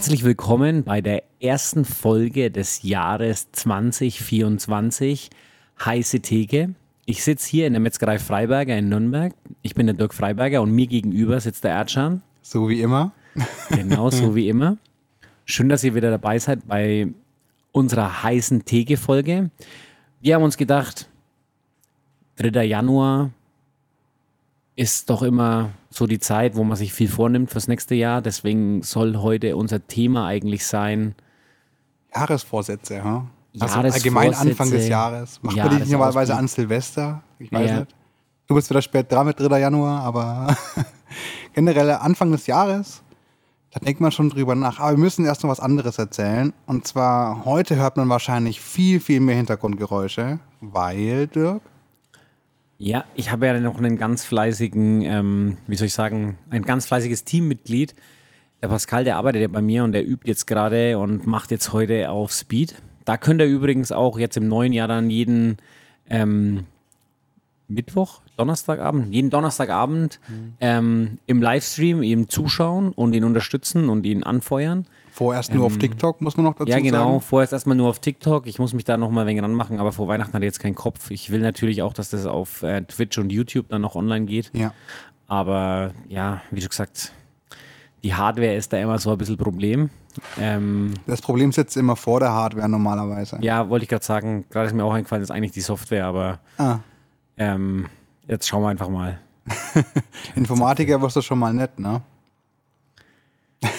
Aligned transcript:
Herzlich 0.00 0.24
willkommen 0.24 0.82
bei 0.82 1.02
der 1.02 1.24
ersten 1.40 1.84
Folge 1.84 2.50
des 2.50 2.82
Jahres 2.82 3.52
2024. 3.52 5.28
Heiße 5.84 6.20
Theke. 6.20 6.74
Ich 7.04 7.22
sitze 7.22 7.50
hier 7.50 7.66
in 7.66 7.74
der 7.74 7.80
Metzgerei 7.80 8.18
Freiberger 8.18 8.78
in 8.78 8.88
Nürnberg. 8.88 9.34
Ich 9.60 9.74
bin 9.74 9.84
der 9.84 9.94
Dirk 9.94 10.14
Freiberger 10.14 10.62
und 10.62 10.70
mir 10.70 10.86
gegenüber 10.86 11.38
sitzt 11.38 11.64
der 11.64 11.72
Erdschan. 11.72 12.22
So 12.40 12.70
wie 12.70 12.80
immer. 12.80 13.12
Genau, 13.68 14.08
so 14.08 14.34
wie 14.34 14.48
immer. 14.48 14.78
Schön, 15.44 15.68
dass 15.68 15.84
ihr 15.84 15.94
wieder 15.94 16.10
dabei 16.10 16.38
seid 16.38 16.66
bei 16.66 17.08
unserer 17.70 18.22
heißen 18.22 18.64
Theke-Folge. 18.64 19.50
Wir 20.22 20.34
haben 20.34 20.44
uns 20.44 20.56
gedacht, 20.56 21.10
3. 22.36 22.64
Januar 22.64 23.32
ist 24.80 25.10
doch 25.10 25.20
immer 25.22 25.72
so 25.90 26.06
die 26.06 26.18
Zeit, 26.18 26.56
wo 26.56 26.64
man 26.64 26.74
sich 26.74 26.94
viel 26.94 27.08
vornimmt 27.08 27.50
fürs 27.50 27.68
nächste 27.68 27.94
Jahr. 27.94 28.22
Deswegen 28.22 28.82
soll 28.82 29.18
heute 29.18 29.54
unser 29.54 29.86
Thema 29.86 30.26
eigentlich 30.26 30.64
sein. 30.66 31.14
Jahresvorsätze, 32.14 33.04
ha? 33.04 33.26
Also 33.58 33.78
allgemein 33.78 34.32
Anfang 34.34 34.70
des 34.70 34.88
Jahres. 34.88 35.38
Macht 35.42 35.56
man 35.58 35.68
die 35.70 35.76
nicht 35.76 35.92
normalerweise 35.92 36.34
an 36.34 36.48
Silvester? 36.48 37.22
Ich 37.38 37.52
weiß 37.52 37.70
Ja. 37.70 37.80
nicht. 37.80 37.94
Du 38.46 38.54
bist 38.54 38.70
wieder 38.70 38.80
spät 38.80 39.12
dran 39.12 39.26
mit 39.26 39.38
3. 39.38 39.60
Januar, 39.60 40.00
aber 40.02 40.56
generell 41.52 41.90
Anfang 41.90 42.32
des 42.32 42.46
Jahres, 42.46 43.02
da 43.72 43.80
denkt 43.80 44.00
man 44.00 44.12
schon 44.12 44.30
drüber 44.30 44.54
nach. 44.54 44.80
Aber 44.80 44.92
wir 44.92 44.98
müssen 44.98 45.26
erst 45.26 45.42
noch 45.42 45.50
was 45.50 45.60
anderes 45.60 45.98
erzählen. 45.98 46.54
Und 46.66 46.86
zwar, 46.86 47.44
heute 47.44 47.76
hört 47.76 47.98
man 47.98 48.08
wahrscheinlich 48.08 48.62
viel, 48.62 48.98
viel 48.98 49.20
mehr 49.20 49.36
Hintergrundgeräusche, 49.36 50.38
weil, 50.62 51.26
Dirk, 51.26 51.60
Ja, 52.82 53.04
ich 53.14 53.30
habe 53.30 53.44
ja 53.44 53.60
noch 53.60 53.76
einen 53.76 53.98
ganz 53.98 54.24
fleißigen, 54.24 55.02
ähm, 55.02 55.58
wie 55.66 55.76
soll 55.76 55.88
ich 55.88 55.92
sagen, 55.92 56.38
ein 56.48 56.62
ganz 56.62 56.86
fleißiges 56.86 57.24
Teammitglied. 57.24 57.94
Der 58.62 58.68
Pascal, 58.68 59.04
der 59.04 59.18
arbeitet 59.18 59.42
ja 59.42 59.48
bei 59.48 59.60
mir 59.60 59.84
und 59.84 59.92
der 59.92 60.08
übt 60.08 60.26
jetzt 60.26 60.46
gerade 60.46 60.96
und 60.96 61.26
macht 61.26 61.50
jetzt 61.50 61.74
heute 61.74 62.08
auf 62.08 62.32
Speed. 62.32 62.74
Da 63.04 63.18
könnt 63.18 63.42
ihr 63.42 63.46
übrigens 63.46 63.92
auch 63.92 64.18
jetzt 64.18 64.38
im 64.38 64.48
neuen 64.48 64.72
Jahr 64.72 64.88
dann 64.88 65.10
jeden 65.10 65.58
ähm, 66.08 66.64
Mittwoch, 67.68 68.22
Donnerstagabend, 68.38 69.12
jeden 69.12 69.28
Donnerstagabend 69.28 70.18
ähm, 70.62 71.18
im 71.26 71.42
Livestream 71.42 72.02
ihm 72.02 72.30
zuschauen 72.30 72.92
und 72.92 73.12
ihn 73.12 73.24
unterstützen 73.24 73.90
und 73.90 74.06
ihn 74.06 74.22
anfeuern. 74.22 74.86
Vorerst 75.12 75.52
nur 75.54 75.66
auf 75.66 75.76
TikTok, 75.78 76.20
muss 76.20 76.36
man 76.36 76.44
noch 76.44 76.54
dazu 76.54 76.64
Ähm, 76.64 76.68
Ja, 76.70 76.80
genau. 76.90 77.08
sagen. 77.10 77.20
Vorerst 77.20 77.52
erstmal 77.52 77.76
nur 77.76 77.88
auf 77.88 77.98
TikTok. 78.00 78.46
Ich 78.46 78.58
muss 78.58 78.72
mich 78.72 78.84
da 78.84 78.96
noch 78.96 79.10
mal 79.10 79.22
ein 79.22 79.26
wenig 79.26 79.42
ranmachen, 79.42 79.78
aber 79.80 79.92
vor 79.92 80.08
Weihnachten 80.08 80.32
hat 80.32 80.42
er 80.42 80.46
jetzt 80.46 80.60
keinen 80.60 80.74
Kopf. 80.74 81.10
Ich 81.10 81.30
will 81.30 81.40
natürlich 81.40 81.82
auch, 81.82 81.92
dass 81.92 82.10
das 82.10 82.26
auf 82.26 82.62
äh, 82.62 82.82
Twitch 82.82 83.18
und 83.18 83.30
YouTube 83.30 83.68
dann 83.68 83.80
noch 83.82 83.94
online 83.94 84.26
geht. 84.26 84.50
Ja. 84.54 84.72
Aber 85.28 85.92
ja, 86.08 86.42
wie 86.50 86.60
schon 86.60 86.70
gesagt, 86.70 87.12
die 88.02 88.14
Hardware 88.14 88.54
ist 88.54 88.72
da 88.72 88.78
immer 88.78 88.98
so 88.98 89.12
ein 89.12 89.18
bisschen 89.18 89.36
Problem. 89.36 89.90
Ähm, 90.38 90.94
Das 91.06 91.20
Problem 91.22 91.52
sitzt 91.52 91.76
immer 91.76 91.94
vor 91.96 92.18
der 92.20 92.32
Hardware 92.32 92.68
normalerweise. 92.68 93.38
ja, 93.42 93.68
wollte 93.68 93.84
ich 93.84 93.88
gerade 93.88 94.04
sagen, 94.04 94.44
gerade 94.50 94.66
ist 94.66 94.72
mir 94.74 94.84
auch 94.84 94.92
eingefallen, 94.92 95.22
ist 95.22 95.30
eigentlich 95.30 95.52
die 95.52 95.60
Software, 95.60 96.06
aber 96.06 96.40
Ah, 96.58 96.78
ähm, 97.36 97.86
jetzt 98.26 98.48
schauen 98.48 98.62
wir 98.62 98.68
einfach 98.70 98.88
mal. 98.88 99.20
Informatiker 100.34 101.00
wirst 101.00 101.16
du 101.16 101.22
schon 101.22 101.38
mal 101.38 101.52
nett, 101.54 101.78
ne? 101.78 102.02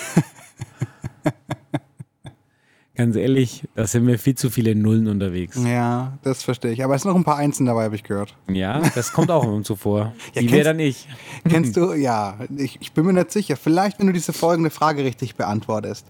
Ganz 2.95 3.15
ehrlich, 3.15 3.63
da 3.73 3.87
sind 3.87 4.03
mir 4.05 4.19
viel 4.19 4.35
zu 4.35 4.49
viele 4.49 4.75
Nullen 4.75 5.07
unterwegs. 5.07 5.57
Ja, 5.63 6.19
das 6.23 6.43
verstehe 6.43 6.71
ich. 6.71 6.83
Aber 6.83 6.93
es 6.93 7.01
sind 7.01 7.09
noch 7.11 7.17
ein 7.17 7.23
paar 7.23 7.37
Einsen 7.37 7.65
dabei, 7.65 7.85
habe 7.85 7.95
ich 7.95 8.03
gehört. 8.03 8.35
Ja, 8.47 8.81
das 8.93 9.13
kommt 9.13 9.31
auch 9.31 9.43
immer 9.43 9.63
so 9.63 9.75
vor. 9.75 10.13
Ja, 10.33 10.41
Die 10.41 10.51
wäre 10.51 10.65
dann 10.65 10.79
ich. 10.79 11.07
Kennst 11.49 11.77
du, 11.77 11.93
ja, 11.93 12.37
ich, 12.57 12.77
ich 12.81 12.91
bin 12.91 13.05
mir 13.05 13.13
nicht 13.13 13.31
sicher. 13.31 13.55
Vielleicht, 13.55 13.99
wenn 13.99 14.07
du 14.07 14.13
diese 14.13 14.33
folgende 14.33 14.69
Frage 14.69 15.03
richtig 15.03 15.35
beantwortest. 15.35 16.05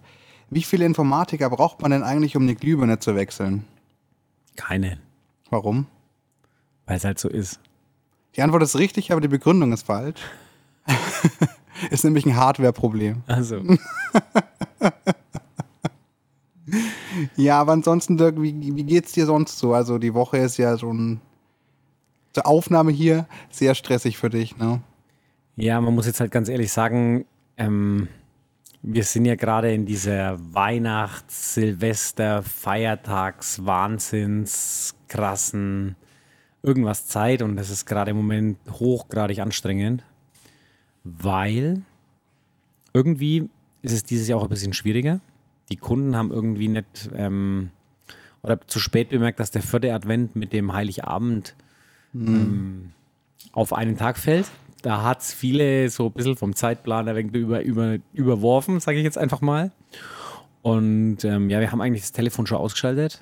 Wie 0.49 0.63
viele 0.63 0.85
Informatiker 0.85 1.49
braucht 1.49 1.81
man 1.81 1.91
denn 1.91 2.03
eigentlich, 2.03 2.35
um 2.35 2.43
eine 2.43 2.55
Glühbirne 2.55 2.99
zu 2.99 3.15
wechseln? 3.15 3.63
Keine, 4.57 4.97
Warum? 5.49 5.87
weil 6.87 6.97
es 6.97 7.05
halt 7.05 7.19
so 7.19 7.29
ist. 7.29 7.59
Die 8.35 8.41
Antwort 8.41 8.63
ist 8.63 8.77
richtig, 8.77 9.13
aber 9.13 9.21
die 9.21 9.29
Begründung 9.29 9.71
ist 9.71 9.83
falsch. 9.85 10.19
ist 11.89 12.03
nämlich 12.03 12.25
ein 12.25 12.35
Hardware-Problem. 12.35 13.23
Also. 13.27 13.61
Ja, 17.35 17.59
aber 17.59 17.73
ansonsten, 17.73 18.17
Dirk, 18.17 18.41
wie, 18.41 18.75
wie 18.75 18.83
geht's 18.83 19.11
dir 19.11 19.25
sonst 19.25 19.59
so? 19.59 19.73
Also 19.73 19.97
die 19.97 20.13
Woche 20.13 20.37
ist 20.37 20.57
ja 20.57 20.77
schon 20.77 21.19
zur 22.33 22.47
Aufnahme 22.47 22.91
hier 22.91 23.27
sehr 23.49 23.75
stressig 23.75 24.17
für 24.17 24.29
dich, 24.29 24.57
ne? 24.57 24.81
Ja, 25.57 25.81
man 25.81 25.93
muss 25.93 26.05
jetzt 26.05 26.21
halt 26.21 26.31
ganz 26.31 26.47
ehrlich 26.47 26.71
sagen, 26.71 27.25
ähm, 27.57 28.07
wir 28.81 29.03
sind 29.03 29.25
ja 29.25 29.35
gerade 29.35 29.73
in 29.73 29.85
dieser 29.85 30.39
Weihnachts-, 30.53 31.53
Silvester-, 31.55 32.41
Feiertags-, 32.41 33.65
Wahnsinns-, 33.65 34.95
krassen 35.07 35.95
irgendwas 36.63 37.07
Zeit 37.07 37.41
und 37.41 37.57
das 37.57 37.69
ist 37.69 37.85
gerade 37.85 38.11
im 38.11 38.17
Moment 38.17 38.57
hochgradig 38.69 39.39
anstrengend, 39.39 40.03
weil 41.03 41.81
irgendwie 42.93 43.49
ist 43.81 43.93
es 43.93 44.03
dieses 44.03 44.27
Jahr 44.27 44.39
auch 44.39 44.43
ein 44.43 44.49
bisschen 44.49 44.73
schwieriger. 44.73 45.19
Die 45.69 45.77
Kunden 45.77 46.15
haben 46.15 46.31
irgendwie 46.31 46.67
nicht 46.67 47.09
ähm, 47.15 47.71
oder 48.43 48.59
zu 48.67 48.79
spät 48.79 49.09
bemerkt, 49.09 49.39
dass 49.39 49.51
der 49.51 49.61
vierte 49.61 49.93
Advent 49.93 50.35
mit 50.35 50.53
dem 50.53 50.73
Heiligabend 50.73 51.55
auf 53.53 53.73
einen 53.73 53.97
Tag 53.97 54.17
fällt. 54.17 54.47
Da 54.81 55.03
hat 55.03 55.21
es 55.21 55.33
viele 55.33 55.89
so 55.89 56.07
ein 56.07 56.11
bisschen 56.11 56.35
vom 56.35 56.55
Zeitplan 56.55 57.07
über, 57.33 57.61
über, 57.61 57.97
überworfen, 58.13 58.79
sage 58.79 58.97
ich 58.97 59.03
jetzt 59.03 59.17
einfach 59.17 59.41
mal. 59.41 59.71
Und 60.61 61.23
ähm, 61.23 61.49
ja, 61.49 61.59
wir 61.59 61.71
haben 61.71 61.81
eigentlich 61.81 62.01
das 62.01 62.11
Telefon 62.11 62.47
schon 62.47 62.57
ausgeschaltet. 62.57 63.19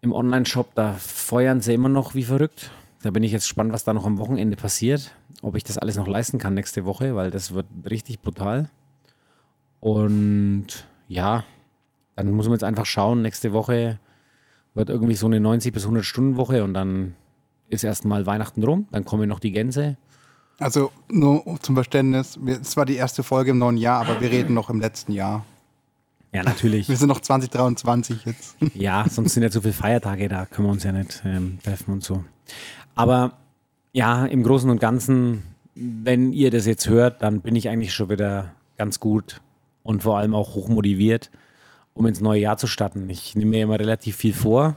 Im 0.00 0.12
Online-Shop, 0.12 0.74
da 0.74 0.94
feuern 0.94 1.60
sie 1.60 1.74
immer 1.74 1.88
noch 1.88 2.14
wie 2.14 2.24
verrückt. 2.24 2.70
Da 3.02 3.10
bin 3.10 3.22
ich 3.22 3.32
jetzt 3.32 3.44
gespannt, 3.44 3.72
was 3.72 3.84
da 3.84 3.92
noch 3.92 4.06
am 4.06 4.18
Wochenende 4.18 4.56
passiert. 4.56 5.12
Ob 5.42 5.56
ich 5.56 5.64
das 5.64 5.78
alles 5.78 5.96
noch 5.96 6.06
leisten 6.06 6.38
kann 6.38 6.54
nächste 6.54 6.84
Woche, 6.84 7.16
weil 7.16 7.30
das 7.30 7.52
wird 7.52 7.66
richtig 7.88 8.20
brutal. 8.20 8.68
Und 9.82 10.68
ja, 11.08 11.42
dann 12.14 12.30
muss 12.30 12.46
man 12.46 12.54
jetzt 12.54 12.62
einfach 12.62 12.86
schauen. 12.86 13.20
Nächste 13.20 13.52
Woche 13.52 13.98
wird 14.74 14.88
irgendwie 14.88 15.16
so 15.16 15.26
eine 15.26 15.40
90 15.40 15.72
bis 15.74 15.82
100 15.82 16.04
Stunden 16.04 16.36
Woche 16.36 16.62
und 16.62 16.72
dann 16.72 17.16
ist 17.68 17.82
erstmal 17.82 18.24
Weihnachten 18.24 18.62
rum. 18.62 18.86
Dann 18.92 19.04
kommen 19.04 19.28
noch 19.28 19.40
die 19.40 19.50
Gänse. 19.50 19.96
Also 20.60 20.92
nur 21.10 21.42
zum 21.62 21.74
Verständnis, 21.74 22.38
es 22.46 22.76
war 22.76 22.86
die 22.86 22.94
erste 22.94 23.24
Folge 23.24 23.50
im 23.50 23.58
neuen 23.58 23.76
Jahr, 23.76 24.02
aber 24.02 24.20
wir 24.20 24.30
reden 24.30 24.54
noch 24.54 24.70
im 24.70 24.80
letzten 24.80 25.10
Jahr. 25.10 25.44
Ja, 26.32 26.44
natürlich. 26.44 26.88
Wir 26.88 26.96
sind 26.96 27.08
noch 27.08 27.20
2023 27.20 28.24
jetzt. 28.24 28.56
Ja, 28.74 29.04
sonst 29.10 29.34
sind 29.34 29.42
ja 29.42 29.50
zu 29.50 29.62
viele 29.62 29.74
Feiertage, 29.74 30.28
da 30.28 30.46
können 30.46 30.68
wir 30.68 30.72
uns 30.72 30.84
ja 30.84 30.92
nicht 30.92 31.22
ähm, 31.24 31.58
treffen 31.60 31.94
und 31.94 32.04
so. 32.04 32.22
Aber 32.94 33.32
ja, 33.92 34.26
im 34.26 34.44
Großen 34.44 34.70
und 34.70 34.80
Ganzen, 34.80 35.42
wenn 35.74 36.32
ihr 36.32 36.52
das 36.52 36.66
jetzt 36.66 36.88
hört, 36.88 37.20
dann 37.22 37.40
bin 37.40 37.56
ich 37.56 37.68
eigentlich 37.68 37.92
schon 37.92 38.10
wieder 38.10 38.52
ganz 38.78 39.00
gut 39.00 39.40
und 39.82 40.02
vor 40.02 40.18
allem 40.18 40.34
auch 40.34 40.54
hochmotiviert, 40.54 41.30
um 41.94 42.06
ins 42.06 42.20
neue 42.20 42.40
Jahr 42.40 42.56
zu 42.56 42.66
starten. 42.66 43.08
Ich 43.10 43.34
nehme 43.34 43.50
mir 43.50 43.62
immer 43.62 43.78
relativ 43.78 44.16
viel 44.16 44.32
vor. 44.32 44.76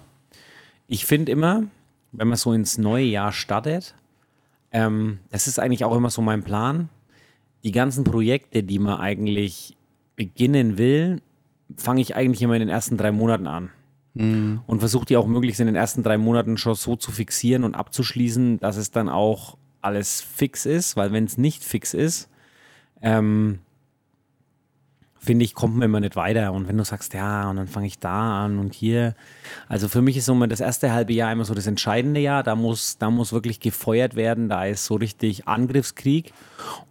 Ich 0.88 1.06
finde 1.06 1.32
immer, 1.32 1.64
wenn 2.12 2.28
man 2.28 2.38
so 2.38 2.54
ins 2.54 2.78
neue 2.78 3.06
Jahr 3.06 3.32
startet, 3.32 3.96
ähm, 4.72 5.20
das 5.30 5.48
ist 5.48 5.60
eigentlich 5.60 5.86
auch 5.86 5.96
immer 5.96 6.10
so 6.10 6.22
mein 6.22 6.44
Plan, 6.44 6.90
die 7.64 7.72
ganzen 7.72 8.04
Projekte, 8.04 8.64
die 8.64 8.80
man 8.80 9.00
eigentlich 9.00 9.76
beginnen 10.16 10.78
will, 10.78 11.22
fange 11.78 12.02
ich 12.02 12.16
eigentlich 12.16 12.42
immer 12.42 12.54
in 12.56 12.60
den 12.60 12.70
ersten 12.70 12.98
drei 12.98 13.12
Monaten 13.12 13.48
an. 13.48 13.70
Und 14.68 14.80
versuche 14.80 15.06
die 15.06 15.18
auch 15.18 15.28
möglichst 15.28 15.60
in 15.60 15.66
den 15.66 15.76
ersten 15.76 16.04
drei 16.04 16.18
Monaten 16.18 16.58
schon 16.58 16.76
so 16.76 16.96
zu 16.96 17.12
fixieren 17.12 17.64
und 17.64 17.76
abzuschließen, 17.76 18.60
dass 18.60 18.78
es 18.78 18.92
dann 18.92 19.10
auch 19.10 19.58
alles 19.82 20.22
fix 20.22 20.66
ist, 20.66 20.96
weil 20.96 21.12
wenn 21.12 21.26
es 21.26 21.38
nicht 21.38 21.64
fix 21.64 21.94
ist, 21.94 22.30
ähm, 23.02 23.60
finde 25.26 25.44
ich, 25.46 25.54
kommt 25.54 25.76
man 25.76 25.84
immer 25.84 26.00
nicht 26.00 26.16
weiter. 26.16 26.54
Und 26.54 26.68
wenn 26.68 26.78
du 26.78 26.86
sagst, 26.86 27.14
ja, 27.14 27.50
und 27.50 27.58
dann 27.58 27.68
fange 27.68 27.88
ich 27.88 28.00
da 28.00 28.46
an 28.46 28.60
und 28.60 28.74
hier. 28.74 29.16
Also 29.68 29.90
für 29.90 30.02
mich 30.02 30.18
ist 30.18 30.26
so 30.26 30.36
mal 30.36 30.48
das 30.48 30.60
erste 30.60 30.94
halbe 30.94 31.14
Jahr 31.14 31.32
immer 31.32 31.46
so 31.46 31.54
das 31.54 31.68
entscheidende 31.68 32.20
Jahr. 32.20 32.44
Da 32.44 32.56
muss, 32.56 32.98
da 32.98 33.10
muss 33.10 33.34
wirklich 33.34 33.60
gefeuert 33.60 34.16
werden. 34.16 34.50
Da 34.50 34.66
ist 34.66 34.86
so 34.86 34.96
richtig 34.96 35.48
Angriffskrieg. 35.48 36.34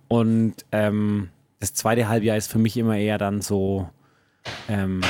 Und 0.09 0.55
ähm, 0.73 1.31
das 1.61 1.75
zweite 1.75 2.09
Halbjahr 2.09 2.37
ist 2.37 2.51
für 2.51 2.59
mich 2.59 2.77
immer 2.77 2.97
eher 2.97 3.19
dann 3.19 3.41
so, 3.41 3.89
ähm, 4.69 5.01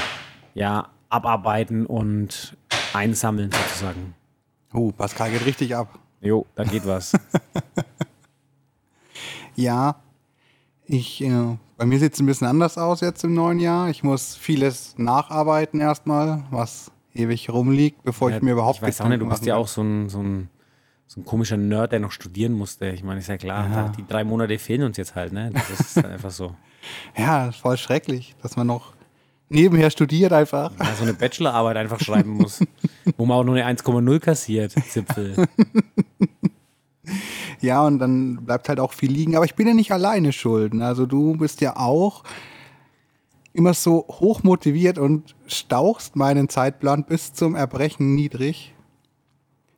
ja, 0.54 0.90
abarbeiten 1.08 1.86
und 1.86 2.56
einsammeln 2.92 3.50
sozusagen. 3.50 4.14
Oh, 4.72 4.92
Pascal 4.92 5.30
geht 5.30 5.46
richtig 5.46 5.74
ab. 5.74 5.98
Jo, 6.20 6.46
da 6.54 6.64
geht 6.64 6.86
was. 6.86 7.12
Ja, 9.56 9.96
ich, 10.86 11.22
äh, 11.22 11.56
bei 11.76 11.86
mir 11.86 11.98
sieht 11.98 12.14
es 12.14 12.20
ein 12.20 12.26
bisschen 12.26 12.46
anders 12.46 12.78
aus 12.78 13.00
jetzt 13.00 13.24
im 13.24 13.34
neuen 13.34 13.58
Jahr. 13.58 13.88
Ich 13.90 14.02
muss 14.02 14.34
vieles 14.36 14.94
nacharbeiten 14.98 15.80
erstmal, 15.80 16.44
was 16.50 16.90
ewig 17.14 17.50
rumliegt, 17.50 18.02
bevor 18.02 18.30
ich 18.30 18.42
mir 18.42 18.52
überhaupt 18.52 18.76
Ich 18.76 18.82
weiß 18.82 19.00
auch 19.00 19.08
nicht, 19.08 19.20
du 19.22 19.28
bist 19.28 19.46
ja 19.46 19.56
auch 19.56 19.68
so 19.68 19.82
ein, 19.82 20.08
so 20.08 20.20
ein, 20.20 20.48
so 21.06 21.20
ein 21.20 21.24
komischer 21.24 21.56
Nerd, 21.56 21.92
der 21.92 22.00
noch 22.00 22.10
studieren 22.12 22.52
musste. 22.52 22.88
Ich 22.90 23.02
meine, 23.04 23.20
ist 23.20 23.28
ja 23.28 23.36
klar, 23.36 23.68
Ja. 23.70 23.88
die 23.96 24.04
drei 24.06 24.24
Monate 24.24 24.58
fehlen 24.58 24.82
uns 24.82 24.96
jetzt 24.96 25.14
halt, 25.14 25.32
ne? 25.32 25.50
Das 25.52 25.80
ist 25.80 25.96
halt 25.96 26.06
einfach 26.06 26.30
so. 26.30 26.54
Ja, 27.16 27.50
voll 27.50 27.78
schrecklich, 27.78 28.36
dass 28.42 28.56
man 28.56 28.66
noch 28.66 28.92
nebenher 29.48 29.88
studiert 29.90 30.34
einfach. 30.34 30.70
Ja, 30.78 30.94
so 30.94 31.04
eine 31.04 31.14
Bachelorarbeit 31.14 31.78
einfach 31.78 31.98
schreiben 31.98 32.32
muss, 32.32 32.60
wo 33.16 33.24
man 33.24 33.38
auch 33.38 33.44
nur 33.44 33.54
eine 33.56 33.64
1,0 33.78 34.18
kassiert, 34.20 34.72
Zipfel. 34.72 35.34
Ja, 37.64 37.82
und 37.86 37.98
dann 37.98 38.44
bleibt 38.44 38.68
halt 38.68 38.78
auch 38.80 38.92
viel 38.92 39.10
liegen. 39.10 39.34
Aber 39.36 39.44
ich 39.44 39.54
bin 39.54 39.66
ja 39.66 39.74
nicht 39.74 39.90
alleine 39.92 40.32
schuld. 40.32 40.74
ne? 40.74 40.86
Also 40.86 41.06
du 41.06 41.36
bist 41.36 41.60
ja 41.60 41.76
auch 41.76 42.22
immer 43.52 43.74
so 43.74 44.04
hoch 44.08 44.42
motiviert 44.42 44.98
und 44.98 45.34
stauchst 45.46 46.16
meinen 46.16 46.48
Zeitplan 46.48 47.04
bis 47.04 47.32
zum 47.32 47.54
Erbrechen 47.54 48.14
niedrig, 48.14 48.74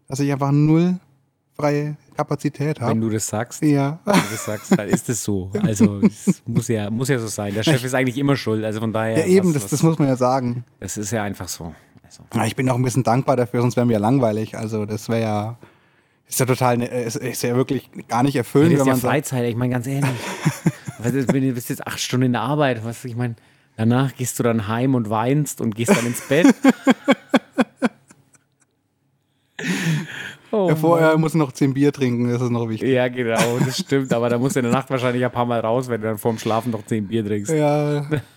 dass 0.08 0.20
ich 0.20 0.32
einfach 0.32 0.50
null 0.52 0.98
freie 1.56 1.96
Kapazität 2.16 2.80
Wenn 2.80 2.86
habe. 2.88 3.00
du 3.00 3.10
das 3.10 3.26
sagst, 3.26 3.62
Ja. 3.62 3.98
wenn 4.04 4.14
du 4.14 4.20
das 4.30 4.44
sagst, 4.44 4.78
dann 4.78 4.88
ist 4.88 5.08
es 5.08 5.22
so. 5.24 5.50
Also 5.62 6.00
es 6.00 6.42
muss 6.46 6.68
ja, 6.68 6.90
muss 6.90 7.08
ja 7.08 7.18
so 7.18 7.26
sein. 7.28 7.54
Der 7.54 7.62
Chef 7.62 7.82
ist 7.84 7.94
eigentlich 7.94 8.18
immer 8.18 8.36
schuld. 8.36 8.64
Also 8.64 8.80
von 8.80 8.92
daher. 8.92 9.18
Ja, 9.20 9.26
eben, 9.26 9.48
was- 9.48 9.54
das, 9.54 9.64
was- 9.64 9.70
das 9.70 9.82
muss 9.82 9.98
man 9.98 10.08
ja 10.08 10.16
sagen. 10.16 10.64
das 10.80 10.96
ist 10.96 11.10
ja 11.12 11.22
einfach 11.22 11.48
so. 11.48 11.74
Also, 12.02 12.22
Ja, 12.34 12.44
ich 12.46 12.56
bin 12.56 12.68
auch 12.70 12.76
ein 12.76 12.82
bisschen 12.82 13.02
dankbar 13.02 13.36
dafür, 13.36 13.60
sonst 13.62 13.76
wären 13.76 13.88
wir 13.88 13.94
ja 13.94 14.00
langweilig. 14.00 14.56
Also 14.56 14.86
das 14.86 15.08
wäre 15.08 15.20
ja, 15.22 15.58
ist 16.28 16.40
ja 16.40 16.46
total, 16.46 16.78
ne- 16.78 16.87
ist, 16.87 17.17
ist 17.17 17.43
ja 17.43 17.55
wirklich 17.55 17.88
gar 18.08 18.23
nicht 18.23 18.37
erfüllend, 18.37 18.73
das 18.73 18.81
ist 18.81 18.87
wenn 18.87 18.87
ja 18.88 18.93
man 18.94 19.00
sagt, 19.00 19.12
Freizeit, 19.12 19.49
ich 19.49 19.56
meine 19.56 19.73
ganz 19.73 19.87
ehrlich. 19.87 20.11
Was 20.99 21.12
ist, 21.12 21.32
du 21.32 21.52
bist 21.52 21.69
jetzt 21.69 21.87
acht 21.87 22.00
Stunden 22.00 22.26
in 22.26 22.32
der 22.32 22.40
Arbeit, 22.40 22.82
was 22.82 23.05
ich 23.05 23.17
meine, 23.17 23.37
danach 23.76 24.14
gehst 24.17 24.38
du 24.38 24.43
dann 24.43 24.67
heim 24.67 24.94
und 24.94 25.11
weinst 25.11 25.61
und 25.61 25.75
gehst 25.75 25.94
dann 25.94 26.06
ins 26.06 26.23
Bett. 26.23 26.55
Oh, 30.52 30.69
ja, 30.70 30.76
vorher 30.76 31.19
muss 31.19 31.34
noch 31.34 31.52
zehn 31.52 31.75
Bier 31.75 31.93
trinken, 31.93 32.31
das 32.31 32.40
ist 32.40 32.50
noch 32.50 32.69
wichtig. 32.69 32.88
ja, 32.88 33.08
genau, 33.08 33.58
das 33.58 33.78
stimmt. 33.78 34.12
Aber 34.14 34.31
da 34.31 34.38
musst 34.38 34.56
du 34.56 34.61
in 34.61 34.64
der 34.64 34.73
Nacht 34.73 34.88
wahrscheinlich 34.88 35.23
ein 35.23 35.31
paar 35.31 35.44
Mal 35.44 35.61
raus, 35.61 35.88
wenn 35.88 36.00
du 36.00 36.06
dann 36.06 36.19
vorm 36.19 36.38
Schlafen 36.38 36.70
noch 36.73 36.87
zehn 36.87 37.06
Bier 37.06 37.25
trinkst. 37.26 37.52
Ja. 37.52 38.06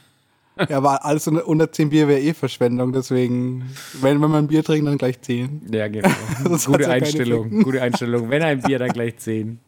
Ja, 0.68 0.78
aber 0.78 1.06
alles 1.06 1.28
unter 1.28 1.48
unter 1.48 1.72
10 1.72 1.90
Bier 1.90 2.08
wäre 2.08 2.20
eh 2.20 2.34
Verschwendung, 2.34 2.92
deswegen, 2.92 3.70
wenn, 4.02 4.22
wenn 4.22 4.32
man 4.32 4.46
ein 4.46 4.48
Bier 4.48 4.64
trinkt, 4.64 4.88
dann 4.88 4.98
gleich 4.98 5.22
10. 5.22 5.68
Ja, 5.72 5.88
genau. 5.88 6.10
Gute 6.66 6.84
ja 6.84 6.90
Einstellung. 6.90 7.64
Gute 7.64 7.82
Einstellung. 7.82 8.30
Wenn 8.30 8.42
ein 8.44 8.62
Bier, 8.62 8.80
dann 8.80 8.90
gleich 8.90 9.18
zehn. 9.18 9.60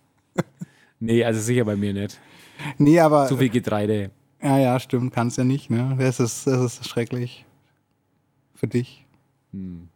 Nee, 1.00 1.24
also 1.24 1.40
sicher 1.40 1.66
bei 1.66 1.76
mir 1.76 1.94
nicht. 1.94 2.20
Nee, 2.78 3.00
aber. 3.00 3.28
Zu 3.28 3.38
viel 3.38 3.50
Getreide. 3.50 4.12
Ja, 4.42 4.58
ja, 4.58 4.80
stimmt, 4.80 5.14
kannst 5.14 5.38
ja 5.38 5.44
nicht, 5.44 5.70
ne? 5.70 5.96
Das 6.00 6.20
ist, 6.20 6.48
das 6.48 6.80
ist 6.80 6.88
schrecklich. 6.88 7.46
Für 8.56 8.68
dich. 8.68 9.06
Hm. 9.52 9.90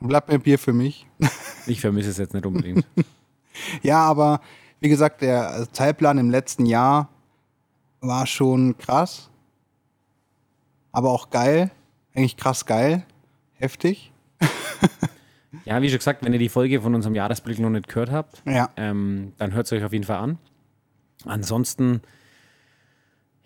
Bleibt 0.00 0.28
mir 0.28 0.38
Bier 0.38 0.58
für 0.58 0.72
mich. 0.72 1.06
Ich 1.64 1.80
vermisse 1.80 2.10
es 2.10 2.18
jetzt 2.18 2.34
nicht 2.34 2.44
unbedingt. 2.44 2.84
Ja, 3.82 3.98
aber 3.98 4.40
wie 4.80 4.88
gesagt, 4.88 5.20
der 5.20 5.68
Zeitplan 5.72 6.18
im 6.18 6.30
letzten 6.30 6.64
Jahr 6.64 7.10
war 8.00 8.26
schon 8.26 8.76
krass. 8.78 9.30
Aber 10.92 11.10
auch 11.10 11.30
geil. 11.30 11.70
Eigentlich 12.14 12.36
krass 12.36 12.66
geil. 12.66 13.04
Heftig. 13.54 14.12
Ja, 15.66 15.80
wie 15.82 15.90
schon 15.90 15.98
gesagt, 15.98 16.24
wenn 16.24 16.32
ihr 16.32 16.38
die 16.38 16.48
Folge 16.48 16.80
von 16.80 16.94
unserem 16.94 17.14
Jahresblick 17.14 17.58
noch 17.60 17.68
nicht 17.70 17.86
gehört 17.86 18.10
habt, 18.10 18.42
Ja. 18.46 18.70
ähm, 18.76 19.32
dann 19.36 19.52
hört 19.52 19.66
es 19.66 19.72
euch 19.72 19.84
auf 19.84 19.92
jeden 19.92 20.04
Fall 20.04 20.16
an. 20.16 20.38
Ansonsten, 21.24 22.00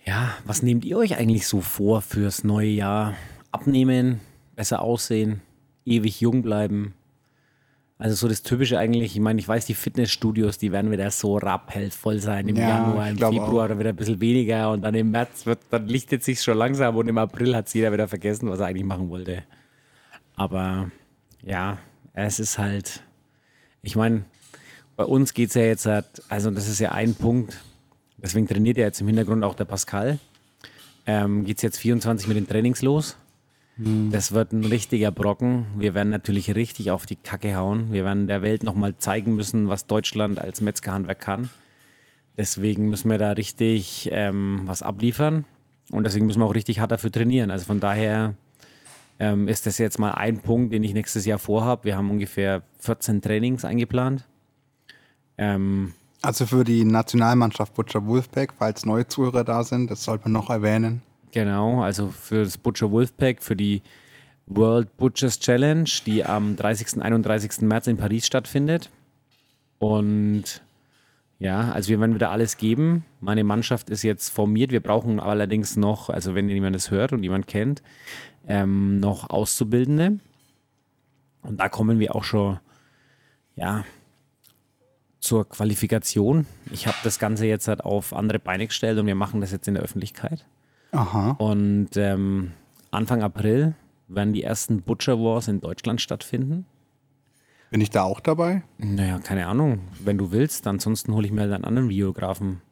ja, 0.05 0.31
was 0.45 0.63
nehmt 0.63 0.85
ihr 0.85 0.97
euch 0.97 1.17
eigentlich 1.19 1.47
so 1.47 1.61
vor 1.61 2.01
fürs 2.03 2.43
neue 2.45 2.69
Jahr? 2.69 3.15
Abnehmen, 3.51 4.21
besser 4.55 4.81
aussehen, 4.83 5.43
ewig 5.85 6.21
jung 6.21 6.43
bleiben. 6.43 6.95
Also 7.99 8.15
so 8.15 8.29
das 8.29 8.43
Typische 8.43 8.79
eigentlich, 8.79 9.15
ich 9.15 9.21
meine, 9.21 9.41
ich 9.41 9.49
weiß, 9.49 9.65
die 9.65 9.75
Fitnessstudios, 9.75 10.59
die 10.59 10.71
werden 10.71 10.91
wieder 10.91 11.11
so 11.11 11.39
rappelvoll 11.39 12.19
sein. 12.19 12.47
Im 12.47 12.57
Ja, 12.57 12.69
Januar, 12.69 13.09
im 13.09 13.17
Februar 13.17 13.69
dann 13.69 13.79
wieder 13.79 13.89
ein 13.91 13.97
bisschen 13.97 14.21
weniger 14.21 14.71
und 14.71 14.83
dann 14.83 14.95
im 14.95 15.11
März 15.11 15.47
wird, 15.47 15.61
dann 15.71 15.87
lichtet 15.89 16.23
sich 16.23 16.43
schon 16.43 16.59
langsam 16.59 16.95
und 16.97 17.09
im 17.09 17.17
April 17.17 17.57
hat 17.57 17.69
es 17.69 17.75
jeder 17.75 17.93
wieder 17.93 18.07
vergessen, 18.07 18.51
was 18.51 18.61
er 18.61 18.67
eigentlich 18.67 18.85
machen 18.85 19.09
wollte. 19.09 19.45
Aber 20.35 20.91
ja, 21.43 21.79
es 22.13 22.39
ist 22.39 22.59
halt, 22.59 23.03
ich 23.81 23.97
meine, 23.97 24.25
bei 24.97 25.05
uns 25.05 25.33
geht 25.33 25.49
es 25.49 25.55
ja 25.55 25.63
jetzt 25.63 25.87
halt, 25.87 26.07
also 26.29 26.51
das 26.51 26.69
ist 26.69 26.81
ja 26.81 26.93
ein 26.93 27.15
Punkt, 27.15 27.63
deswegen 28.19 28.47
trainiert 28.47 28.77
ja 28.77 28.85
jetzt 28.85 29.01
im 29.01 29.07
Hintergrund 29.07 29.43
auch 29.43 29.55
der 29.55 29.65
Pascal. 29.65 30.19
Ähm, 31.07 31.45
geht 31.45 31.59
es 31.59 31.63
jetzt 31.63 31.79
24 31.79 32.29
mit 32.29 32.37
den 32.37 32.47
Trainings 32.49 32.83
los. 32.83 33.17
Das 33.79 34.33
wird 34.33 34.53
ein 34.53 34.65
richtiger 34.65 35.11
Brocken. 35.11 35.67
Wir 35.77 35.93
werden 35.93 36.09
natürlich 36.09 36.55
richtig 36.55 36.91
auf 36.91 37.05
die 37.05 37.17
Kacke 37.17 37.57
hauen. 37.57 37.93
Wir 37.93 38.05
werden 38.05 38.27
der 38.27 38.41
Welt 38.41 38.63
nochmal 38.63 38.97
zeigen 38.97 39.37
müssen, 39.37 39.69
was 39.69 39.87
Deutschland 39.87 40.39
als 40.41 40.63
Metzgerhandwerk 40.63 41.21
kann. 41.21 41.51
Deswegen 42.39 42.89
müssen 42.89 43.11
wir 43.11 43.19
da 43.19 43.33
richtig 43.33 44.09
ähm, 44.13 44.63
was 44.65 44.83
abliefern. 44.83 45.45
Und 45.91 46.05
deswegen 46.05 46.27
müssen 46.27 46.41
wir 46.41 46.47
auch 46.47 46.55
richtig 46.55 46.81
hart 46.81 46.91
dafür 46.91 47.13
trainieren. 47.13 47.51
Also 47.51 47.67
von 47.67 47.79
daher 47.79 48.35
ähm, 49.19 49.47
ist 49.47 49.67
das 49.67 49.77
jetzt 49.77 49.99
mal 49.99 50.13
ein 50.13 50.41
Punkt, 50.41 50.73
den 50.73 50.83
ich 50.83 50.95
nächstes 50.95 51.27
Jahr 51.27 51.39
vorhabe. 51.39 51.85
Wir 51.85 51.97
haben 51.99 52.11
ungefähr 52.11 52.63
14 52.81 53.21
Trainings 53.21 53.65
eingeplant. 53.67 54.25
Ähm, 55.37 55.93
Also 56.23 56.47
für 56.47 56.65
die 56.65 56.85
Nationalmannschaft 56.85 57.75
Butcher 57.75 58.07
Wolfpack, 58.07 58.55
falls 58.59 58.87
neue 58.87 59.07
Zuhörer 59.07 59.45
da 59.45 59.65
sind, 59.65 59.91
das 59.91 60.03
sollte 60.03 60.25
man 60.25 60.33
noch 60.33 60.49
erwähnen. 60.49 61.03
Genau, 61.37 61.83
also 61.83 62.09
für 62.09 62.45
das 62.45 62.57
Butcher 62.57 62.91
Wolfpack, 62.91 63.43
für 63.43 63.57
die 63.57 63.83
World 64.47 64.97
Butchers 64.97 65.39
Challenge, 65.39 65.85
die 66.07 66.25
am 66.25 66.57
30. 66.57 66.95
und 66.95 67.03
31. 67.03 67.61
März 67.61 67.89
in 67.89 67.99
Paris 67.99 68.27
stattfindet. 68.27 68.89
Und 69.79 70.63
ja, 71.39 71.73
also 71.73 71.91
wir 71.91 72.01
werden 72.01 72.15
wieder 72.15 72.31
alles 72.31 72.57
geben. 72.57 73.05
Meine 73.21 73.45
Mannschaft 73.45 73.91
ist 73.91 74.03
jetzt 74.03 74.31
formiert. 74.31 74.73
Wir 74.73 74.81
brauchen 74.81 75.21
allerdings 75.21 75.77
noch, 75.77 76.09
also 76.09 76.35
wenn 76.35 76.49
jemand 76.49 76.75
das 76.75 76.91
hört 76.91 77.13
und 77.13 77.23
jemand 77.23 77.47
kennt, 77.47 77.83
ähm, 78.49 78.99
noch 78.99 79.29
Auszubildende. 79.29 80.19
Und 81.43 81.61
da 81.61 81.69
kommen 81.69 81.99
wir 81.99 82.17
auch 82.17 82.25
schon, 82.25 82.61
ja, 83.57 83.85
zur 85.21 85.47
Qualifikation. 85.47 86.47
Ich 86.73 86.87
habe 86.87 86.97
das 87.05 87.19
Ganze 87.19 87.45
jetzt 87.45 87.69
halt 87.69 87.85
auf 87.85 88.15
andere 88.15 88.39
Beine 88.39 88.67
gestellt 88.67 88.99
und 88.99 89.07
wir 89.07 89.15
machen 89.15 89.43
das 89.43 89.53
jetzt 89.53 89.69
in 89.69 89.75
der 89.75 89.83
Öffentlichkeit. 89.83 90.47
Aha. 90.93 91.31
Und 91.39 91.91
ähm, 91.97 92.53
Anfang 92.91 93.23
April 93.23 93.75
werden 94.09 94.33
die 94.33 94.43
ersten 94.43 94.83
Butcher 94.83 95.19
Wars 95.19 95.49
in 95.49 95.61
Deutschland 95.61 96.01
stattfinden. 96.01 96.65
Bin 97.71 97.81
ich 97.81 97.91
da 97.91 98.05
auch 98.05 98.21
dabei? 98.21 98.63
Naja, 98.79 99.19
keine 99.19 99.47
Ahnung. 99.49 99.81
Wenn 100.03 100.17
du 100.19 100.31
willst, 100.31 100.67
ansonsten 100.67 101.13
hole 101.13 101.27
ich 101.27 101.33
mir 101.33 101.43
halt 101.43 101.53
einen 101.53 101.65
anderen 101.65 101.89
Videografen, 101.89 102.63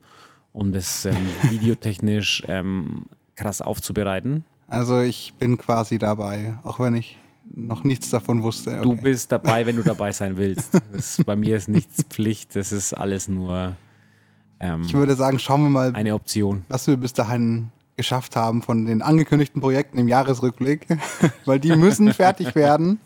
um 0.52 0.72
das 0.72 1.04
ähm, 1.04 1.16
videotechnisch 1.50 2.44
ähm, 2.46 3.06
krass 3.34 3.60
aufzubereiten. 3.60 4.44
Also 4.68 5.00
ich 5.00 5.34
bin 5.38 5.58
quasi 5.58 5.98
dabei, 5.98 6.58
auch 6.62 6.78
wenn 6.80 6.94
ich 6.94 7.18
noch 7.52 7.84
nichts 7.84 8.08
davon 8.10 8.42
wusste. 8.42 8.80
Du 8.82 8.92
Okay. 8.92 9.00
bist 9.02 9.30
dabei, 9.32 9.66
wenn 9.66 9.76
du 9.76 9.82
dabei 9.84 10.12
sein 10.12 10.36
willst. 10.36 10.80
Das, 10.92 11.22
bei 11.26 11.36
mir 11.36 11.56
ist 11.56 11.68
nichts 11.68 12.02
Pflicht, 12.04 12.54
das 12.56 12.70
ist 12.72 12.94
alles 12.94 13.28
nur 13.28 13.76
ähm, 14.60 14.82
Ich 14.82 14.94
würde 14.94 15.16
sagen, 15.16 15.38
schauen 15.40 15.64
wir 15.64 15.70
mal, 15.70 15.92
eine 15.94 16.14
Option. 16.14 16.64
was 16.68 16.86
wir 16.86 16.96
bis 16.96 17.12
dahin 17.12 17.70
geschafft 17.96 18.36
haben 18.36 18.62
von 18.62 18.86
den 18.86 19.02
angekündigten 19.02 19.60
Projekten 19.60 19.98
im 19.98 20.08
Jahresrückblick, 20.08 20.86
weil 21.44 21.60
die 21.60 21.74
müssen 21.76 22.12
fertig 22.12 22.54
werden. 22.54 22.98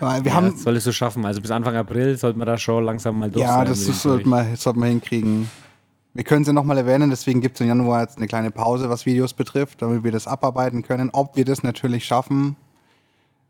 Wir 0.00 0.22
Ja, 0.24 0.34
haben, 0.34 0.52
das 0.52 0.62
solltest 0.62 0.86
du 0.86 0.92
schaffen. 0.92 1.24
Also 1.26 1.40
bis 1.40 1.50
Anfang 1.50 1.76
April 1.76 2.16
sollte 2.16 2.38
man 2.38 2.46
da 2.46 2.56
schon 2.58 2.84
langsam 2.84 3.18
mal 3.18 3.30
durch 3.30 3.44
ja, 3.44 3.56
sein. 3.56 3.66
das 3.66 3.80
ist, 3.80 4.02
sollte, 4.02 4.28
man, 4.28 4.56
sollte 4.56 4.78
man 4.78 4.88
hinkriegen. 4.88 5.50
Wir 6.14 6.24
können 6.24 6.44
sie 6.44 6.52
nochmal 6.52 6.76
erwähnen, 6.78 7.10
deswegen 7.10 7.40
gibt 7.40 7.56
es 7.56 7.60
im 7.60 7.68
Januar 7.68 8.00
jetzt 8.02 8.16
eine 8.16 8.26
kleine 8.26 8.50
Pause, 8.50 8.88
was 8.90 9.06
Videos 9.06 9.32
betrifft, 9.34 9.80
damit 9.82 10.02
wir 10.02 10.10
das 10.10 10.26
abarbeiten 10.26 10.82
können. 10.82 11.10
Ob 11.12 11.36
wir 11.36 11.44
das 11.44 11.62
natürlich 11.62 12.04
schaffen, 12.04 12.56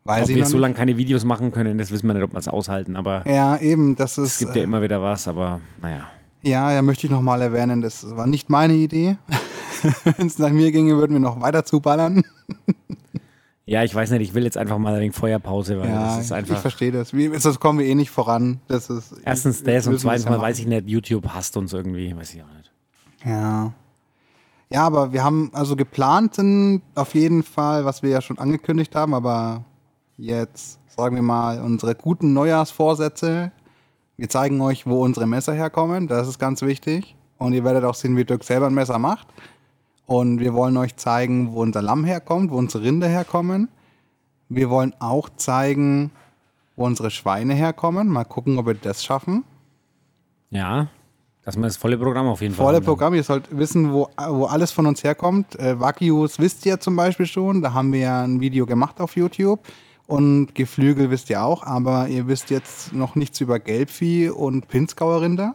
weiß 0.04 0.24
Ob 0.24 0.30
ich 0.30 0.36
wir 0.36 0.46
so 0.46 0.58
lange 0.58 0.74
keine 0.74 0.96
Videos 0.96 1.24
machen 1.24 1.52
können, 1.52 1.78
das 1.78 1.90
wissen 1.90 2.06
wir 2.08 2.14
nicht, 2.14 2.22
ob 2.24 2.32
wir 2.32 2.38
es 2.38 2.48
aushalten. 2.48 2.96
Aber 2.96 3.26
Ja, 3.26 3.56
eben, 3.56 3.96
das 3.96 4.18
es 4.18 4.32
ist. 4.32 4.38
gibt 4.40 4.56
ja 4.56 4.62
immer 4.62 4.82
wieder 4.82 5.00
was. 5.00 5.26
Aber 5.28 5.60
naja. 5.80 6.08
Ja, 6.42 6.72
ja, 6.72 6.82
möchte 6.82 7.06
ich 7.06 7.10
nochmal 7.12 7.40
erwähnen, 7.42 7.80
das 7.80 8.14
war 8.16 8.26
nicht 8.26 8.50
meine 8.50 8.74
Idee. 8.74 9.16
Wenn 10.16 10.26
es 10.26 10.38
nach 10.38 10.50
mir 10.50 10.72
ginge, 10.72 10.96
würden 10.96 11.12
wir 11.12 11.20
noch 11.20 11.40
weiter 11.40 11.64
zuballern. 11.64 12.22
Ja, 13.66 13.84
ich 13.84 13.94
weiß 13.94 14.10
nicht, 14.10 14.22
ich 14.22 14.34
will 14.34 14.42
jetzt 14.42 14.56
einfach 14.56 14.78
mal 14.78 14.94
eine 14.94 15.12
Feuerpause, 15.12 15.78
weil 15.78 15.88
Ja, 15.88 16.16
das 16.16 16.18
ist 16.24 16.26
ich 16.26 16.32
einfach. 16.32 16.58
verstehe 16.58 16.90
das. 16.90 17.14
Wie, 17.14 17.28
sonst 17.38 17.60
kommen 17.60 17.78
wir 17.78 17.86
eh 17.86 17.94
nicht 17.94 18.10
voran. 18.10 18.60
Das 18.66 18.90
ist, 18.90 19.14
Erstens 19.24 19.62
das 19.62 19.86
und 19.86 20.00
zweitens 20.00 20.28
mal 20.28 20.40
weiß 20.40 20.58
ich 20.58 20.66
nicht, 20.66 20.88
YouTube 20.88 21.28
hasst 21.28 21.56
uns 21.56 21.72
irgendwie, 21.72 22.16
weiß 22.16 22.34
ich 22.34 22.42
auch 22.42 22.52
nicht. 22.56 22.72
Ja. 23.24 23.72
Ja, 24.72 24.86
aber 24.86 25.12
wir 25.12 25.22
haben 25.22 25.50
also 25.52 25.76
geplant 25.76 26.34
sind 26.34 26.82
auf 26.94 27.14
jeden 27.14 27.42
Fall, 27.42 27.84
was 27.84 28.02
wir 28.02 28.10
ja 28.10 28.20
schon 28.20 28.38
angekündigt 28.38 28.94
haben, 28.96 29.14
aber 29.14 29.64
jetzt 30.16 30.78
sagen 30.88 31.16
wir 31.16 31.22
mal 31.22 31.60
unsere 31.60 31.94
guten 31.94 32.32
Neujahrsvorsätze. 32.32 33.52
Wir 34.16 34.28
zeigen 34.28 34.60
euch, 34.60 34.86
wo 34.86 35.02
unsere 35.02 35.26
Messer 35.26 35.52
herkommen, 35.54 36.08
das 36.08 36.28
ist 36.28 36.38
ganz 36.38 36.62
wichtig. 36.62 37.16
Und 37.38 37.52
ihr 37.52 37.64
werdet 37.64 37.84
auch 37.84 37.94
sehen, 37.94 38.16
wie 38.16 38.24
Dirk 38.24 38.44
selber 38.44 38.66
ein 38.66 38.74
Messer 38.74 38.98
macht. 38.98 39.28
Und 40.10 40.40
wir 40.40 40.54
wollen 40.54 40.76
euch 40.76 40.96
zeigen, 40.96 41.52
wo 41.52 41.62
unser 41.62 41.82
Lamm 41.82 42.04
herkommt, 42.04 42.50
wo 42.50 42.56
unsere 42.56 42.82
Rinde 42.82 43.06
herkommen. 43.06 43.68
Wir 44.48 44.68
wollen 44.68 44.92
auch 44.98 45.28
zeigen, 45.36 46.10
wo 46.74 46.84
unsere 46.84 47.12
Schweine 47.12 47.54
herkommen. 47.54 48.08
Mal 48.08 48.24
gucken, 48.24 48.58
ob 48.58 48.66
wir 48.66 48.74
das 48.74 49.04
schaffen. 49.04 49.44
Ja, 50.50 50.88
dass 51.44 51.56
wir 51.56 51.62
das 51.62 51.76
volle 51.76 51.96
Programm 51.96 52.26
auf 52.26 52.40
jeden 52.40 52.54
Fall 52.54 52.66
Volle 52.66 52.78
haben. 52.78 52.84
Programm, 52.86 53.14
ihr 53.14 53.22
sollt 53.22 53.56
wissen, 53.56 53.92
wo, 53.92 54.08
wo 54.16 54.46
alles 54.46 54.72
von 54.72 54.86
uns 54.86 55.04
herkommt. 55.04 55.56
Äh, 55.60 55.78
Wagyus 55.78 56.40
wisst 56.40 56.66
ihr 56.66 56.80
zum 56.80 56.96
Beispiel 56.96 57.26
schon, 57.26 57.62
da 57.62 57.72
haben 57.72 57.92
wir 57.92 58.00
ja 58.00 58.24
ein 58.24 58.40
Video 58.40 58.66
gemacht 58.66 59.00
auf 59.00 59.14
YouTube. 59.14 59.60
Und 60.08 60.56
Geflügel 60.56 61.12
wisst 61.12 61.30
ihr 61.30 61.40
auch, 61.44 61.62
aber 61.62 62.08
ihr 62.08 62.26
wisst 62.26 62.50
jetzt 62.50 62.92
noch 62.92 63.14
nichts 63.14 63.40
über 63.40 63.60
Gelbvieh 63.60 64.30
und 64.30 64.66
Pinzgauer 64.66 65.20
Rinder. 65.20 65.54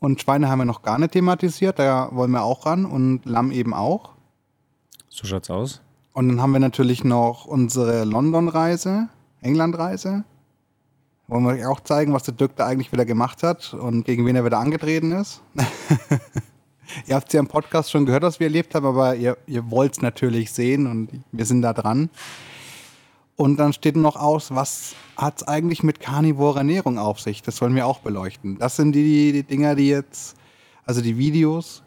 Und 0.00 0.20
Schweine 0.20 0.48
haben 0.48 0.58
wir 0.58 0.64
noch 0.64 0.82
gar 0.82 0.98
nicht 0.98 1.12
thematisiert, 1.12 1.78
da 1.78 2.10
wollen 2.12 2.30
wir 2.30 2.42
auch 2.42 2.66
ran 2.66 2.84
und 2.84 3.24
Lamm 3.24 3.50
eben 3.50 3.74
auch. 3.74 4.14
So 5.08 5.26
schaut's 5.26 5.50
aus. 5.50 5.80
Und 6.12 6.28
dann 6.28 6.40
haben 6.40 6.52
wir 6.52 6.60
natürlich 6.60 7.04
noch 7.04 7.44
unsere 7.44 8.04
London-Reise, 8.04 9.08
England-Reise. 9.40 10.24
Wollen 11.26 11.44
wir 11.44 11.52
euch 11.52 11.66
auch 11.66 11.80
zeigen, 11.80 12.12
was 12.12 12.22
der 12.22 12.34
Dirk 12.34 12.56
da 12.56 12.66
eigentlich 12.66 12.92
wieder 12.92 13.04
gemacht 13.04 13.42
hat 13.42 13.74
und 13.74 14.04
gegen 14.04 14.24
wen 14.24 14.36
er 14.36 14.44
wieder 14.44 14.58
angetreten 14.58 15.12
ist. 15.12 15.42
ihr 17.06 17.14
habt 17.14 17.28
es 17.28 17.34
ja 17.34 17.40
im 17.40 17.48
Podcast 17.48 17.90
schon 17.90 18.06
gehört, 18.06 18.22
was 18.22 18.40
wir 18.40 18.46
erlebt 18.46 18.74
haben, 18.74 18.86
aber 18.86 19.14
ihr, 19.16 19.36
ihr 19.46 19.70
wollt 19.70 19.92
es 19.92 20.02
natürlich 20.02 20.52
sehen 20.52 20.86
und 20.86 21.10
wir 21.32 21.44
sind 21.44 21.62
da 21.62 21.72
dran. 21.72 22.10
Und 23.38 23.56
dann 23.60 23.72
steht 23.72 23.94
noch 23.94 24.16
aus, 24.16 24.52
was 24.52 24.96
hat 25.16 25.36
es 25.36 25.46
eigentlich 25.46 25.84
mit 25.84 26.00
karnivorer 26.00 26.58
Ernährung 26.58 26.98
auf 26.98 27.20
sich? 27.20 27.40
Das 27.40 27.62
wollen 27.62 27.76
wir 27.76 27.86
auch 27.86 28.00
beleuchten. 28.00 28.58
Das 28.58 28.74
sind 28.74 28.90
die, 28.90 29.30
die 29.30 29.44
Dinger, 29.44 29.76
die 29.76 29.88
jetzt, 29.88 30.36
also 30.84 31.00
die 31.00 31.18
Videos, 31.18 31.84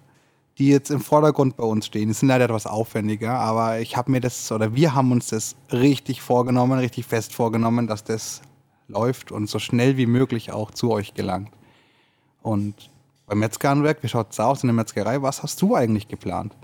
die 0.57 0.69
jetzt 0.69 0.91
im 0.91 1.01
Vordergrund 1.01 1.57
bei 1.57 1.65
uns 1.65 1.87
stehen. 1.87 2.07
Die 2.07 2.13
sind 2.13 2.29
leider 2.29 2.45
etwas 2.45 2.65
aufwendiger, 2.65 3.33
aber 3.33 3.81
ich 3.81 3.97
habe 3.97 4.11
mir 4.11 4.21
das, 4.21 4.49
oder 4.49 4.75
wir 4.75 4.95
haben 4.95 5.11
uns 5.11 5.27
das 5.27 5.57
richtig 5.73 6.21
vorgenommen, 6.21 6.79
richtig 6.79 7.05
fest 7.05 7.33
vorgenommen, 7.33 7.85
dass 7.85 8.05
das 8.05 8.41
läuft 8.87 9.33
und 9.33 9.49
so 9.49 9.59
schnell 9.59 9.97
wie 9.97 10.05
möglich 10.05 10.53
auch 10.53 10.71
zu 10.71 10.89
euch 10.89 11.15
gelangt. 11.15 11.51
Und 12.41 12.89
beim 13.27 13.39
Metzgerhandwerk, 13.39 14.01
wie 14.03 14.07
schaut 14.07 14.31
es 14.31 14.39
aus 14.39 14.63
in 14.63 14.67
der 14.67 14.73
Metzgerei? 14.73 15.21
Was 15.21 15.43
hast 15.43 15.61
du 15.61 15.75
eigentlich 15.75 16.07
geplant? 16.07 16.55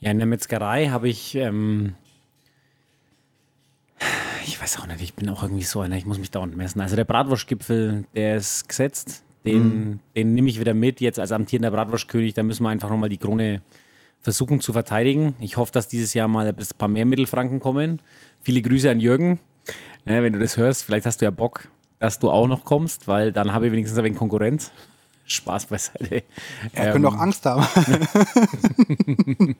Ja, 0.00 0.10
in 0.10 0.18
der 0.18 0.26
Metzgerei 0.26 0.88
habe 0.88 1.08
ich, 1.08 1.36
ähm, 1.36 1.94
ich 4.44 4.60
weiß 4.60 4.78
auch 4.78 4.86
nicht, 4.86 5.02
ich 5.02 5.14
bin 5.14 5.28
auch 5.28 5.42
irgendwie 5.42 5.64
so 5.64 5.80
einer, 5.80 5.96
ich 5.96 6.06
muss 6.06 6.18
mich 6.18 6.30
dauernd 6.30 6.56
messen. 6.56 6.80
Also 6.80 6.96
der 6.96 7.04
Bratwurstgipfel, 7.04 8.04
der 8.14 8.36
ist 8.36 8.68
gesetzt, 8.68 9.24
den, 9.44 10.00
den 10.16 10.34
nehme 10.34 10.48
ich 10.48 10.60
wieder 10.60 10.74
mit, 10.74 11.00
jetzt 11.00 11.18
als 11.18 11.32
amtierender 11.32 11.70
Bratwurstkönig, 11.70 12.34
da 12.34 12.42
müssen 12.42 12.62
wir 12.64 12.70
einfach 12.70 12.90
nochmal 12.90 13.08
die 13.08 13.18
Krone 13.18 13.62
versuchen 14.20 14.60
zu 14.60 14.72
verteidigen. 14.72 15.34
Ich 15.40 15.56
hoffe, 15.56 15.72
dass 15.72 15.88
dieses 15.88 16.14
Jahr 16.14 16.28
mal 16.28 16.46
ein 16.46 16.56
paar 16.76 16.88
mehr 16.88 17.06
Mittelfranken 17.06 17.60
kommen. 17.60 18.00
Viele 18.42 18.62
Grüße 18.62 18.90
an 18.90 19.00
Jürgen. 19.00 19.38
Ja, 20.06 20.22
wenn 20.22 20.32
du 20.32 20.38
das 20.38 20.56
hörst, 20.56 20.84
vielleicht 20.84 21.06
hast 21.06 21.20
du 21.20 21.24
ja 21.24 21.30
Bock, 21.30 21.68
dass 21.98 22.18
du 22.18 22.30
auch 22.30 22.46
noch 22.46 22.64
kommst, 22.64 23.08
weil 23.08 23.32
dann 23.32 23.52
habe 23.52 23.66
ich 23.66 23.72
wenigstens 23.72 23.98
ein 23.98 24.04
wenig 24.04 24.18
Konkurrenz. 24.18 24.72
Spaß 25.28 25.66
beiseite. 25.66 26.22
Er 26.72 26.86
Ähm, 26.86 26.92
könnte 26.92 27.08
auch 27.08 27.18
Angst 27.18 27.44
haben. 27.46 27.66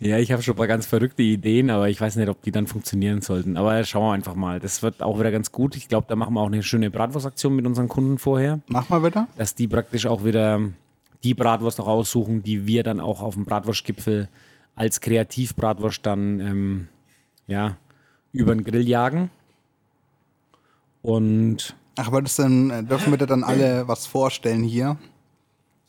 Ja, 0.00 0.18
ich 0.18 0.32
habe 0.32 0.42
schon 0.42 0.54
ein 0.54 0.56
paar 0.56 0.66
ganz 0.66 0.86
verrückte 0.86 1.22
Ideen, 1.22 1.70
aber 1.70 1.88
ich 1.88 2.00
weiß 2.00 2.16
nicht, 2.16 2.28
ob 2.28 2.42
die 2.42 2.50
dann 2.50 2.66
funktionieren 2.66 3.20
sollten. 3.20 3.56
Aber 3.56 3.84
schauen 3.84 4.02
wir 4.08 4.12
einfach 4.12 4.34
mal. 4.34 4.58
Das 4.58 4.82
wird 4.82 5.02
auch 5.02 5.20
wieder 5.20 5.30
ganz 5.30 5.52
gut. 5.52 5.76
Ich 5.76 5.88
glaube, 5.88 6.06
da 6.08 6.16
machen 6.16 6.34
wir 6.34 6.40
auch 6.40 6.46
eine 6.46 6.62
schöne 6.62 6.90
Bratwurstaktion 6.90 7.54
mit 7.54 7.66
unseren 7.66 7.86
Kunden 7.88 8.18
vorher, 8.18 8.60
Mach 8.66 8.88
mal 8.88 9.00
bitte. 9.00 9.26
dass 9.36 9.54
die 9.54 9.68
praktisch 9.68 10.06
auch 10.06 10.24
wieder 10.24 10.60
die 11.22 11.34
Bratwurst 11.34 11.78
auch 11.80 11.86
aussuchen, 11.86 12.42
die 12.42 12.66
wir 12.66 12.82
dann 12.82 12.98
auch 12.98 13.20
auf 13.20 13.34
dem 13.34 13.44
Bratwurstgipfel 13.44 14.28
als 14.74 15.00
Kreativbratwurst 15.00 16.04
dann 16.04 16.40
ähm, 16.40 16.88
ja, 17.46 17.76
über 18.32 18.54
den 18.54 18.64
Grill 18.64 18.88
jagen. 18.88 19.30
Und 21.02 21.76
Ach, 22.00 22.06
aber 22.06 22.22
das 22.22 22.36
dann, 22.36 22.70
äh, 22.70 22.82
dürfen 22.82 23.10
wir 23.12 23.18
da 23.18 23.26
dann 23.26 23.44
alle 23.44 23.86
was 23.86 24.06
vorstellen 24.06 24.62
hier? 24.62 24.96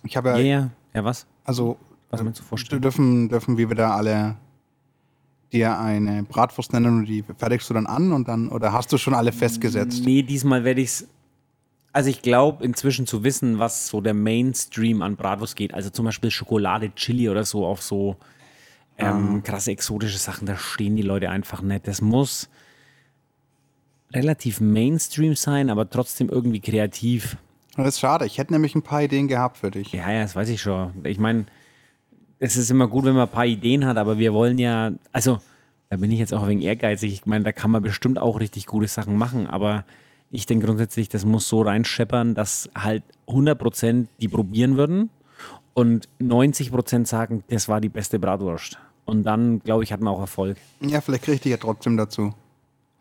Ich 0.04 0.18
habe 0.18 0.30
ja, 0.30 0.38
ja, 0.38 0.44
ja, 0.44 0.70
ja, 0.94 1.04
was? 1.06 1.26
also, 1.46 1.78
Was 2.10 2.22
meinst 2.22 2.42
du 2.42 2.44
vorstellen? 2.44 2.82
dürfen, 2.82 3.30
dürfen 3.30 3.58
wir 3.58 3.70
wieder 3.70 3.96
alle 3.96 4.36
dir 5.54 5.80
eine 5.80 6.24
Bratwurst 6.24 6.74
nennen 6.74 7.00
und 7.00 7.06
die 7.06 7.24
fertigst 7.38 7.70
du 7.70 7.74
dann 7.74 7.86
an 7.86 8.12
und 8.12 8.28
dann, 8.28 8.50
oder 8.50 8.74
hast 8.74 8.92
du 8.92 8.98
schon 8.98 9.14
alle 9.14 9.32
festgesetzt? 9.32 10.04
Nee, 10.04 10.22
diesmal 10.22 10.66
werde 10.66 10.82
ich 10.82 10.90
es. 10.90 11.08
Also 11.94 12.10
ich 12.10 12.22
glaube 12.22 12.64
inzwischen 12.66 13.08
zu 13.08 13.24
wissen, 13.24 13.60
was 13.60 13.88
so 13.88 14.02
der 14.02 14.14
Mainstream 14.14 15.02
an 15.02 15.16
Bratwurst 15.16 15.56
geht. 15.56 15.74
Also 15.74 15.90
zum 15.90 16.06
Beispiel 16.06 16.32
Schokolade, 16.32 16.94
Chili 16.96 17.30
oder 17.30 17.46
so 17.46 17.66
auf 17.66 17.82
so 17.82 18.18
ähm, 18.98 19.44
krasse 19.44 19.72
exotische 19.72 20.18
Sachen, 20.18 20.46
da 20.46 20.58
stehen 20.58 20.96
die 20.98 21.02
Leute 21.04 21.30
einfach 21.30 21.62
nicht. 21.62 21.88
Das 21.88 22.02
muss 22.02 22.50
relativ 24.14 24.62
Mainstream 24.62 25.36
sein, 25.36 25.70
aber 25.70 25.90
trotzdem 25.90 26.30
irgendwie 26.30 26.60
kreativ. 26.60 27.38
Das 27.78 27.88
ist 27.88 28.00
schade. 28.00 28.26
Ich 28.26 28.38
hätte 28.38 28.54
nämlich 28.54 28.76
ein 28.76 28.82
paar 28.82 29.02
Ideen 29.02 29.28
gehabt 29.28 29.58
für 29.58 29.72
dich. 29.72 29.92
Ja, 29.94 30.12
ja, 30.12 30.22
das 30.22 30.36
weiß 30.36 30.50
ich 30.50 30.62
schon. 30.62 30.94
Ich 31.06 31.20
meine, 31.20 31.46
es 32.40 32.58
ist 32.58 32.70
immer 32.70 32.88
gut, 32.88 33.06
wenn 33.06 33.14
man 33.14 33.28
ein 33.28 33.34
paar 33.34 33.46
Ideen 33.46 33.86
hat, 33.86 33.98
aber 33.98 34.18
wir 34.18 34.34
wollen 34.34 34.58
ja, 34.58 34.92
also 35.12 35.40
da 35.90 35.98
bin 35.98 36.12
ich 36.12 36.20
jetzt 36.20 36.34
auch 36.34 36.44
ein 36.44 36.50
wenig 36.50 36.66
ehrgeizig. 36.66 37.14
Ich 37.14 37.26
meine, 37.26 37.44
da 37.44 37.52
kann 37.52 37.72
man 37.72 37.82
bestimmt 37.82 38.20
auch 38.20 38.40
richtig 38.40 38.66
gute 38.66 38.88
Sachen 38.88 39.18
machen, 39.18 39.48
aber 39.48 39.86
ich 40.32 40.46
denke 40.46 40.66
grundsätzlich, 40.66 41.10
das 41.10 41.26
muss 41.26 41.48
so 41.48 41.62
reinscheppern, 41.62 42.36
dass 42.36 42.70
halt 42.76 43.04
100% 43.28 44.08
die 44.20 44.28
probieren 44.28 44.78
würden 44.78 45.10
und 45.74 46.08
90% 46.22 47.06
sagen, 47.06 47.44
das 47.50 47.68
war 47.68 47.82
die 47.82 47.90
beste 47.90 48.20
Bratwurst. 48.20 48.80
Und 49.06 49.24
dann, 49.24 49.60
glaube 49.60 49.84
ich, 49.84 49.92
hat 49.92 50.00
man 50.00 50.14
auch 50.14 50.22
Erfolg. 50.22 50.58
Ja, 50.80 51.02
vielleicht 51.02 51.24
kriege 51.24 51.36
ich 51.36 51.42
dich 51.42 51.52
ja 51.52 51.58
trotzdem 51.58 51.98
dazu. 51.98 52.34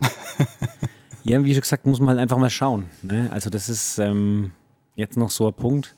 Ja, 1.25 1.45
wie 1.45 1.53
schon 1.53 1.61
gesagt, 1.63 1.87
muss 1.87 2.01
man 2.01 2.11
halt 2.11 2.19
einfach 2.21 2.39
mal 2.39 2.51
schauen. 2.51 2.87
Ne? 3.03 3.29
Also 3.33 3.51
das 3.51 3.69
ist 3.69 3.99
ähm, 3.99 4.53
jetzt 4.95 5.17
noch 5.17 5.31
so 5.31 5.47
ein 5.49 5.55
Punkt. 5.55 5.97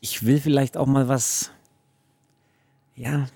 Ich 0.00 0.24
will 0.24 0.40
vielleicht 0.40 0.76
auch 0.76 0.86
mal 0.86 1.08
was, 1.08 1.50
ja, 2.94 3.28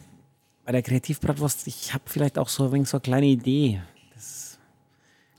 bei 0.65 0.73
der 0.73 0.83
Kreativbratwurst, 0.83 1.67
ich 1.67 1.93
habe 1.95 2.05
vielleicht 2.07 2.39
auch 2.39 2.49
so 2.49 2.65
ein 2.67 2.73
wenig 2.73 2.89
so 2.89 2.99
eine 2.99 3.03
kleine 3.03 3.27
Idee. 3.27 3.83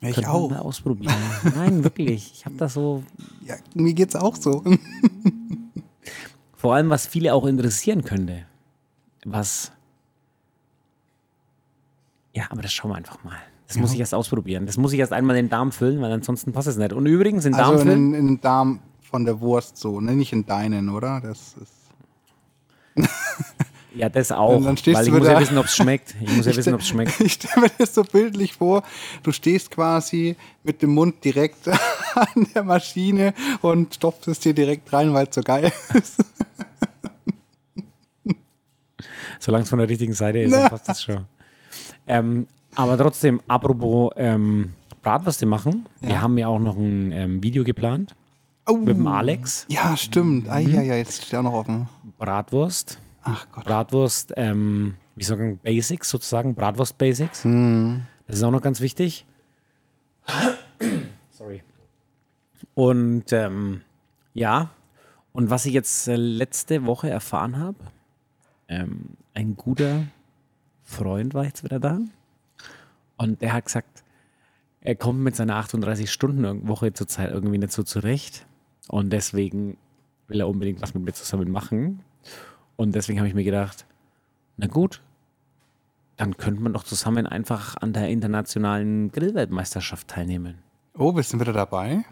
Ja, 0.01 0.09
ich 0.09 0.27
auch. 0.27 0.49
mal 0.49 0.59
ausprobieren. 0.59 1.13
Nein, 1.55 1.83
wirklich. 1.83 2.31
Ich 2.33 2.45
habe 2.45 2.55
da 2.55 2.67
so, 2.67 3.03
Ja, 3.45 3.55
mir 3.75 3.93
geht's 3.93 4.15
auch 4.15 4.35
so. 4.35 4.63
vor 6.55 6.73
allem, 6.73 6.89
was 6.89 7.05
viele 7.05 7.33
auch 7.35 7.45
interessieren 7.45 8.03
könnte. 8.03 8.45
Was, 9.25 9.71
ja, 12.33 12.47
aber 12.49 12.63
das 12.63 12.73
schauen 12.73 12.91
wir 12.91 12.95
einfach 12.95 13.23
mal. 13.23 13.37
Das 13.73 13.81
muss 13.81 13.93
ich 13.93 13.99
erst 13.99 14.13
ausprobieren. 14.13 14.65
Das 14.65 14.77
muss 14.77 14.93
ich 14.93 14.99
erst 14.99 15.13
einmal 15.13 15.35
in 15.37 15.45
den 15.45 15.49
Darm 15.49 15.71
füllen, 15.71 16.01
weil 16.01 16.11
ansonsten 16.11 16.51
passt 16.53 16.67
es 16.67 16.77
nicht. 16.77 16.93
Und 16.93 17.05
übrigens, 17.05 17.45
in 17.45 17.53
Darm 17.53 17.71
Also 17.71 17.81
in, 17.83 17.87
füllen, 17.87 18.11
den- 18.11 18.19
in 18.19 18.27
den 18.27 18.41
Darm 18.41 18.79
von 19.01 19.25
der 19.25 19.39
Wurst 19.41 19.77
so, 19.77 19.99
ne? 20.01 20.13
Nicht 20.15 20.33
in 20.33 20.45
deinen, 20.45 20.89
oder? 20.89 21.21
Das 21.21 21.55
ist. 21.61 21.71
Ja, 23.93 24.07
das 24.07 24.31
auch. 24.31 24.55
Und 24.55 24.63
dann 24.63 24.77
stehst 24.77 24.97
weil 24.97 25.05
ich 25.07 25.11
muss 25.13 25.27
ja 25.27 25.37
wissen, 25.37 25.57
ob 25.57 25.65
es 25.65 25.75
schmeckt. 25.75 26.15
Ich 26.21 26.37
muss 26.37 26.45
ja 26.45 26.55
wissen, 26.55 26.73
ob 26.73 26.79
es 26.79 26.87
schmeckt. 26.87 27.19
Ich 27.19 27.33
stelle 27.33 27.59
mir 27.65 27.71
das 27.77 27.93
so 27.93 28.03
bildlich 28.05 28.53
vor, 28.53 28.83
du 29.21 29.33
stehst 29.33 29.69
quasi 29.69 30.37
mit 30.63 30.81
dem 30.81 30.91
Mund 30.93 31.21
direkt 31.25 31.67
an 31.67 32.47
der 32.55 32.63
Maschine 32.63 33.33
und 33.61 33.93
stopfst 33.95 34.29
es 34.29 34.39
dir 34.39 34.53
direkt 34.53 34.93
rein, 34.93 35.13
weil 35.13 35.27
es 35.27 35.35
so 35.35 35.41
geil 35.41 35.73
ist. 35.93 36.23
Solange 39.39 39.63
es 39.63 39.69
von 39.69 39.79
der 39.79 39.89
richtigen 39.89 40.13
Seite 40.13 40.39
ist, 40.39 40.53
dann 40.53 40.69
passt 40.69 40.87
das 40.87 41.03
schon. 41.03 41.25
Ähm, 42.07 42.47
aber 42.75 42.97
trotzdem, 42.97 43.41
apropos 43.47 44.11
ähm, 44.15 44.73
Bratwürste 45.01 45.45
machen. 45.45 45.87
Wir 45.99 46.21
haben 46.21 46.37
ja 46.37 46.47
auch 46.47 46.59
noch 46.59 46.77
ein 46.77 47.11
ähm, 47.11 47.43
Video 47.43 47.63
geplant 47.63 48.15
Oh. 48.67 48.77
mit 48.77 48.89
dem 48.95 49.07
Alex. 49.07 49.65
Ja, 49.69 49.97
stimmt. 49.97 50.47
Ah, 50.47 50.59
ja, 50.59 50.81
ja, 50.81 50.95
jetzt 50.95 51.23
steht 51.25 51.39
auch 51.39 51.43
noch 51.43 51.53
offen. 51.53 51.89
Bratwurst. 52.19 52.99
Ach 53.23 53.47
Gott. 53.51 53.65
Bratwurst, 53.65 54.33
ähm, 54.37 54.95
wie 55.15 55.23
sagen, 55.23 55.59
Basics 55.63 56.09
sozusagen, 56.09 56.53
Bratwurst 56.53 56.97
Basics. 56.97 57.43
Hm. 57.43 58.03
Das 58.27 58.37
ist 58.37 58.43
auch 58.43 58.51
noch 58.51 58.61
ganz 58.61 58.79
wichtig. 58.79 59.25
Sorry. 61.31 61.63
Und 62.75 63.33
ähm, 63.33 63.81
ja, 64.33 64.69
und 65.33 65.49
was 65.49 65.65
ich 65.65 65.73
jetzt 65.73 66.07
äh, 66.07 66.15
letzte 66.15 66.85
Woche 66.85 67.09
erfahren 67.09 67.57
habe, 67.57 67.77
ähm, 68.67 69.17
ein 69.33 69.55
guter 69.55 70.03
Freund 70.83 71.33
war 71.33 71.45
jetzt 71.45 71.63
wieder 71.63 71.79
da 71.79 71.99
und 73.21 73.41
der 73.41 73.53
hat 73.53 73.65
gesagt, 73.65 74.03
er 74.81 74.95
kommt 74.95 75.19
mit 75.19 75.35
seiner 75.35 75.61
38-Stunden-Woche 75.61 76.93
zurzeit 76.93 77.31
irgendwie 77.31 77.59
nicht 77.59 77.71
so 77.71 77.83
zurecht 77.83 78.47
und 78.87 79.13
deswegen 79.13 79.77
will 80.27 80.39
er 80.39 80.47
unbedingt 80.47 80.81
was 80.81 80.93
mit 80.93 81.03
mir 81.03 81.13
zusammen 81.13 81.51
machen. 81.51 82.03
Und 82.77 82.95
deswegen 82.95 83.19
habe 83.19 83.27
ich 83.27 83.35
mir 83.35 83.43
gedacht, 83.43 83.85
na 84.57 84.65
gut, 84.65 85.01
dann 86.17 86.37
könnte 86.37 86.61
man 86.61 86.73
doch 86.73 86.83
zusammen 86.83 87.27
einfach 87.27 87.77
an 87.77 87.93
der 87.93 88.09
internationalen 88.09 89.11
Grillweltmeisterschaft 89.11 90.07
teilnehmen. 90.07 90.59
Oh, 90.97 91.11
bist 91.11 91.33
du 91.33 91.39
wieder 91.39 91.53
dabei? 91.53 92.03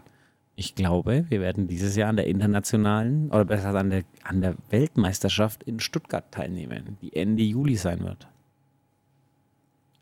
Ich 0.54 0.74
glaube, 0.74 1.24
wir 1.28 1.40
werden 1.40 1.66
dieses 1.66 1.96
Jahr 1.96 2.10
an 2.10 2.16
der 2.16 2.26
internationalen 2.26 3.30
oder 3.30 3.44
besser 3.44 3.68
gesagt 3.68 3.84
an 3.84 3.90
der, 3.90 4.04
an 4.22 4.40
der 4.42 4.54
Weltmeisterschaft 4.68 5.62
in 5.64 5.80
Stuttgart 5.80 6.30
teilnehmen, 6.30 6.98
die 7.02 7.16
Ende 7.16 7.42
Juli 7.42 7.76
sein 7.76 8.04
wird. 8.04 8.28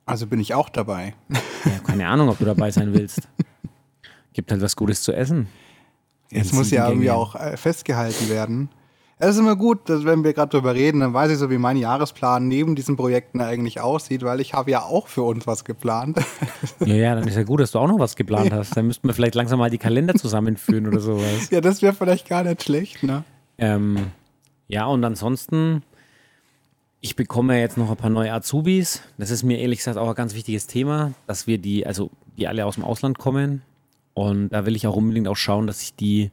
Also 0.08 0.26
bin 0.26 0.40
ich 0.40 0.54
auch 0.54 0.68
dabei. 0.68 1.14
Ja, 1.64 1.78
keine 1.86 2.08
Ahnung, 2.08 2.28
ob 2.28 2.38
du 2.38 2.44
dabei 2.44 2.70
sein 2.70 2.94
willst. 2.94 3.28
Gibt 4.32 4.50
halt 4.50 4.62
was 4.62 4.74
Gutes 4.74 5.02
zu 5.02 5.12
essen. 5.12 5.48
Jetzt 6.30 6.52
muss 6.54 6.70
ja 6.70 6.88
irgendwie 6.88 7.10
auch 7.10 7.34
äh, 7.34 7.56
festgehalten 7.56 8.28
werden. 8.28 8.70
Es 9.20 9.30
ist 9.30 9.38
immer 9.38 9.56
gut, 9.56 9.88
dass, 9.88 10.04
wenn 10.04 10.22
wir 10.22 10.32
gerade 10.32 10.50
drüber 10.50 10.74
reden, 10.74 11.00
dann 11.00 11.12
weiß 11.12 11.32
ich 11.32 11.38
so, 11.38 11.50
wie 11.50 11.58
mein 11.58 11.76
Jahresplan 11.76 12.46
neben 12.46 12.76
diesen 12.76 12.96
Projekten 12.96 13.40
eigentlich 13.40 13.80
aussieht, 13.80 14.22
weil 14.22 14.40
ich 14.40 14.54
habe 14.54 14.70
ja 14.70 14.82
auch 14.82 15.08
für 15.08 15.22
uns 15.22 15.46
was 15.46 15.64
geplant. 15.64 16.18
Ja, 16.84 16.94
ja, 16.94 17.14
dann 17.14 17.26
ist 17.26 17.36
ja 17.36 17.42
gut, 17.42 17.60
dass 17.60 17.72
du 17.72 17.80
auch 17.80 17.88
noch 17.88 17.98
was 17.98 18.14
geplant 18.14 18.52
hast. 18.52 18.76
Dann 18.76 18.86
müssten 18.86 19.08
wir 19.08 19.14
vielleicht 19.14 19.34
langsam 19.34 19.58
mal 19.58 19.70
die 19.70 19.78
Kalender 19.78 20.14
zusammenführen 20.14 20.86
oder 20.86 21.00
sowas. 21.00 21.50
Ja, 21.50 21.60
das 21.60 21.82
wäre 21.82 21.92
vielleicht 21.92 22.28
gar 22.28 22.44
nicht 22.44 22.62
schlecht, 22.62 23.02
ne? 23.02 23.24
Ähm, 23.58 24.06
ja, 24.68 24.86
und 24.86 25.04
ansonsten, 25.04 25.82
ich 27.00 27.16
bekomme 27.16 27.58
jetzt 27.58 27.76
noch 27.76 27.90
ein 27.90 27.96
paar 27.96 28.10
neue 28.10 28.32
Azubis. 28.32 29.02
Das 29.18 29.30
ist 29.30 29.42
mir 29.42 29.58
ehrlich 29.58 29.78
gesagt 29.78 29.98
auch 29.98 30.08
ein 30.08 30.14
ganz 30.14 30.34
wichtiges 30.34 30.66
Thema, 30.66 31.12
dass 31.26 31.46
wir 31.46 31.58
die, 31.58 31.86
also 31.86 32.10
die 32.36 32.48
alle 32.48 32.66
aus 32.66 32.74
dem 32.74 32.84
Ausland 32.84 33.18
kommen. 33.18 33.62
Und 34.14 34.48
da 34.48 34.66
will 34.66 34.74
ich 34.74 34.86
auch 34.86 34.96
unbedingt 34.96 35.28
auch 35.28 35.36
schauen, 35.36 35.66
dass 35.66 35.80
sich 35.80 35.94
die 35.94 36.32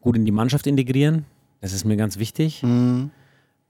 gut 0.00 0.16
in 0.16 0.24
die 0.24 0.32
Mannschaft 0.32 0.66
integrieren. 0.66 1.24
Das 1.60 1.72
ist 1.72 1.84
mir 1.84 1.96
ganz 1.96 2.18
wichtig. 2.18 2.62
Mhm. 2.62 3.10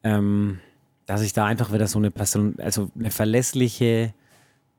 Ähm, 0.02 0.58
dass 1.06 1.22
ich 1.22 1.32
da 1.32 1.46
einfach 1.46 1.72
wieder 1.72 1.86
so 1.86 1.98
eine 1.98 2.10
Person, 2.10 2.56
also 2.58 2.90
eine 2.98 3.10
verlässliche, 3.10 4.12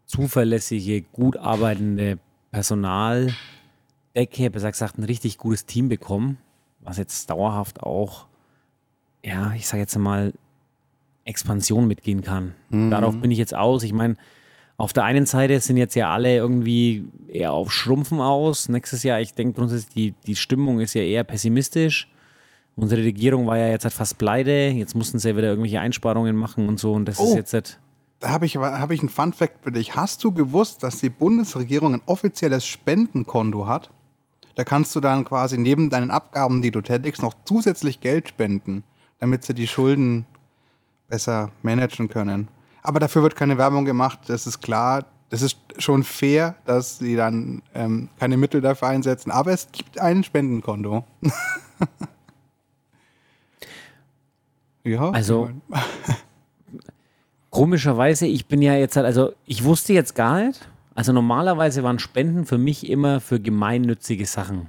zuverlässige, 0.05 1.01
gut 1.01 1.37
arbeitende 1.37 2.19
Personaldecke, 2.51 3.33
besser 4.51 4.71
gesagt 4.71 4.97
ein 4.99 5.03
richtig 5.05 5.37
gutes 5.37 5.65
Team 5.65 5.89
bekomme, 5.89 6.35
was 6.81 6.97
jetzt 6.97 7.29
dauerhaft 7.29 7.81
auch, 7.81 8.27
ja, 9.23 9.53
ich 9.53 9.67
sage 9.67 9.81
jetzt 9.81 9.97
mal, 9.97 10.33
Expansion 11.27 11.87
mitgehen 11.87 12.21
kann. 12.21 12.53
Darauf 12.69 13.17
bin 13.17 13.31
ich 13.31 13.37
jetzt 13.37 13.55
aus. 13.55 13.83
Ich 13.83 13.93
meine, 13.93 14.15
auf 14.77 14.93
der 14.93 15.03
einen 15.05 15.25
Seite 15.25 15.59
sind 15.59 15.77
jetzt 15.77 15.95
ja 15.95 16.11
alle 16.11 16.35
irgendwie 16.35 17.05
eher 17.27 17.51
auf 17.53 17.71
Schrumpfen 17.71 18.19
aus. 18.21 18.69
Nächstes 18.69 19.03
Jahr, 19.03 19.19
ich 19.19 19.33
denke 19.33 19.59
grundsätzlich, 19.59 19.93
die, 19.93 20.13
die 20.25 20.35
Stimmung 20.35 20.79
ist 20.79 20.93
ja 20.93 21.01
eher 21.01 21.23
pessimistisch. 21.23 22.07
Unsere 22.75 23.01
Regierung 23.03 23.47
war 23.47 23.57
ja 23.57 23.69
jetzt 23.69 23.85
halt 23.85 23.93
fast 23.93 24.17
pleite. 24.19 24.51
Jetzt 24.75 24.95
mussten 24.95 25.17
sie 25.17 25.29
ja 25.29 25.35
wieder 25.37 25.47
irgendwelche 25.47 25.79
Einsparungen 25.79 26.35
machen 26.35 26.67
und 26.69 26.79
so. 26.79 26.93
Und 26.93 27.05
das 27.05 27.19
Oh. 27.19 27.29
ist 27.29 27.35
jetzt 27.35 27.53
halt, 27.53 27.79
Da 28.19 28.29
habe 28.29 28.45
ich, 28.45 28.55
hab 28.57 28.91
ich 28.91 28.99
einen 28.99 29.09
Fun-Fact 29.09 29.63
für 29.63 29.71
dich. 29.71 29.95
Hast 29.95 30.23
du 30.23 30.31
gewusst, 30.31 30.83
dass 30.83 30.99
die 30.99 31.09
Bundesregierung 31.09 31.95
ein 31.95 32.01
offizielles 32.05 32.65
Spendenkonto 32.67 33.67
hat? 33.67 33.89
Da 34.55 34.63
kannst 34.63 34.95
du 34.95 34.99
dann 34.99 35.23
quasi 35.25 35.57
neben 35.57 35.89
deinen 35.89 36.09
Abgaben, 36.11 36.61
die 36.63 36.71
du 36.71 36.81
tätigst, 36.81 37.21
noch 37.21 37.33
zusätzlich 37.45 37.99
Geld 38.01 38.29
spenden, 38.29 38.83
damit 39.19 39.43
sie 39.43 39.53
die 39.53 39.67
Schulden 39.67 40.25
besser 41.07 41.51
managen 41.61 42.07
können. 42.09 42.47
Aber 42.83 42.99
dafür 42.99 43.23
wird 43.23 43.35
keine 43.35 43.57
Werbung 43.57 43.85
gemacht, 43.85 44.19
das 44.27 44.47
ist 44.47 44.61
klar. 44.61 45.05
Das 45.29 45.41
ist 45.41 45.57
schon 45.77 46.03
fair, 46.03 46.55
dass 46.65 46.99
sie 46.99 47.17
dann 47.17 47.61
ähm, 47.73 48.07
keine 48.17 48.37
Mittel 48.37 48.61
dafür 48.61 48.87
einsetzen. 48.87 49.29
Aber 49.29 49.51
es 49.51 49.67
gibt 49.73 49.99
ein 49.99 50.23
Spendenkonto. 50.23 51.03
ja. 54.85 55.09
Also- 55.09 55.49
komischerweise, 57.49 58.25
ich 58.27 58.45
bin 58.45 58.61
ja 58.61 58.75
jetzt 58.75 58.95
halt, 58.95 59.05
also 59.05 59.33
ich 59.45 59.63
wusste 59.63 59.91
jetzt 59.91 60.15
gar 60.15 60.45
nicht, 60.45 60.69
also 60.95 61.11
normalerweise 61.11 61.83
waren 61.83 61.99
Spenden 61.99 62.45
für 62.45 62.57
mich 62.57 62.89
immer 62.89 63.19
für 63.19 63.39
gemeinnützige 63.39 64.25
Sachen. 64.25 64.67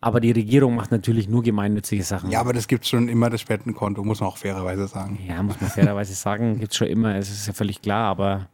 Aber 0.00 0.20
die 0.20 0.30
Regierung 0.30 0.76
macht 0.76 0.92
natürlich 0.92 1.28
nur 1.28 1.42
gemeinnützige 1.42 2.04
Sachen. 2.04 2.30
Ja, 2.30 2.40
aber 2.40 2.52
das 2.52 2.68
gibt 2.68 2.86
schon 2.86 3.08
immer 3.08 3.30
das 3.30 3.40
Spendenkonto, 3.40 4.04
muss 4.04 4.20
man 4.20 4.28
auch 4.28 4.36
fairerweise 4.36 4.86
sagen. 4.86 5.18
Ja, 5.26 5.42
muss 5.42 5.60
man 5.60 5.70
fairerweise 5.70 6.14
sagen, 6.14 6.60
gibt 6.60 6.72
es 6.72 6.78
schon 6.78 6.86
immer, 6.86 7.16
es 7.16 7.30
ist 7.30 7.46
ja 7.48 7.52
völlig 7.52 7.82
klar, 7.82 8.04
aber 8.08 8.48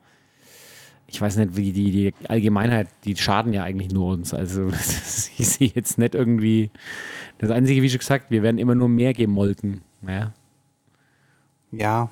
ich 1.07 1.21
weiß 1.21 1.37
nicht, 1.37 1.55
wie 1.57 1.73
die, 1.73 1.91
die 1.91 2.15
Allgemeinheit, 2.29 2.89
die 3.05 3.15
schaden 3.17 3.53
ja 3.53 3.63
eigentlich 3.63 3.93
nur 3.93 4.13
uns. 4.15 4.33
Also 4.33 4.69
ich 5.39 5.49
sehe 5.49 5.71
jetzt 5.75 5.99
nicht 5.99 6.15
irgendwie, 6.15 6.71
das 7.39 7.51
Einzige, 7.51 7.83
wie 7.83 7.91
schon 7.91 7.99
gesagt, 7.99 8.31
wir 8.31 8.43
werden 8.43 8.57
immer 8.59 8.75
nur 8.75 8.89
mehr 8.89 9.13
gemolken. 9.13 9.83
Ja, 10.09 10.33
Ja. 11.73 12.09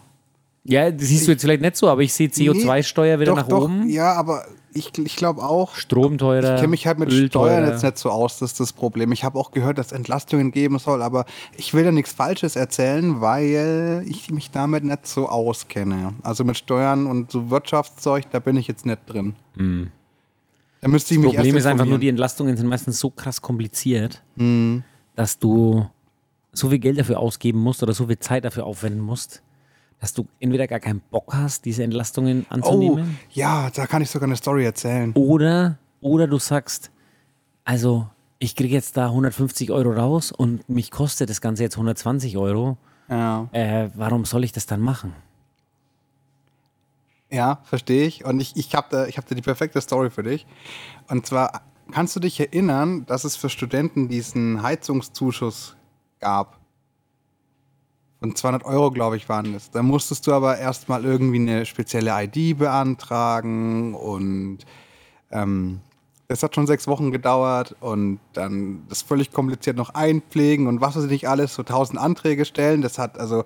ja 0.64 0.90
das 0.90 1.08
siehst 1.08 1.26
du 1.26 1.32
jetzt 1.32 1.40
vielleicht 1.40 1.62
nicht 1.62 1.76
so, 1.76 1.88
aber 1.88 2.02
ich 2.02 2.12
sehe 2.12 2.28
CO2-Steuer 2.28 3.18
wieder 3.18 3.32
doch, 3.32 3.36
nach 3.38 3.48
doch, 3.48 3.64
oben, 3.64 3.88
Ja, 3.88 4.12
aber 4.12 4.44
ich, 4.74 4.96
ich 4.98 5.16
glaube 5.16 5.42
auch, 5.42 5.74
Strom 5.74 6.18
teurer, 6.18 6.54
ich 6.54 6.60
kenne 6.60 6.68
mich 6.68 6.86
halt 6.86 6.98
mit 6.98 7.10
Öl 7.10 7.26
Steuern 7.28 7.60
teurer. 7.62 7.72
jetzt 7.72 7.82
nicht 7.82 7.98
so 7.98 8.10
aus, 8.10 8.38
das 8.38 8.52
ist 8.52 8.60
das 8.60 8.72
Problem. 8.72 9.12
Ich 9.12 9.24
habe 9.24 9.38
auch 9.38 9.50
gehört, 9.50 9.78
dass 9.78 9.92
Entlastungen 9.92 10.50
geben 10.50 10.78
soll, 10.78 11.02
aber 11.02 11.24
ich 11.56 11.74
will 11.74 11.84
da 11.84 11.92
nichts 11.92 12.12
Falsches 12.12 12.56
erzählen, 12.56 13.20
weil 13.20 14.04
ich 14.06 14.30
mich 14.30 14.50
damit 14.50 14.84
nicht 14.84 15.06
so 15.06 15.28
auskenne. 15.28 16.14
Also 16.22 16.44
mit 16.44 16.56
Steuern 16.56 17.06
und 17.06 17.30
so 17.30 17.50
Wirtschaftszeug, 17.50 18.30
da 18.30 18.38
bin 18.38 18.56
ich 18.56 18.66
jetzt 18.68 18.86
nicht 18.86 19.00
drin. 19.06 19.34
Da 20.80 20.88
müsste 20.88 21.14
ich 21.14 21.20
mich 21.20 21.28
Das 21.30 21.36
Problem 21.36 21.54
erst 21.54 21.66
ist 21.66 21.70
einfach 21.70 21.84
nur, 21.86 21.98
die. 21.98 22.08
Entlastungen 22.08 22.56
sind 22.56 22.66
meistens 22.66 22.98
so 22.98 23.10
krass 23.10 23.40
kompliziert, 23.40 24.22
Hm. 24.36 24.82
dass 25.14 25.38
du 25.38 25.86
so 26.52 26.68
viel 26.70 26.78
Geld 26.78 26.98
dafür 26.98 27.18
ausgeben 27.20 27.60
musst 27.60 27.82
oder 27.82 27.92
so 27.92 28.06
viel 28.06 28.18
Zeit 28.18 28.44
dafür 28.44 28.64
aufwenden 28.66 29.00
musst, 29.00 29.42
dass 30.02 30.12
du 30.12 30.26
entweder 30.40 30.66
gar 30.66 30.80
keinen 30.80 31.00
Bock 31.12 31.32
hast, 31.32 31.64
diese 31.64 31.84
Entlastungen 31.84 32.44
Oh, 32.50 32.54
anzunehmen, 32.54 33.18
ja, 33.30 33.70
da 33.70 33.86
kann 33.86 34.02
ich 34.02 34.10
sogar 34.10 34.26
eine 34.26 34.34
Story 34.36 34.64
erzählen. 34.64 35.12
oder, 35.12 35.78
oder 36.00 36.26
du 36.26 36.38
sagst, 36.40 36.90
also 37.64 38.08
ich 38.40 38.56
kriege 38.56 38.74
jetzt 38.74 38.96
da 38.96 39.06
150 39.06 39.70
Euro 39.70 39.92
raus 39.92 40.32
und 40.32 40.68
mich 40.68 40.90
kostet 40.90 41.30
das 41.30 41.40
Ganze 41.40 41.62
jetzt 41.62 41.76
120 41.76 42.36
Euro. 42.36 42.76
Ja. 43.08 43.48
Äh, 43.52 43.90
warum 43.94 44.24
soll 44.24 44.42
ich 44.42 44.50
das 44.50 44.66
dann 44.66 44.80
machen? 44.80 45.14
Ja, 47.30 47.60
verstehe 47.62 48.04
ich. 48.06 48.24
Und 48.24 48.40
ich, 48.40 48.56
ich 48.56 48.74
habe 48.74 48.88
da, 48.90 49.06
ich 49.06 49.16
hab 49.18 49.26
da 49.26 49.36
die 49.36 49.42
perfekte 49.42 49.80
Story 49.80 50.10
für 50.10 50.24
dich. 50.24 50.46
Und 51.08 51.26
zwar, 51.26 51.62
kannst 51.92 52.16
du 52.16 52.20
dich 52.20 52.40
erinnern, 52.40 53.06
dass 53.06 53.22
es 53.22 53.36
für 53.36 53.48
Studenten 53.48 54.08
diesen 54.08 54.62
Heizungszuschuss 54.64 55.76
gab? 56.18 56.58
Von 58.22 58.36
200 58.36 58.64
Euro, 58.64 58.92
glaube 58.92 59.16
ich, 59.16 59.28
waren 59.28 59.52
das. 59.52 59.72
Da 59.72 59.82
musstest 59.82 60.28
du 60.28 60.32
aber 60.32 60.56
erstmal 60.56 61.04
irgendwie 61.04 61.40
eine 61.40 61.66
spezielle 61.66 62.12
ID 62.22 62.56
beantragen 62.56 63.94
und 63.94 64.58
ähm, 65.32 65.80
das 66.28 66.44
hat 66.44 66.54
schon 66.54 66.68
sechs 66.68 66.86
Wochen 66.86 67.10
gedauert 67.10 67.74
und 67.80 68.20
dann 68.32 68.84
das 68.88 69.02
völlig 69.02 69.32
kompliziert 69.32 69.76
noch 69.76 69.90
einpflegen 69.90 70.68
und 70.68 70.80
was 70.80 70.94
weiß 70.94 71.04
ich 71.06 71.10
nicht 71.10 71.28
alles, 71.28 71.54
so 71.54 71.64
tausend 71.64 71.98
Anträge 71.98 72.44
stellen. 72.44 72.80
Das 72.80 72.96
hat, 72.96 73.18
also, 73.18 73.42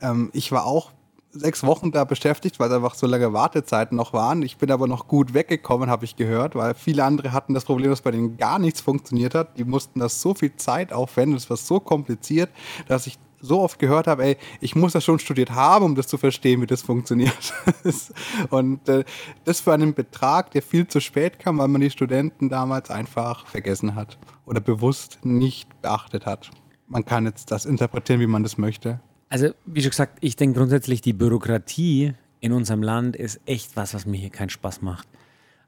ähm, 0.00 0.30
ich 0.32 0.50
war 0.52 0.64
auch 0.64 0.92
sechs 1.30 1.62
Wochen 1.62 1.92
da 1.92 2.04
beschäftigt, 2.04 2.58
weil 2.58 2.70
es 2.70 2.74
einfach 2.74 2.94
so 2.94 3.06
lange 3.06 3.34
Wartezeiten 3.34 3.94
noch 3.94 4.14
waren. 4.14 4.42
Ich 4.42 4.56
bin 4.56 4.70
aber 4.70 4.86
noch 4.86 5.06
gut 5.06 5.34
weggekommen, 5.34 5.90
habe 5.90 6.06
ich 6.06 6.16
gehört, 6.16 6.54
weil 6.54 6.74
viele 6.74 7.04
andere 7.04 7.32
hatten 7.32 7.52
das 7.52 7.66
Problem, 7.66 7.90
dass 7.90 8.00
bei 8.00 8.10
denen 8.10 8.38
gar 8.38 8.58
nichts 8.58 8.80
funktioniert 8.80 9.34
hat. 9.34 9.58
Die 9.58 9.64
mussten 9.64 10.00
das 10.00 10.22
so 10.22 10.32
viel 10.32 10.56
Zeit 10.56 10.94
aufwenden, 10.94 11.36
es 11.36 11.50
war 11.50 11.58
so 11.58 11.78
kompliziert, 11.78 12.50
dass 12.88 13.06
ich 13.06 13.18
so 13.44 13.60
oft 13.60 13.78
gehört 13.78 14.06
habe, 14.06 14.24
ey, 14.24 14.36
ich 14.60 14.74
muss 14.74 14.92
das 14.92 15.04
schon 15.04 15.18
studiert 15.18 15.50
haben, 15.50 15.84
um 15.84 15.94
das 15.94 16.08
zu 16.08 16.16
verstehen, 16.16 16.62
wie 16.62 16.66
das 16.66 16.82
funktioniert. 16.82 17.52
Und 18.50 18.88
äh, 18.88 19.04
das 19.44 19.60
für 19.60 19.72
einen 19.72 19.94
Betrag, 19.94 20.50
der 20.52 20.62
viel 20.62 20.86
zu 20.86 21.00
spät 21.00 21.38
kam, 21.38 21.58
weil 21.58 21.68
man 21.68 21.80
die 21.80 21.90
Studenten 21.90 22.48
damals 22.48 22.90
einfach 22.90 23.46
vergessen 23.46 23.94
hat 23.94 24.18
oder 24.46 24.60
bewusst 24.60 25.18
nicht 25.24 25.82
beachtet 25.82 26.26
hat. 26.26 26.50
Man 26.88 27.04
kann 27.04 27.26
jetzt 27.26 27.50
das 27.50 27.66
interpretieren, 27.66 28.20
wie 28.20 28.26
man 28.26 28.42
das 28.42 28.58
möchte. 28.58 29.00
Also, 29.28 29.50
wie 29.66 29.80
schon 29.80 29.90
gesagt, 29.90 30.18
ich 30.20 30.36
denke 30.36 30.58
grundsätzlich, 30.58 31.00
die 31.00 31.12
Bürokratie 31.12 32.14
in 32.40 32.52
unserem 32.52 32.82
Land 32.82 33.16
ist 33.16 33.40
echt 33.46 33.76
was, 33.76 33.94
was 33.94 34.06
mir 34.06 34.18
hier 34.18 34.30
keinen 34.30 34.50
Spaß 34.50 34.82
macht. 34.82 35.08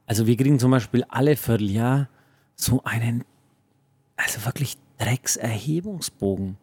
Also, 0.06 0.26
wir 0.26 0.36
kriegen 0.36 0.58
zum 0.58 0.70
Beispiel 0.70 1.04
alle 1.08 1.36
Vierteljahr 1.36 2.08
so 2.54 2.82
einen, 2.84 3.24
also 4.16 4.44
wirklich 4.44 4.76
Dreckserhebungsbogen. 4.98 6.58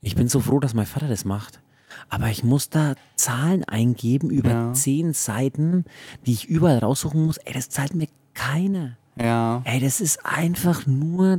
Ich 0.00 0.14
bin 0.14 0.28
so 0.28 0.40
froh, 0.40 0.60
dass 0.60 0.74
mein 0.74 0.86
Vater 0.86 1.08
das 1.08 1.24
macht. 1.24 1.60
Aber 2.08 2.28
ich 2.28 2.44
muss 2.44 2.70
da 2.70 2.94
Zahlen 3.16 3.64
eingeben 3.64 4.30
über 4.30 4.50
Ja. 4.50 4.72
zehn 4.72 5.12
Seiten, 5.12 5.84
die 6.26 6.32
ich 6.32 6.44
überall 6.48 6.78
raussuchen 6.78 7.24
muss. 7.26 7.38
Ey, 7.38 7.52
das 7.52 7.68
zahlt 7.70 7.94
mir 7.94 8.08
keiner. 8.34 8.96
Ja. 9.18 9.62
Ey, 9.64 9.80
das 9.80 10.00
ist 10.00 10.24
einfach 10.24 10.86
nur 10.86 11.38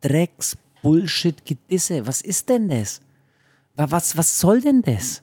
Drecks, 0.00 0.56
Bullshit, 0.82 1.44
Gedisse. 1.44 2.06
Was 2.06 2.20
ist 2.20 2.48
denn 2.48 2.68
das? 2.68 3.00
Wa- 3.74 3.90
Was, 3.90 4.16
was 4.16 4.38
soll 4.38 4.60
denn 4.60 4.82
das? 4.82 5.22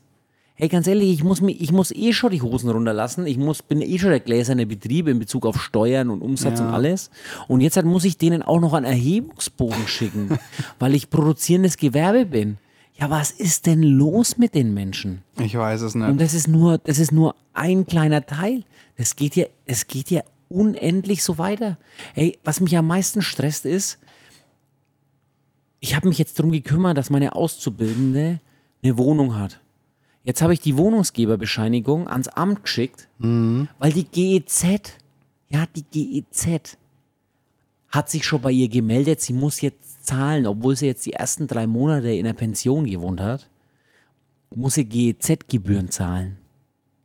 Hey, 0.61 0.67
ganz 0.67 0.85
ehrlich, 0.85 1.09
ich 1.09 1.23
muss, 1.23 1.41
mir, 1.41 1.53
ich 1.53 1.71
muss 1.71 1.89
eh 1.89 2.13
schon 2.13 2.29
die 2.29 2.43
Hosen 2.43 2.69
runterlassen. 2.69 3.25
Ich 3.25 3.39
muss, 3.39 3.63
bin 3.63 3.81
eh 3.81 3.97
schon 3.97 4.11
der 4.11 4.19
gläserne 4.19 4.67
Betrieb 4.67 5.07
in 5.07 5.17
Bezug 5.17 5.47
auf 5.47 5.59
Steuern 5.59 6.11
und 6.11 6.21
Umsatz 6.21 6.59
Ja. 6.59 6.67
und 6.67 6.71
alles. 6.75 7.09
Und 7.47 7.61
jetzt 7.61 7.77
halt 7.77 7.87
muss 7.87 8.05
ich 8.05 8.19
denen 8.19 8.43
auch 8.43 8.59
noch 8.59 8.73
einen 8.73 8.85
Erhebungsbogen 8.85 9.87
schicken, 9.87 10.37
weil 10.79 10.93
ich 10.93 11.09
produzierendes 11.09 11.77
Gewerbe 11.77 12.27
bin. 12.27 12.59
Ja, 12.93 13.09
was 13.09 13.31
ist 13.31 13.65
denn 13.65 13.81
los 13.81 14.37
mit 14.37 14.53
den 14.53 14.75
Menschen? 14.75 15.23
Ich 15.39 15.55
weiß 15.57 15.81
es 15.81 15.95
Und 15.95 16.05
nicht. 16.05 16.21
das 16.21 16.35
ist 16.35 16.47
nur, 16.47 16.77
das 16.77 16.99
ist 16.99 17.11
nur 17.11 17.33
ein 17.53 17.87
kleiner 17.87 18.23
Teil. 18.27 18.63
Das 18.97 19.15
geht 19.15 19.35
ja, 19.35 19.47
es 19.65 19.87
geht 19.87 20.11
ja 20.11 20.21
unendlich 20.47 21.23
so 21.23 21.39
weiter. 21.39 21.79
Ey, 22.13 22.37
was 22.43 22.59
mich 22.59 22.77
am 22.77 22.85
meisten 22.85 23.23
stresst 23.23 23.65
ist, 23.65 23.97
ich 25.79 25.95
habe 25.95 26.07
mich 26.07 26.19
jetzt 26.19 26.37
darum 26.37 26.51
gekümmert, 26.51 26.99
dass 26.99 27.09
meine 27.09 27.33
Auszubildende 27.35 28.39
eine 28.83 28.97
Wohnung 28.99 29.35
hat. 29.39 29.59
Jetzt 30.23 30.41
habe 30.41 30.53
ich 30.53 30.59
die 30.59 30.77
Wohnungsgeberbescheinigung 30.77 32.07
ans 32.07 32.27
Amt 32.27 32.63
geschickt, 32.63 33.07
weil 33.79 33.91
die 33.91 34.03
GEZ, 34.05 34.65
ja, 35.49 35.65
die 35.75 35.83
GEZ 35.83 36.77
hat 37.89 38.09
sich 38.09 38.25
schon 38.25 38.41
bei 38.41 38.51
ihr 38.51 38.69
gemeldet, 38.69 39.19
sie 39.21 39.33
muss 39.33 39.61
jetzt 39.61 40.05
zahlen, 40.05 40.47
obwohl 40.47 40.75
sie 40.75 40.85
jetzt 40.85 41.05
die 41.05 41.13
ersten 41.13 41.47
drei 41.47 41.67
Monate 41.67 42.11
in 42.11 42.25
der 42.25 42.33
Pension 42.33 42.85
gewohnt 42.85 43.19
hat, 43.19 43.49
muss 44.53 44.75
sie 44.75 44.85
GEZ-Gebühren 44.85 45.89
zahlen. 45.89 46.37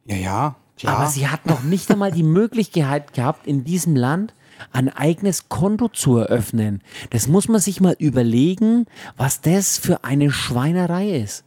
Ja, 0.05 0.17
ja, 0.17 0.57
klar. 0.77 0.97
Aber 0.97 1.07
sie 1.09 1.29
hat 1.29 1.47
noch 1.47 1.63
nicht 1.63 1.91
einmal 1.91 2.13
die 2.13 2.23
Möglichkeit 2.23 3.15
gehabt, 3.15 3.47
in 3.47 3.65
diesem 3.65 3.97
Land 3.97 4.35
ein 4.73 4.89
eigenes 4.89 5.49
Konto 5.49 5.89
zu 5.89 6.17
eröffnen. 6.17 6.83
Das 7.11 7.29
muss 7.29 7.49
man 7.49 7.61
sich 7.61 7.81
mal 7.81 7.97
überlegen, 7.99 8.87
was 9.17 9.41
das 9.41 9.79
für 9.79 10.05
eine 10.05 10.31
Schweinerei 10.31 11.11
ist. 11.11 11.45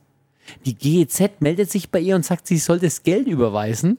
Die 0.65 0.75
GEZ 0.75 1.41
meldet 1.41 1.69
sich 1.71 1.89
bei 1.91 1.99
ihr 1.99 2.15
und 2.15 2.25
sagt, 2.25 2.47
sie 2.47 2.57
soll 2.57 2.79
das 2.79 3.03
Geld 3.03 3.27
überweisen. 3.27 3.97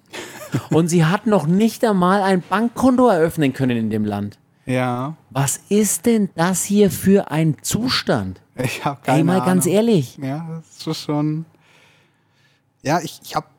Und 0.71 0.89
sie 0.89 1.05
hat 1.05 1.27
noch 1.27 1.47
nicht 1.47 1.85
einmal 1.85 2.23
ein 2.23 2.43
Bankkonto 2.43 3.09
eröffnen 3.09 3.53
können 3.53 3.77
in 3.77 3.91
dem 3.91 4.05
Land. 4.05 4.39
ja, 4.67 5.17
Was 5.31 5.61
ist 5.69 6.07
denn 6.07 6.29
das 6.35 6.65
hier 6.65 6.91
für 6.91 7.31
ein 7.31 7.57
Zustand? 7.63 8.41
ich 8.57 8.85
habe 8.85 9.01
keine 9.03 9.19
Ey, 9.19 9.25
mal 9.25 9.35
Ahnung. 9.35 9.47
ganz 9.47 9.67
ehrlich. 9.67 10.19
Ja, 10.19 10.61
das 10.77 10.87
ist 10.87 11.03
schon. 11.03 11.45
Ja, 12.83 13.01
ich, 13.01 13.21
ich 13.23 13.35
hab. 13.37 13.51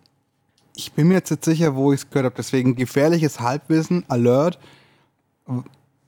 Ich 0.75 0.93
bin 0.93 1.08
mir 1.08 1.15
jetzt 1.15 1.32
nicht 1.32 1.43
sicher, 1.45 1.75
wo 1.75 1.91
ich 1.93 2.01
es 2.01 2.10
gehört 2.10 2.25
habe. 2.25 2.36
Deswegen 2.38 2.75
gefährliches 2.75 3.39
Halbwissen, 3.39 4.04
Alert. 4.08 4.58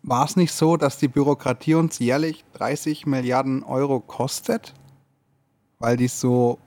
War 0.04 0.26
es 0.26 0.36
nicht 0.36 0.52
so, 0.54 0.78
dass 0.78 0.98
die 0.98 1.08
Bürokratie 1.08 1.76
uns 1.76 2.00
jährlich 2.00 2.44
30 2.54 3.06
Milliarden 3.06 3.64
Euro 3.64 4.00
kostet? 4.00 4.74
Weil 5.80 5.98
die 5.98 6.08
so. 6.08 6.60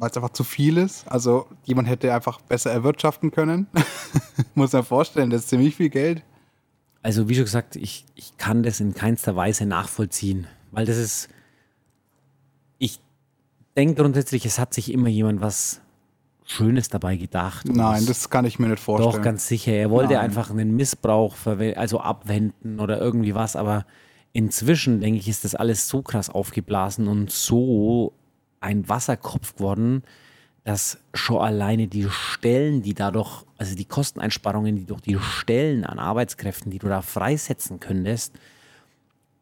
Weil 0.00 0.10
es 0.10 0.16
einfach 0.16 0.30
zu 0.30 0.44
viel 0.44 0.78
ist. 0.78 1.06
Also 1.06 1.46
jemand 1.64 1.88
hätte 1.88 2.12
einfach 2.14 2.40
besser 2.40 2.70
erwirtschaften 2.70 3.30
können. 3.30 3.66
Muss 4.54 4.72
man 4.72 4.84
vorstellen, 4.84 5.30
das 5.30 5.42
ist 5.42 5.48
ziemlich 5.50 5.76
viel 5.76 5.90
Geld. 5.90 6.22
Also, 7.02 7.28
wie 7.28 7.34
schon 7.34 7.44
gesagt, 7.44 7.76
ich, 7.76 8.04
ich 8.14 8.36
kann 8.36 8.62
das 8.62 8.80
in 8.80 8.94
keinster 8.94 9.34
Weise 9.34 9.64
nachvollziehen, 9.64 10.46
weil 10.70 10.84
das 10.84 10.96
ist. 10.96 11.28
Ich 12.78 13.00
denke 13.76 14.02
grundsätzlich, 14.02 14.44
es 14.44 14.58
hat 14.58 14.74
sich 14.74 14.92
immer 14.92 15.08
jemand 15.08 15.40
was 15.40 15.80
Schönes 16.44 16.88
dabei 16.88 17.16
gedacht. 17.16 17.66
Nein, 17.68 18.04
das 18.06 18.28
kann 18.28 18.44
ich 18.44 18.58
mir 18.58 18.68
nicht 18.68 18.82
vorstellen. 18.82 19.12
Doch, 19.12 19.22
ganz 19.22 19.46
sicher. 19.46 19.72
Er 19.72 19.90
wollte 19.90 20.14
Nein. 20.14 20.24
einfach 20.24 20.50
einen 20.50 20.76
Missbrauch 20.76 21.36
also 21.76 22.00
abwenden 22.00 22.80
oder 22.80 23.00
irgendwie 23.00 23.34
was, 23.34 23.56
aber 23.56 23.86
inzwischen, 24.32 25.00
denke 25.00 25.20
ich, 25.20 25.28
ist 25.28 25.44
das 25.44 25.54
alles 25.54 25.88
so 25.88 26.02
krass 26.02 26.28
aufgeblasen 26.28 27.08
und 27.08 27.30
so 27.30 28.12
ein 28.60 28.88
Wasserkopf 28.88 29.56
geworden, 29.56 30.02
dass 30.64 30.98
schon 31.14 31.38
alleine 31.40 31.88
die 31.88 32.06
Stellen, 32.10 32.82
die 32.82 32.94
dadurch, 32.94 33.44
also 33.56 33.74
die 33.74 33.86
Kosteneinsparungen, 33.86 34.76
die 34.76 34.84
durch 34.84 35.00
die 35.00 35.18
Stellen 35.18 35.84
an 35.84 35.98
Arbeitskräften, 35.98 36.70
die 36.70 36.78
du 36.78 36.86
da 36.88 37.00
freisetzen 37.02 37.80
könntest, 37.80 38.34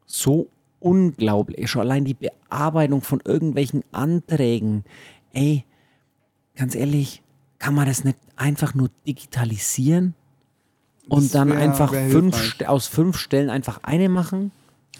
so 0.05 0.49
unglaublich. 0.79 1.69
Schon 1.69 1.81
allein 1.81 2.05
die 2.05 2.13
Bearbeitung 2.13 3.01
von 3.01 3.21
irgendwelchen 3.25 3.83
Anträgen. 3.91 4.85
Ey, 5.33 5.65
ganz 6.55 6.73
ehrlich, 6.73 7.21
kann 7.59 7.75
man 7.75 7.85
das 7.85 8.05
nicht 8.05 8.17
einfach 8.37 8.73
nur 8.73 8.89
digitalisieren 9.05 10.15
und 11.09 11.25
Das 11.25 11.31
dann 11.31 11.49
wär- 11.49 11.59
einfach 11.59 11.91
wär 11.91 12.09
fünf, 12.09 12.61
aus 12.65 12.87
fünf 12.87 13.17
Stellen 13.17 13.49
einfach 13.49 13.81
eine 13.83 14.07
machen? 14.07 14.51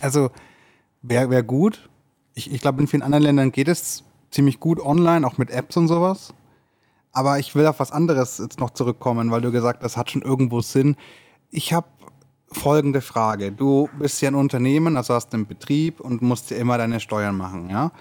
Also 0.01 0.31
wäre 1.01 1.29
wär 1.29 1.43
gut. 1.43 1.89
Ich, 2.35 2.51
ich 2.51 2.59
glaube, 2.59 2.81
in 2.81 2.87
vielen 2.87 3.01
anderen 3.03 3.23
Ländern 3.23 3.51
geht 3.53 3.69
es 3.69 4.03
ziemlich 4.31 4.59
gut 4.59 4.79
online, 4.79 5.25
auch 5.25 5.37
mit 5.37 5.49
Apps 5.49 5.77
und 5.77 5.87
sowas. 5.87 6.33
Aber 7.11 7.39
ich 7.39 7.55
will 7.55 7.65
auf 7.65 7.79
was 7.79 7.91
anderes 7.91 8.37
jetzt 8.37 8.59
noch 8.59 8.69
zurückkommen, 8.71 9.31
weil 9.31 9.41
du 9.41 9.51
gesagt 9.51 9.79
hast, 9.79 9.93
das 9.93 9.97
hat 9.97 10.11
schon 10.11 10.21
irgendwo 10.21 10.61
Sinn. 10.61 10.95
Ich 11.49 11.73
habe 11.73 11.87
folgende 12.51 13.01
Frage. 13.01 13.51
Du 13.51 13.89
bist 13.99 14.21
ja 14.21 14.29
ein 14.29 14.35
Unternehmen, 14.35 14.97
also 14.97 15.13
hast 15.13 15.33
einen 15.33 15.45
Betrieb 15.45 15.99
und 15.99 16.21
musst 16.21 16.49
ja 16.51 16.57
immer 16.57 16.77
deine 16.77 16.99
Steuern 16.99 17.37
machen, 17.37 17.69
ja? 17.69 17.91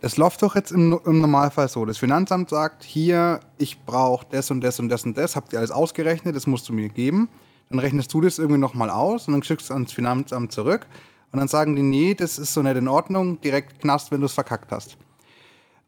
Das 0.00 0.16
läuft 0.16 0.42
doch 0.42 0.54
jetzt 0.54 0.70
im, 0.72 0.98
im 1.04 1.20
Normalfall 1.20 1.68
so. 1.68 1.84
Das 1.84 1.98
Finanzamt 1.98 2.50
sagt, 2.50 2.84
hier, 2.84 3.40
ich 3.58 3.84
brauche 3.84 4.26
das 4.30 4.50
und 4.50 4.62
das 4.62 4.80
und 4.80 4.88
das 4.88 5.04
und 5.04 5.16
das, 5.16 5.36
habt 5.36 5.52
ihr 5.52 5.58
alles 5.58 5.70
ausgerechnet, 5.70 6.36
das 6.36 6.46
musst 6.46 6.68
du 6.68 6.72
mir 6.72 6.88
geben. 6.88 7.28
Dann 7.70 7.80
rechnest 7.80 8.12
du 8.14 8.20
das 8.20 8.38
irgendwie 8.38 8.60
nochmal 8.60 8.88
aus 8.88 9.28
und 9.28 9.34
dann 9.34 9.42
schickst 9.42 9.68
du 9.68 9.74
ans 9.74 9.92
Finanzamt 9.92 10.52
zurück. 10.52 10.86
Und 11.32 11.38
dann 11.38 11.48
sagen 11.48 11.76
die, 11.76 11.82
nee, 11.82 12.14
das 12.14 12.38
ist 12.38 12.54
so 12.54 12.62
nicht 12.62 12.76
in 12.76 12.88
Ordnung, 12.88 13.40
direkt 13.42 13.80
Knast, 13.80 14.10
wenn 14.10 14.20
du 14.20 14.26
es 14.26 14.32
verkackt 14.32 14.72
hast. 14.72 14.96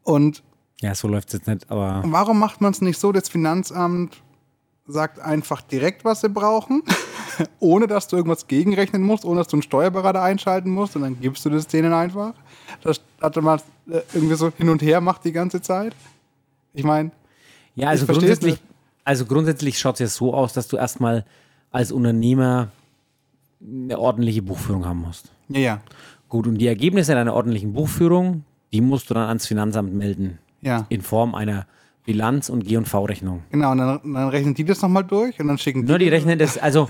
Und 0.03 0.43
Ja, 0.81 0.95
so 0.95 1.07
läuft 1.07 1.29
es 1.29 1.33
jetzt 1.33 1.47
nicht, 1.47 1.69
aber 1.69 2.01
warum 2.05 2.39
macht 2.39 2.61
man 2.61 2.71
es 2.71 2.81
nicht 2.81 2.99
so, 2.99 3.11
das 3.11 3.29
Finanzamt 3.29 4.21
sagt 4.87 5.19
einfach 5.19 5.61
direkt, 5.61 6.03
was 6.03 6.21
sie 6.21 6.29
brauchen, 6.29 6.83
ohne 7.59 7.87
dass 7.87 8.07
du 8.07 8.17
irgendwas 8.17 8.47
gegenrechnen 8.47 9.01
musst, 9.01 9.25
ohne 9.25 9.39
dass 9.39 9.47
du 9.47 9.57
einen 9.57 9.63
Steuerberater 9.63 10.21
einschalten 10.21 10.69
musst 10.69 10.95
und 10.95 11.03
dann 11.03 11.19
gibst 11.19 11.45
du 11.45 11.49
das 11.49 11.67
denen 11.67 11.93
einfach. 11.93 12.33
Das 12.81 13.01
hatte 13.21 13.41
man 13.41 13.59
äh, 13.89 14.01
irgendwie 14.13 14.35
so 14.35 14.51
hin 14.57 14.69
und 14.69 14.81
her 14.81 15.01
macht 15.01 15.23
die 15.23 15.31
ganze 15.31 15.61
Zeit. 15.61 15.95
Ich 16.73 16.83
meine, 16.83 17.11
Ja, 17.75 17.89
also 17.89 18.05
grundsätzlich, 18.05 18.59
also 19.03 19.25
grundsätzlich 19.25 19.79
schaut 19.79 19.95
es 19.95 19.99
ja 19.99 20.07
so 20.07 20.33
aus, 20.33 20.53
dass 20.53 20.67
du 20.67 20.77
erstmal 20.77 21.25
als 21.71 21.91
Unternehmer 21.91 22.69
eine 23.61 23.97
ordentliche 23.97 24.41
Buchführung 24.41 24.85
haben 24.85 25.01
musst. 25.01 25.31
ja, 25.49 25.59
ja, 25.59 25.81
Gut, 26.27 26.47
und 26.47 26.57
die 26.59 26.67
Ergebnisse 26.67 27.13
deiner 27.13 27.33
ordentlichen 27.33 27.73
Buchführung, 27.73 28.45
die 28.73 28.81
musst 28.81 29.09
du 29.09 29.13
dann 29.13 29.27
ans 29.27 29.47
Finanzamt 29.47 29.93
melden. 29.93 30.39
ja. 30.61 30.85
In 30.89 31.01
Form 31.01 31.35
einer 31.35 31.65
Bilanz- 32.05 32.49
und 32.49 32.65
G&V-Rechnung. 32.65 33.43
Genau, 33.51 33.71
und 33.71 33.77
dann, 33.77 33.99
dann 34.03 34.29
rechnen 34.29 34.53
die 34.55 34.63
das 34.65 34.81
nochmal 34.81 35.03
durch 35.03 35.39
und 35.39 35.47
dann 35.47 35.57
schicken 35.57 35.81
die. 35.83 35.87
Nur 35.87 35.99
die 35.99 36.07
rechnen 36.07 36.39
das, 36.39 36.57
also 36.57 36.89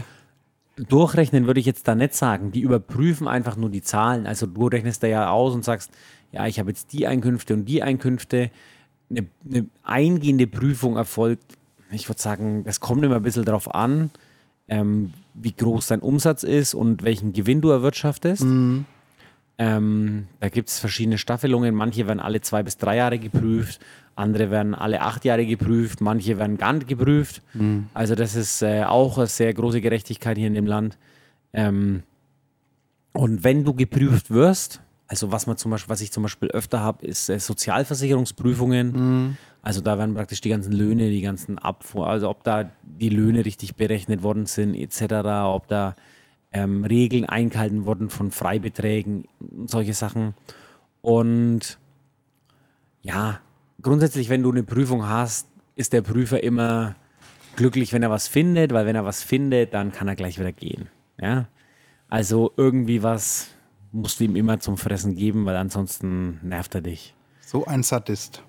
durchrechnen 0.78 1.48
würde 1.48 1.60
ich 1.60 1.66
jetzt 1.66 1.88
da 1.88 1.96
nicht 1.96 2.16
sagen. 2.16 2.52
Die 2.52 2.62
überprüfen 2.62 3.28
einfach 3.28 3.58
nur 3.58 3.70
die 3.70 3.82
Zahlen. 3.82 4.26
Also 4.26 4.46
du 4.46 4.68
rechnest 4.68 5.04
da 5.04 5.08
ja 5.08 5.30
aus 5.30 5.54
und 5.54 5.66
sagst, 5.66 5.92
ja, 6.32 6.48
ich 6.48 6.60
habe 6.60 6.70
jetzt 6.70 6.94
die 6.94 7.08
Einkünfte 7.08 7.54
und 7.54 7.66
die 7.66 7.84
Einkünfte. 7.84 8.52
Eine, 9.10 9.28
eine 9.46 9.66
eingehende 9.84 10.48
Prüfung 10.48 10.96
erfolgt, 10.96 11.58
ich 11.92 12.08
würde 12.08 12.22
sagen, 12.22 12.64
das 12.64 12.80
kommt 12.80 13.04
immer 13.04 13.18
ein 13.18 13.22
bisschen 13.22 13.44
darauf 13.44 13.76
an, 13.76 14.10
ähm, 14.70 15.12
wie 15.34 15.52
groß 15.52 15.88
dein 15.88 16.00
Umsatz 16.00 16.44
ist 16.44 16.74
und 16.74 17.04
welchen 17.04 17.34
Gewinn 17.34 17.60
du 17.60 17.70
erwirtschaftest. 17.72 18.44
Ähm, 19.62 20.26
da 20.40 20.50
gibt 20.50 20.70
es 20.70 20.80
verschiedene 20.80 21.20
Staffelungen. 21.20 21.76
Manche 21.76 22.08
werden 22.08 22.20
alle 22.20 22.42
zwei 22.42 22.64
bis 22.64 22.78
drei 22.78 22.96
Jahre 22.96 23.20
geprüft, 23.20 23.80
andere 24.16 24.50
werden 24.50 24.74
alle 24.74 25.02
acht 25.02 25.24
Jahre 25.24 25.46
geprüft, 25.46 26.02
manche 26.02 26.40
werden 26.40 26.58
gar 26.58 26.74
nicht 26.74 26.88
geprüft. 26.88 27.44
Also 27.94 28.16
das 28.16 28.34
ist 28.36 28.64
äh, 28.64 28.86
auch 28.86 29.20
eine 29.20 29.28
sehr 29.28 29.54
große 29.54 29.80
Gerechtigkeit 29.80 30.36
hier 30.36 30.48
in 30.48 30.56
dem 30.56 30.66
Land. 30.66 30.98
Ähm, 31.54 32.02
und 33.14 33.44
wenn 33.44 33.64
du 33.64 33.76
geprüft 33.76 34.32
wirst, 34.32 34.82
also 35.06 35.32
was 35.32 35.46
man 35.46 35.58
zum 35.58 35.70
Beispiel, 35.70 35.90
was 35.92 36.02
ich 36.02 36.12
zum 36.12 36.24
Beispiel 36.24 36.50
öfter 36.50 36.80
habe, 36.80 37.06
ist 37.06 37.30
äh, 37.30 37.38
Sozialversicherungsprüfungen. 37.40 39.38
Also 39.62 39.82
da 39.82 40.00
werden 40.00 40.16
praktisch 40.16 40.42
die 40.42 40.50
ganzen 40.50 40.72
Löhne, 40.72 41.12
die 41.12 41.22
ganzen 41.22 41.60
Abfuhr, 41.60 42.08
also 42.08 42.30
ob 42.30 42.44
da 42.44 42.72
die 42.82 43.10
Löhne 43.10 43.46
richtig 43.46 43.76
berechnet 43.76 44.24
worden 44.24 44.48
sind, 44.48 44.74
etc., 44.74 45.14
ob 45.44 45.68
da 45.68 45.96
ähm, 46.52 46.84
Regeln 46.84 47.26
eingehalten 47.26 47.86
wurden 47.86 48.10
von 48.10 48.32
Freibeträgen, 48.32 49.26
solche 49.66 49.94
Sachen. 49.94 50.34
Und 51.02 51.80
ja, 53.02 53.40
grundsätzlich, 53.82 54.30
wenn 54.30 54.44
du 54.44 54.52
eine 54.52 54.64
Prüfung 54.64 55.08
hast, 55.08 55.48
ist 55.76 55.94
der 55.94 56.02
Prüfer 56.02 56.44
immer 56.44 56.96
glücklich, 57.56 57.94
wenn 57.94 58.04
er 58.04 58.10
was 58.10 58.28
findet, 58.28 58.74
weil 58.74 58.86
wenn 58.86 58.96
er 58.96 59.06
was 59.06 59.24
findet, 59.24 59.74
dann 59.74 59.92
kann 59.92 60.08
er 60.08 60.16
gleich 60.16 60.40
wieder 60.40 60.52
gehen. 60.52 60.90
Ja? 61.20 61.48
Also 62.10 62.52
irgendwie 62.58 63.04
was 63.04 63.50
musst 63.92 64.20
du 64.20 64.24
ihm 64.24 64.36
immer 64.36 64.60
zum 64.60 64.78
Fressen 64.78 65.16
geben, 65.16 65.46
weil 65.46 65.56
ansonsten 65.56 66.40
nervt 66.44 66.76
er 66.76 66.82
dich. 66.82 67.16
So 67.42 67.66
ein 67.66 67.84
Sadist. 67.84 68.44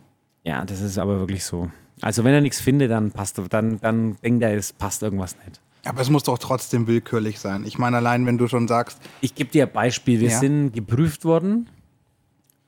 Ja, 0.44 0.64
das 0.64 0.80
ist 0.80 0.98
aber 0.98 1.18
wirklich 1.18 1.44
so. 1.44 1.70
Also 2.00 2.24
wenn 2.24 2.34
er 2.34 2.40
nichts 2.40 2.60
findet, 2.60 2.90
dann 2.90 3.12
passt 3.12 3.40
dann, 3.50 3.80
dann 3.80 4.16
denkt 4.22 4.42
er, 4.42 4.54
es 4.54 4.72
passt 4.72 5.02
irgendwas 5.02 5.36
nicht. 5.44 5.60
Aber 5.84 6.00
es 6.00 6.10
muss 6.10 6.22
doch 6.22 6.38
trotzdem 6.38 6.86
willkürlich 6.86 7.40
sein. 7.40 7.64
Ich 7.66 7.76
meine, 7.78 7.96
allein 7.96 8.24
wenn 8.26 8.38
du 8.38 8.46
schon 8.48 8.68
sagst, 8.68 8.98
Ich 9.20 9.34
gebe 9.34 9.50
dir 9.50 9.66
ein 9.66 9.72
Beispiel. 9.72 10.20
Wir 10.20 10.30
Ja. 10.30 10.38
sind 10.38 10.72
geprüft 10.72 11.24
worden. 11.24 11.68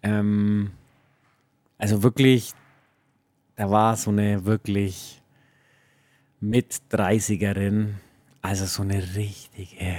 Ähm, 0.03 0.73
also 1.79 2.03
wirklich, 2.03 2.53
da 3.57 3.71
war 3.71 3.97
so 3.97 4.11
eine 4.11 4.45
wirklich 4.45 5.23
mit 6.41 6.81
30erin, 6.91 7.95
also 8.43 8.67
so 8.67 8.83
eine 8.83 9.03
richtige. 9.15 9.97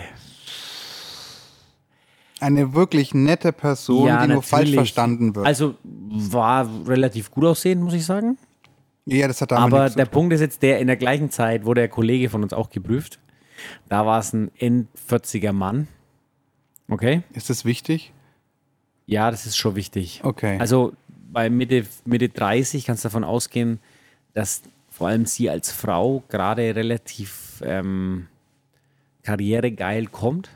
eine 2.42 2.74
wirklich 2.74 3.14
nette 3.14 3.52
Person, 3.54 4.06
die 4.22 4.28
nur 4.28 4.44
falsch 4.44 4.52
natürlich. 4.66 4.76
verstanden 4.76 5.36
wird. 5.36 5.46
Also 5.48 5.76
war 5.84 6.70
relativ 6.88 7.32
gut 7.32 7.46
aussehend, 7.46 7.82
muss 7.82 7.94
ich 7.94 8.06
sagen. 8.06 8.38
Ja, 9.06 9.28
das 9.28 9.42
hat 9.42 9.52
damit 9.52 9.74
Aber 9.74 9.90
der. 9.90 10.06
Punkt 10.06 10.34
ist 10.34 10.42
jetzt 10.42 10.62
der, 10.62 10.80
in 10.80 10.88
der 10.88 10.98
gleichen 10.98 11.30
Zeit 11.32 11.66
wurde 11.66 11.82
der 11.82 11.90
Kollege 11.90 12.30
von 12.30 12.44
uns 12.44 12.54
auch 12.54 12.70
geprüft. 12.70 13.20
Da 13.88 14.06
war 14.06 14.20
es 14.20 14.34
ein 14.34 14.52
End-40er 14.58 15.54
Mann. 15.54 15.88
Okay? 16.90 17.24
Ist 17.34 17.50
das 17.50 17.66
wichtig? 17.66 18.12
Ja, 19.06 19.32
das 19.32 19.46
ist 19.46 19.58
schon 19.58 19.76
wichtig. 19.76 20.22
Okay. 20.24 20.58
Also 20.60 20.94
bei 21.32 21.50
Mitte, 21.50 21.86
Mitte 22.06 22.30
30 22.30 22.86
kannst 22.86 23.04
du 23.04 23.08
davon 23.08 23.24
ausgehen, 23.24 23.80
dass 24.34 24.62
vor 24.90 25.08
allem 25.08 25.26
sie 25.26 25.50
als 25.50 25.72
Frau 25.72 26.24
gerade 26.30 26.76
relativ 26.76 27.62
ähm, 27.64 28.28
karrieregeil 29.24 30.08
kommt. 30.08 30.50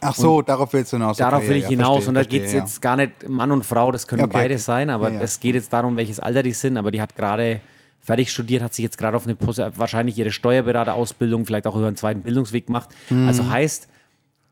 Ach 0.00 0.14
so, 0.14 0.42
darauf 0.42 0.72
willst 0.72 0.92
du 0.92 0.98
hinaus. 0.98 1.16
Darauf 1.16 1.40
Okay, 1.40 1.48
will 1.48 1.56
ich 1.56 1.62
ja, 1.64 1.70
hinaus. 1.70 2.04
verstehe, 2.04 2.08
und 2.10 2.14
da 2.14 2.24
geht 2.24 2.44
es 2.44 2.52
ja. 2.52 2.60
jetzt 2.60 2.82
gar 2.82 2.96
nicht 2.96 3.28
Mann 3.28 3.50
und 3.50 3.64
Frau, 3.64 3.90
das 3.90 4.06
können 4.06 4.22
okay, 4.22 4.32
beide 4.32 4.58
sein, 4.58 4.90
aber 4.90 5.08
Ja, 5.08 5.16
ja. 5.16 5.20
es 5.22 5.40
geht 5.40 5.54
jetzt 5.54 5.72
darum, 5.72 5.96
welches 5.96 6.20
Alter 6.20 6.42
die 6.42 6.52
sind. 6.52 6.76
Aber 6.76 6.90
die 6.90 7.00
hat 7.00 7.16
gerade 7.16 7.60
fertig 8.04 8.30
studiert, 8.30 8.62
hat 8.62 8.74
sich 8.74 8.82
jetzt 8.82 8.98
gerade 8.98 9.16
auf 9.16 9.26
eine 9.26 9.36
wahrscheinlich 9.76 10.16
ihre 10.18 10.30
Steuerberaterausbildung, 10.30 11.46
vielleicht 11.46 11.66
auch 11.66 11.74
über 11.74 11.88
einen 11.88 11.96
zweiten 11.96 12.22
Bildungsweg 12.22 12.66
gemacht. 12.66 12.90
Mhm. 13.10 13.26
Also 13.26 13.48
heißt, 13.48 13.88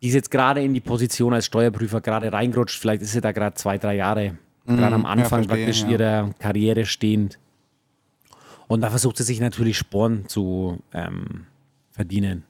die 0.02 0.08
ist 0.08 0.14
jetzt 0.14 0.30
gerade 0.30 0.62
in 0.62 0.74
die 0.74 0.80
Position 0.80 1.34
als 1.34 1.46
Steuerprüfer 1.46 2.00
gerade 2.00 2.32
reingerutscht. 2.32 2.80
Vielleicht 2.80 3.02
ist 3.02 3.12
sie 3.12 3.20
da 3.20 3.30
gerade 3.30 3.54
zwei, 3.54 3.78
drei 3.78 3.94
Jahre, 3.94 4.36
gerade 4.66 4.94
am 4.94 5.06
Anfang 5.06 5.42
Mhm. 5.42 5.44
verstehe, 5.44 5.64
praktisch 5.64 5.82
ja. 5.82 5.88
ihrer 5.90 6.30
Karriere 6.38 6.86
stehend. 6.86 7.38
Und 8.66 8.80
da 8.80 8.90
versucht 8.90 9.18
sie 9.18 9.22
sich 9.22 9.38
natürlich 9.38 9.76
Sporen 9.76 10.26
zu 10.28 10.78
ähm, 10.94 11.46
verdienen. 11.90 12.44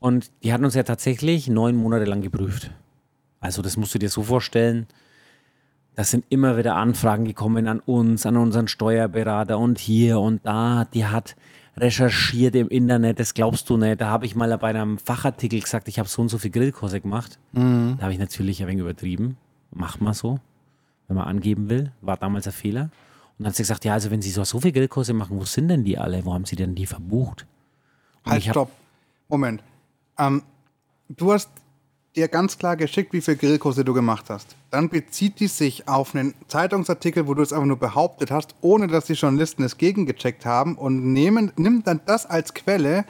Und 0.00 0.30
die 0.42 0.52
hatten 0.52 0.64
uns 0.64 0.74
ja 0.74 0.84
tatsächlich 0.84 1.48
neun 1.48 1.76
Monate 1.76 2.06
lang 2.06 2.22
geprüft. 2.22 2.70
Also 3.40 3.62
das 3.62 3.76
musst 3.76 3.94
du 3.94 3.98
dir 3.98 4.08
so 4.08 4.22
vorstellen. 4.22 4.86
Das 5.98 6.12
sind 6.12 6.26
immer 6.28 6.56
wieder 6.56 6.76
Anfragen 6.76 7.24
gekommen 7.24 7.66
an 7.66 7.80
uns, 7.80 8.24
an 8.24 8.36
unseren 8.36 8.68
Steuerberater 8.68 9.58
und 9.58 9.80
hier 9.80 10.20
und 10.20 10.46
da. 10.46 10.84
Die 10.94 11.06
hat 11.06 11.34
recherchiert 11.76 12.54
im 12.54 12.68
Internet, 12.68 13.18
das 13.18 13.34
glaubst 13.34 13.68
du 13.68 13.76
nicht. 13.76 14.00
Da 14.00 14.08
habe 14.08 14.24
ich 14.24 14.36
mal 14.36 14.56
bei 14.58 14.68
einem 14.68 14.98
Fachartikel 14.98 15.60
gesagt, 15.60 15.88
ich 15.88 15.98
habe 15.98 16.08
so 16.08 16.22
und 16.22 16.28
so 16.28 16.38
viel 16.38 16.52
Grillkurse 16.52 17.00
gemacht. 17.00 17.40
Da 17.98 18.04
habe 18.04 18.12
ich 18.12 18.20
natürlich 18.20 18.62
ein 18.62 18.68
wenig 18.68 18.82
übertrieben. 18.82 19.38
Macht 19.72 20.00
man 20.00 20.14
so, 20.14 20.38
wenn 21.08 21.16
man 21.16 21.26
angeben 21.26 21.68
will. 21.68 21.90
War 22.00 22.16
damals 22.16 22.46
ein 22.46 22.52
Fehler. 22.52 22.82
Und 22.82 22.90
dann 23.40 23.48
hat 23.48 23.56
sie 23.56 23.64
gesagt, 23.64 23.84
ja, 23.84 23.94
also 23.94 24.12
wenn 24.12 24.22
Sie 24.22 24.30
so, 24.30 24.44
so 24.44 24.60
viele 24.60 24.74
Grillkurse 24.74 25.12
machen, 25.14 25.36
wo 25.36 25.44
sind 25.46 25.66
denn 25.66 25.82
die 25.82 25.98
alle? 25.98 26.24
Wo 26.24 26.32
haben 26.32 26.44
Sie 26.44 26.54
denn 26.54 26.76
die 26.76 26.86
verbucht? 26.86 27.44
Und 28.24 28.30
Halt, 28.30 28.44
stopp. 28.44 28.70
Moment. 29.28 29.64
Ähm, 30.16 30.44
du 31.08 31.32
hast 31.32 31.50
dir 32.18 32.28
ganz 32.28 32.58
klar 32.58 32.76
geschickt, 32.76 33.12
wie 33.12 33.20
viele 33.20 33.36
Grillkurse 33.36 33.84
du 33.84 33.94
gemacht 33.94 34.26
hast. 34.28 34.54
Dann 34.70 34.88
bezieht 34.88 35.40
die 35.40 35.46
sich 35.46 35.88
auf 35.88 36.14
einen 36.14 36.34
Zeitungsartikel, 36.48 37.26
wo 37.26 37.34
du 37.34 37.42
es 37.42 37.52
einfach 37.52 37.66
nur 37.66 37.78
behauptet 37.78 38.30
hast, 38.30 38.54
ohne 38.60 38.86
dass 38.88 39.06
die 39.06 39.14
Journalisten 39.14 39.62
es 39.62 39.78
gegengecheckt 39.78 40.44
haben 40.44 40.76
und 40.76 41.12
nehmen, 41.12 41.52
nimmt 41.56 41.86
dann 41.86 42.00
das 42.06 42.26
als 42.26 42.54
Quelle. 42.54 43.04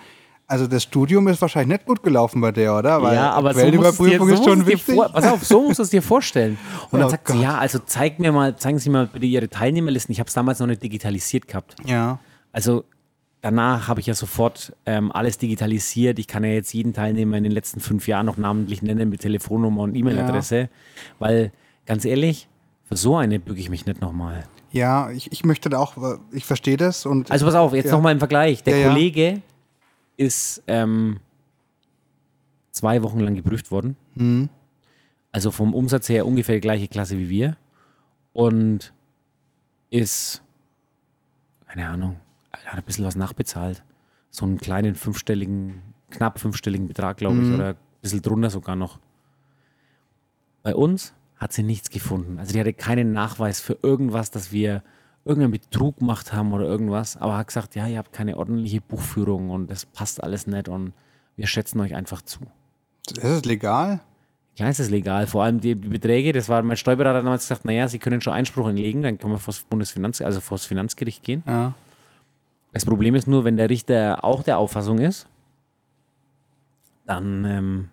Also 0.47 0.67
das 0.67 0.83
Studium 0.83 1.29
ist 1.29 1.43
wahrscheinlich 1.43 1.79
nicht 1.79 1.87
gut 1.87 2.03
gelaufen 2.03 2.41
bei 2.41 2.53
der, 2.53 2.75
oder? 2.75 3.03
Weil 3.03 3.17
ja, 3.17 3.33
aber 3.33 3.53
so 3.53 3.59
dir, 3.61 3.65
Quellenüberprüfung 3.67 4.29
so 4.29 4.35
ist 4.35 4.45
schon 4.45 4.67
wichtig. 4.67 4.95
vor, 4.95 5.09
pass 5.11 5.27
auf, 5.27 5.45
so 5.45 5.63
musst 5.63 5.79
du 5.79 5.83
es 5.83 5.91
dir 5.91 6.01
vorstellen. 6.03 6.57
Und 6.91 7.01
dann 7.01 7.09
Oh 7.09 7.11
sagt 7.11 7.27
sie, 7.29 7.35
Gott. 7.35 7.43
ja, 7.43 7.59
also 7.59 7.79
zeig 7.85 8.19
mir 8.19 8.33
mal, 8.33 8.57
zeigen 8.57 8.79
Sie 8.79 8.89
mal 8.89 9.07
bitte 9.07 9.27
Ihre 9.27 9.49
Teilnehmerlisten. 9.51 10.13
Ich 10.13 10.21
habe 10.21 10.29
es 10.29 10.35
damals 10.35 10.59
noch 10.61 10.67
nicht 10.67 10.83
digitalisiert 10.83 11.49
gehabt. 11.49 11.75
Ja. 11.85 12.19
Also 12.53 12.85
danach 13.49 13.89
habe 13.89 14.01
ich 14.01 14.07
ja 14.07 14.15
sofort 14.15 14.75
ähm, 14.85 15.11
alles 15.11 15.39
digitalisiert. 15.39 16.19
Ich 16.19 16.27
kann 16.29 16.45
ja 16.45 16.51
jetzt 16.51 16.73
jeden 16.75 16.93
Teilnehmer 16.93 17.37
in 17.39 17.45
den 17.45 17.53
letzten 17.53 17.81
fünf 17.81 18.07
Jahren 18.07 18.27
noch 18.27 18.37
namentlich 18.37 18.83
nennen 18.83 19.09
mit 19.09 19.21
Telefonnummer 19.23 19.83
und 19.83 19.95
E-Mail-Adresse. 19.95 20.69
Weil, 21.19 21.53
ganz 21.87 22.05
ehrlich, 22.05 22.49
für 22.85 22.97
so 22.97 23.17
eine 23.17 23.41
bücke 23.41 23.59
ich 23.61 23.71
mich 23.71 23.87
nicht 23.87 24.01
nochmal. 24.03 24.45
Ja, 24.71 25.11
ich, 25.11 25.33
ich 25.33 25.45
möchte 25.45 25.71
da 25.71 25.79
auch, 25.79 25.97
ich 26.31 26.45
verstehe 26.45 26.77
das 26.77 27.07
und 27.07 27.31
Also 27.31 27.47
pass 27.47 27.55
auf, 27.55 27.73
jetzt 27.73 27.87
Ja. 27.87 27.93
nochmal 27.93 28.13
im 28.13 28.19
Vergleich. 28.19 28.63
Der 28.63 28.77
Ja, 28.77 28.83
ja. 28.87 28.89
Kollege 28.93 29.41
ist 30.19 30.63
ähm, 30.67 31.21
zwei 32.71 33.03
Wochen 33.03 33.21
lang 33.21 33.35
geprüft 33.35 33.71
worden. 33.71 33.97
Mhm. 34.15 34.51
Also 35.33 35.51
vom 35.51 35.73
Umsatz 35.75 36.09
her 36.11 36.27
ungefähr 36.27 36.57
die 36.57 36.61
gleiche 36.61 36.89
Klasse 36.89 37.17
wie 37.19 37.29
wir. 37.31 37.57
Und 38.35 38.93
ist, 39.91 40.43
keine 41.67 41.89
Ahnung, 41.89 42.17
er 42.53 42.73
hat 42.73 42.79
ein 42.79 42.85
bisschen 42.85 43.05
was 43.05 43.17
nachbezahlt. 43.17 43.83
So 44.31 44.45
einen 44.45 44.59
kleinen 44.59 44.95
fünfstelligen, 44.95 45.83
knapp 46.11 46.39
fünfstelligen 46.39 46.87
Betrag, 46.87 47.17
glaube 47.17 47.37
Mhm. 47.37 47.49
ich, 47.49 47.55
oder 47.55 47.69
ein 47.71 47.77
bisschen 48.03 48.23
drunter 48.23 48.51
sogar 48.51 48.77
noch. 48.77 48.99
Bei 50.63 50.75
uns 50.75 51.15
hat 51.37 51.53
sie 51.53 51.63
nichts 51.63 51.91
gefunden. 51.91 52.39
Also 52.39 52.53
die 52.53 52.61
hatte 52.61 52.73
keinen 52.73 53.13
Nachweis 53.13 53.61
für 53.61 53.79
irgendwas, 53.83 54.31
dass 54.31 54.53
wir 54.53 54.83
irgendeinen 55.25 55.53
Betrug 55.53 55.99
gemacht 55.99 56.33
haben 56.33 56.53
oder 56.53 56.65
irgendwas, 56.65 57.17
aber 57.17 57.37
hat 57.37 57.49
gesagt, 57.49 57.75
ja, 57.75 57.87
ihr 57.87 57.99
habt 57.99 58.13
keine 58.13 58.37
ordentliche 58.39 58.81
Buchführung 58.81 59.51
und 59.51 59.71
das 59.71 59.87
passt 59.87 60.23
alles 60.23 60.47
nicht 60.47 60.69
und 60.69 60.93
wir 61.37 61.47
schätzen 61.47 61.81
euch 61.81 61.95
einfach 61.95 62.23
zu. 62.23 62.41
ist 63.11 63.23
es 63.25 63.45
legal? 63.45 64.01
Klar 64.57 64.71
ist 64.71 64.81
es 64.81 64.91
legal, 64.91 65.27
vor 65.29 65.45
allem 65.45 65.61
die, 65.61 65.77
die 65.77 65.89
Beträge, 65.89 66.33
das 66.33 66.49
war 66.49 66.63
mein 66.63 66.77
Steuerberater 66.77 67.19
hat 67.19 67.25
damals 67.25 67.45
gesagt, 67.45 67.65
naja, 67.65 67.87
Sie 67.87 68.01
können 68.01 68.21
schon 68.21 68.33
Einspruch 68.33 68.67
einlegen, 68.67 69.03
dann 69.03 69.19
können 69.19 69.35
wir 69.35 69.39
vor 69.39 69.55
das 69.55 69.63
Bundesfinanz, 69.63 70.21
also 70.21 70.41
vor 70.41 70.57
das 70.57 70.67
Finanzgericht 70.67 71.23
gehen. 71.23 71.45
Ja. 71.47 71.75
Das 72.73 72.85
Problem 72.85 73.15
ist 73.15 73.27
nur, 73.27 73.45
wenn 73.45 73.57
der 73.57 73.71
Richter 73.71 74.25
auch 74.25 74.43
der 74.43 74.59
Auffassung 74.59 74.99
ist, 74.99 75.27
dann, 77.07 77.45
ähm, 77.45 77.89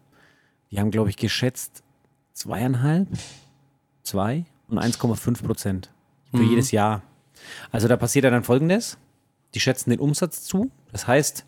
die 0.72 0.80
haben, 0.80 0.92
glaube 0.92 1.10
ich, 1.10 1.18
geschätzt 1.18 1.84
zweieinhalb, 2.34 3.08
zwei 4.04 4.46
und 4.68 4.78
1,5 4.80 5.44
Prozent 5.44 5.92
für 6.32 6.44
jedes 6.44 6.72
Jahr. 6.72 7.02
Also 7.72 7.88
da 7.88 7.96
passiert 7.96 8.26
dann 8.26 8.44
folgendes: 8.44 8.98
Die 9.54 9.60
schätzen 9.60 9.90
den 9.90 10.00
Umsatz 10.00 10.44
zu, 10.44 10.70
das 10.92 11.08
heißt 11.08 11.46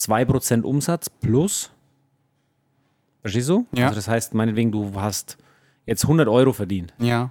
2% 0.00 0.62
Umsatz 0.62 1.10
plus, 1.10 1.70
verstehst 3.20 3.48
du? 3.48 3.66
Ja. 3.72 3.86
Also 3.86 3.96
das 3.96 4.08
heißt, 4.08 4.34
meinetwegen, 4.34 4.72
du 4.72 4.92
hast 5.00 5.38
jetzt 5.86 6.04
100 6.04 6.26
Euro 6.28 6.52
verdient. 6.52 6.94
Ja. 6.98 7.30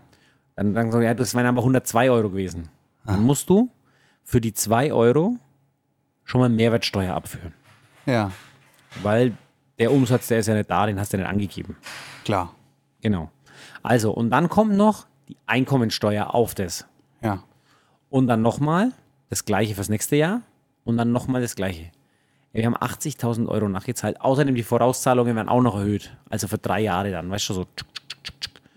Dann 0.55 0.73
sagen 0.73 0.91
sie, 0.91 1.03
ja, 1.03 1.13
das 1.13 1.33
wären 1.33 1.45
aber 1.45 1.59
102 1.59 2.11
Euro 2.11 2.29
gewesen. 2.29 2.69
Dann 3.05 3.23
musst 3.23 3.49
du 3.49 3.69
für 4.29 4.41
die 4.41 4.53
2 4.53 4.93
Euro 4.93 5.37
schon 6.23 6.39
mal 6.39 6.49
Mehrwertsteuer 6.49 7.15
abführen. 7.15 7.51
Ja. 8.05 8.31
Weil 9.01 9.35
der 9.79 9.91
Umsatz, 9.91 10.27
der 10.27 10.37
ist 10.37 10.45
ja 10.45 10.53
nicht 10.53 10.69
da, 10.69 10.85
den 10.85 10.99
hast 10.99 11.11
du 11.11 11.17
ja 11.17 11.23
nicht 11.23 11.31
angegeben. 11.31 11.75
Klar. 12.25 12.53
Genau. 13.01 13.31
Also, 13.81 14.11
und 14.11 14.29
dann 14.29 14.47
kommt 14.47 14.75
noch 14.75 15.07
die 15.29 15.37
Einkommensteuer 15.47 16.35
auf 16.35 16.53
das. 16.53 16.85
Ja. 17.23 17.41
Und 18.11 18.27
dann 18.27 18.43
nochmal 18.43 18.91
das 19.31 19.45
gleiche 19.45 19.73
fürs 19.73 19.89
nächste 19.89 20.15
Jahr 20.15 20.43
und 20.83 20.97
dann 20.97 21.11
nochmal 21.11 21.41
das 21.41 21.55
gleiche. 21.55 21.89
Wir 22.51 22.67
haben 22.67 22.77
80.000 22.77 23.47
Euro 23.47 23.67
nachgezahlt. 23.67 24.21
Außerdem 24.21 24.53
die 24.53 24.61
Vorauszahlungen 24.61 25.35
werden 25.35 25.49
auch 25.49 25.61
noch 25.63 25.75
erhöht. 25.75 26.15
Also 26.29 26.47
für 26.47 26.59
drei 26.59 26.81
Jahre 26.81 27.09
dann, 27.09 27.31
weißt 27.31 27.49
du, 27.49 27.53
so. 27.55 27.65
tschuk. 27.75 27.85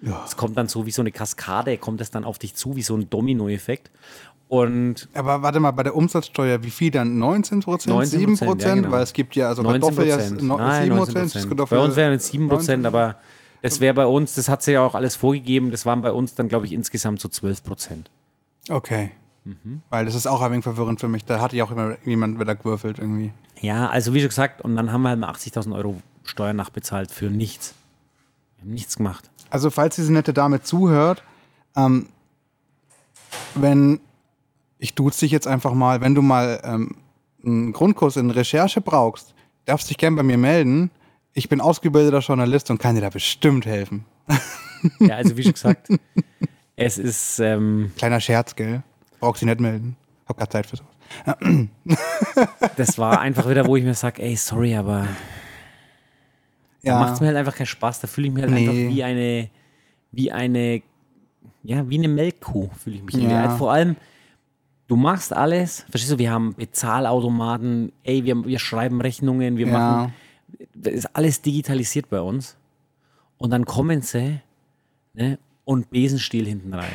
Ja. 0.03 0.25
Es 0.25 0.37
kommt 0.37 0.57
dann 0.57 0.67
so 0.67 0.85
wie 0.85 0.91
so 0.91 1.01
eine 1.01 1.13
Kaskade, 1.13 1.79
kommt 1.79 2.01
es 2.01 2.11
dann 2.11 2.25
auf 2.25 2.39
dich 2.39 2.57
zu, 2.57 2.75
wie 2.75 2.83
so 2.83 2.97
ein 2.97 3.09
Dominoeffekt. 3.09 3.91
Und 4.53 5.09
Aber 5.15 5.41
warte 5.41 5.61
mal, 5.61 5.71
bei 5.71 5.83
der 5.83 5.97
Umsatzsteuer, 5.97 6.63
wie 6.63 6.69
viel 6.69 6.91
dann? 6.91 7.17
19 7.17 7.61
Prozent? 7.61 7.97
19%, 7.97 8.05
7 8.05 8.37
Prozent? 8.37 8.63
ja, 8.63 8.75
genau. 8.75 8.91
Weil 8.91 9.03
es 9.03 9.15
gibt 9.15 9.35
ja, 9.35 9.49
also 9.49 9.63
19 9.63 9.81
Kartoffel 9.81 10.07
ja 10.07 10.17
Prozent. 10.19 10.43
no, 10.43 10.59
Nein, 10.59 10.83
7 10.83 10.97
19 10.97 11.15
Prozent. 11.15 11.71
Bei 11.71 11.79
uns 11.79 11.97
wären 11.97 12.13
es 12.13 12.27
7 12.27 12.49
Prozent, 12.51 12.83
19. 12.83 12.87
aber 12.87 13.17
das 13.63 13.81
wäre 13.81 13.95
bei 13.95 14.05
uns, 14.05 14.35
das 14.35 14.51
hat 14.51 14.63
sie 14.63 14.73
ja 14.73 14.83
auch 14.85 14.95
alles 14.95 15.17
vorgegeben, 15.17 15.71
das 15.71 15.87
waren 15.87 16.03
bei 16.03 16.13
uns 16.13 16.35
dann, 16.35 16.49
glaube 16.49 16.67
ich, 16.67 16.75
insgesamt 16.75 17.19
so 17.19 17.31
12 17.31 17.65
Prozent. 17.65 18.11
Okay. 18.69 19.13
Mhm. 19.45 19.81
Weil 19.89 20.05
das 20.05 20.15
ist 20.15 20.27
auch 20.27 20.43
ein 20.43 20.53
wenig 20.53 20.65
verwirrend 20.65 21.01
für 21.01 21.09
mich. 21.09 21.25
Da 21.25 21.41
hatte 21.41 21.57
ich 21.57 21.63
auch 21.63 21.71
immer 21.71 21.97
jemand 22.05 22.39
wieder 22.39 22.55
gewürfelt 22.55 22.99
irgendwie. 22.99 23.33
Ja, 23.63 23.89
also 23.89 24.13
wie 24.13 24.21
schon 24.21 24.29
gesagt, 24.29 24.61
und 24.61 24.77
dann 24.77 24.93
haben 24.93 25.01
wir 25.01 25.09
halt 25.09 25.19
mal 25.19 25.31
80.000 25.31 25.75
Euro 25.75 25.97
Steuern 26.25 26.57
nachbezahlt 26.57 27.11
für 27.11 27.31
nichts. 27.31 27.73
Wir 28.59 28.65
haben 28.65 28.75
nichts 28.75 28.99
gemacht. 28.99 29.31
Also, 29.49 29.71
falls 29.71 29.97
diese 29.97 30.13
nette 30.13 30.35
Dame 30.35 30.61
zuhört, 30.61 31.23
ähm, 31.75 32.09
wenn, 33.55 34.01
ich 34.83 34.97
duze 34.97 35.21
dich 35.21 35.31
jetzt 35.31 35.47
einfach 35.47 35.75
mal, 35.75 36.01
wenn 36.01 36.17
du 36.17 36.23
mal 36.23 36.61
ähm, 36.65 36.97
einen 37.45 37.73
Grundkurs 37.73 38.17
in 38.17 38.31
Recherche 38.31 38.81
brauchst, 38.81 39.33
darfst 39.65 39.89
dich 39.89 39.97
gern 39.97 40.17
bei 40.17 40.25
mir 40.25 40.37
melden. 40.37 40.91
Ich 41.35 41.49
bin 41.49 41.61
ausgebildeter 41.61 42.19
Journalist 42.19 42.69
und 42.69 42.79
kann 42.79 42.97
dir 42.97 43.01
da 43.01 43.09
bestimmt 43.11 43.65
helfen. 43.65 44.05
Ja, 44.99 45.15
also 45.15 45.37
wie 45.37 45.45
schon 45.45 45.53
gesagt, 45.53 45.91
es 46.75 46.99
ist, 46.99 47.39
ähm, 47.39 47.93
Kleiner 47.97 48.19
Scherz, 48.19 48.57
gell? 48.57 48.83
Brauchst 49.21 49.41
dich 49.41 49.47
nicht 49.47 49.61
melden. 49.61 49.95
Hab 50.27 50.39
keine 50.39 50.49
Zeit 50.49 50.67
für 50.67 50.75
sowas. 50.77 51.37
das 52.77 52.99
war 52.99 53.21
einfach 53.21 53.49
wieder, 53.49 53.65
wo 53.69 53.77
ich 53.77 53.85
mir 53.85 53.95
sage, 53.95 54.21
ey, 54.21 54.35
sorry, 54.35 54.75
aber 54.75 55.07
da 56.83 56.99
macht 56.99 57.15
es 57.15 57.21
mir 57.21 57.29
halt 57.29 57.37
einfach 57.37 57.55
keinen 57.55 57.67
Spaß. 57.67 58.01
Da 58.01 58.09
fühle 58.09 58.27
ich 58.27 58.33
mich 58.35 58.43
halt 58.43 58.53
Nee. 58.53 58.69
einfach 58.69 58.75
wie 58.97 59.05
eine, 59.05 59.51
wie 60.11 60.33
eine, 60.33 60.83
ja, 61.63 61.89
wie 61.89 61.99
eine 61.99 62.09
Melkkuh 62.09 62.69
fühle 62.83 62.97
ich 62.97 63.03
mich. 63.05 63.15
Ja. 63.15 63.51
Halt 63.51 63.59
vor 63.59 63.73
allem, 63.73 63.95
du 64.89 64.97
machst 64.97 65.33
alles, 65.33 65.85
verstehst 65.91 66.13
du, 66.13 66.19
wir 66.19 66.31
haben 66.31 66.55
Bezahlautomaten, 66.55 67.93
ey, 68.05 68.25
wir, 68.25 68.45
wir 68.45 68.59
schreiben 68.59 69.01
Rechnungen, 69.01 69.57
wir 69.57 69.67
Ja. 69.67 69.73
machen, 69.73 70.15
das 70.75 70.93
ist 70.93 71.17
alles 71.17 71.43
digitalisiert 71.43 72.09
bei 72.11 72.21
uns. 72.21 72.57
Und 73.39 73.51
dann 73.51 73.65
kommen 73.65 74.03
sie 74.03 74.41
ne, 75.15 75.39
und 75.65 75.91
Besenstiel 75.91 76.47
hinten 76.47 76.75
rein. 76.75 76.93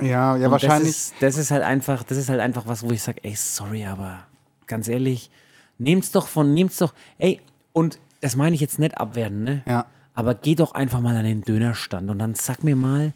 Ja, 0.00 0.36
ja, 0.36 0.46
Und 0.46 0.52
wahrscheinlich. 0.52 0.88
Das 0.88 0.96
ist, 0.96 1.14
das 1.20 1.36
ist 1.38 1.50
halt 1.50 1.62
einfach, 1.62 2.02
das 2.02 2.18
ist 2.18 2.28
halt 2.28 2.40
einfach 2.40 2.66
was, 2.66 2.82
wo 2.82 2.90
ich 2.90 3.02
sage, 3.02 3.20
ey, 3.24 3.34
sorry, 3.34 3.84
aber 3.86 4.26
ganz 4.66 4.86
ehrlich, 4.88 5.30
nehmt's 5.78 6.12
doch 6.12 6.28
von, 6.28 6.52
nehmt's 6.54 6.76
doch, 6.78 6.92
ey, 7.18 7.40
und 7.72 7.98
das 8.20 8.36
meine 8.36 8.54
ich 8.54 8.60
jetzt 8.60 8.78
nicht 8.78 8.98
abwerten, 8.98 9.44
ne? 9.44 9.62
Ja. 9.66 9.86
Aber 10.14 10.34
geh 10.34 10.56
doch 10.56 10.72
einfach 10.72 11.00
mal 11.00 11.16
an 11.16 11.24
den 11.24 11.42
Dönerstand 11.42 12.10
und 12.10 12.18
dann 12.18 12.34
sag 12.34 12.64
mir 12.64 12.74
mal, 12.76 13.12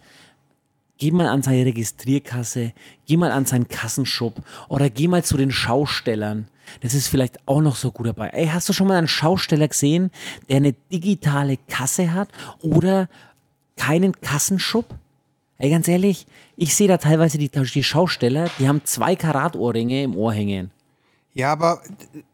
geh 1.03 1.11
mal 1.11 1.27
an 1.27 1.43
seine 1.43 1.67
Registrierkasse, 1.67 2.73
geh 3.07 3.17
mal 3.17 3.33
an 3.33 3.45
seinen 3.45 3.67
Kassenschub 3.67 4.37
oder 4.69 4.89
geh 4.89 5.09
mal 5.09 5.25
zu 5.25 5.37
den 5.37 5.51
Schaustellern. 5.51 6.47
Das 6.81 6.95
ist 6.95 7.09
vielleicht 7.09 7.41
auch 7.49 7.61
noch 7.61 7.75
so 7.75 7.91
gut 7.91 8.07
dabei. 8.07 8.29
Ey, 8.29 8.47
hast 8.47 8.69
du 8.69 8.73
schon 8.73 8.87
mal 8.87 8.99
einen 8.99 9.09
Schausteller 9.09 9.67
gesehen, 9.67 10.13
der 10.49 10.59
eine 10.59 10.75
digitale 10.93 11.57
Kasse 11.69 12.13
hat 12.15 12.29
oder 12.61 13.09
keinen 13.77 14.13
Kassenschub? 14.21 14.95
Ey, 15.59 15.71
ganz 15.71 15.89
ehrlich, 15.89 16.25
ich 16.57 16.77
sehe 16.77 16.87
da 16.87 16.99
teilweise 16.99 17.37
die, 17.37 17.49
die 17.51 17.83
Schausteller, 17.83 18.49
die 18.61 18.69
haben 18.69 18.83
zwei 18.85 19.17
Karat 19.17 19.57
Ohrringe 19.57 20.05
im 20.05 20.15
Ohr 20.15 20.33
hängen. 20.33 20.71
Ja, 21.35 21.51
aber 21.51 21.83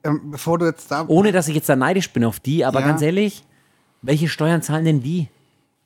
ähm, 0.04 0.30
bevor 0.30 0.58
du 0.58 0.66
jetzt 0.66 0.90
da. 0.90 1.06
Ohne 1.08 1.32
dass 1.32 1.48
ich 1.48 1.54
jetzt 1.54 1.70
da 1.70 1.76
neidisch 1.76 2.10
bin 2.10 2.22
auf 2.22 2.38
die, 2.38 2.66
aber 2.66 2.80
Ja. 2.80 2.86
ganz 2.88 3.00
ehrlich, 3.00 3.44
welche 4.02 4.28
Steuern 4.28 4.60
zahlen 4.60 4.84
denn 4.84 5.02
die? 5.02 5.28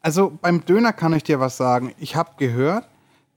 Also 0.03 0.37
beim 0.43 0.65
Döner 0.65 0.93
kann 0.93 1.13
ich 1.13 1.23
dir 1.23 1.39
was 1.39 1.57
sagen. 1.57 1.95
Ich 1.99 2.17
habe 2.17 2.31
gehört, 2.37 2.89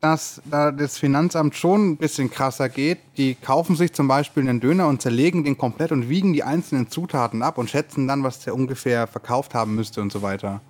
dass 0.01 0.41
da 0.45 0.71
das 0.71 0.97
Finanzamt 0.97 1.56
schon 1.56 1.91
ein 1.91 1.97
bisschen 1.97 2.30
krasser 2.30 2.69
geht. 2.69 2.99
Die 3.17 3.36
kaufen 3.36 3.75
sich 3.75 3.93
zum 3.93 4.08
Beispiel 4.08 4.43
einen 4.43 4.60
Döner 4.60 4.88
und 4.88 5.01
zerlegen 5.01 5.43
den 5.43 5.58
komplett 5.58 5.91
und 5.91 6.10
wiegen 6.10 6.34
die 6.34 6.43
einzelnen 6.43 6.89
Zutaten 6.89 7.43
ab 7.43 7.60
und 7.60 7.69
schätzen 7.69 8.08
dann, 8.08 8.23
was 8.23 8.39
der 8.39 8.56
ungefähr 8.56 9.08
verkauft 9.08 9.54
haben 9.54 9.75
müsste 9.75 10.01
und 10.01 10.12
so 10.12 10.23
weiter. 10.23 10.62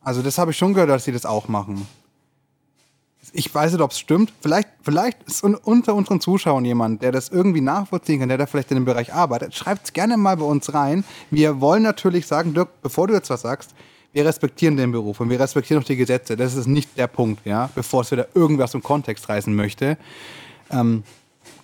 Also 0.00 0.22
das 0.22 0.38
habe 0.38 0.52
ich 0.52 0.56
schon 0.56 0.74
gehört, 0.74 0.90
dass 0.90 1.04
sie 1.04 1.12
das 1.12 1.26
auch 1.26 1.48
machen. 1.48 1.86
Ich 3.32 3.52
weiß 3.52 3.72
nicht, 3.72 3.80
ob 3.80 3.90
es 3.90 3.98
stimmt. 3.98 4.32
Vielleicht, 4.42 4.68
vielleicht 4.82 5.22
ist 5.24 5.42
un 5.42 5.54
unter 5.56 5.94
unseren 5.94 6.20
Zuschauern 6.20 6.64
jemand, 6.64 7.02
der 7.02 7.10
das 7.10 7.30
irgendwie 7.30 7.62
nachvollziehen 7.62 8.20
kann, 8.20 8.28
der 8.28 8.38
da 8.38 8.46
vielleicht 8.46 8.70
in 8.70 8.76
dem 8.76 8.84
Bereich 8.84 9.12
arbeitet. 9.12 9.54
Schreibt 9.54 9.86
es 9.86 9.92
gerne 9.92 10.16
mal 10.16 10.36
bei 10.36 10.44
uns 10.44 10.72
rein. 10.72 11.04
Wir 11.30 11.60
wollen 11.60 11.82
natürlich 11.82 12.26
sagen, 12.26 12.54
Dirk, 12.54 12.82
bevor 12.82 13.08
du 13.08 13.14
jetzt 13.14 13.30
was 13.30 13.40
sagst, 13.40 13.74
wir 14.14 14.24
respektieren 14.24 14.76
den 14.76 14.92
Beruf 14.92 15.20
und 15.20 15.28
wir 15.28 15.40
respektieren 15.40 15.82
auch 15.82 15.86
die 15.86 15.96
Gesetze. 15.96 16.36
Das 16.36 16.54
ist 16.54 16.66
nicht 16.66 16.96
der 16.96 17.08
Punkt, 17.08 17.44
ja, 17.44 17.68
bevor 17.74 18.02
es 18.02 18.12
wieder 18.12 18.28
irgendwas 18.34 18.72
im 18.72 18.82
Kontext 18.82 19.28
reißen 19.28 19.54
möchte. 19.54 19.98
Ähm, 20.70 21.02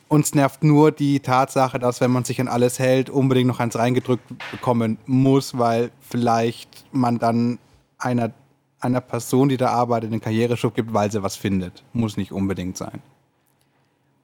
uns 0.09 0.35
nervt 0.35 0.65
nur 0.65 0.91
die 0.91 1.21
Tatsache, 1.21 1.79
dass 1.79 2.01
wenn 2.01 2.11
man 2.11 2.25
sich 2.25 2.41
an 2.41 2.49
alles 2.49 2.81
hält, 2.81 3.09
unbedingt 3.09 3.47
noch 3.47 3.61
eins 3.61 3.79
reingedrückt 3.79 4.25
bekommen 4.51 4.99
muss, 5.07 5.57
weil 5.57 5.93
vielleicht 6.01 6.85
man 6.91 7.21
dann 7.21 7.61
einer, 7.99 8.33
einer 8.81 9.01
Person, 9.01 9.49
die 9.49 9.57
da 9.57 9.69
arbeitet, 9.69 10.11
einen 10.11 10.21
Karriereschub 10.21 10.75
gibt, 10.75 10.93
weil 10.93 11.13
sie 11.13 11.23
was 11.23 11.37
findet. 11.37 11.85
Muss 11.93 12.17
nicht 12.17 12.33
unbedingt 12.33 12.77
sein. 12.77 13.01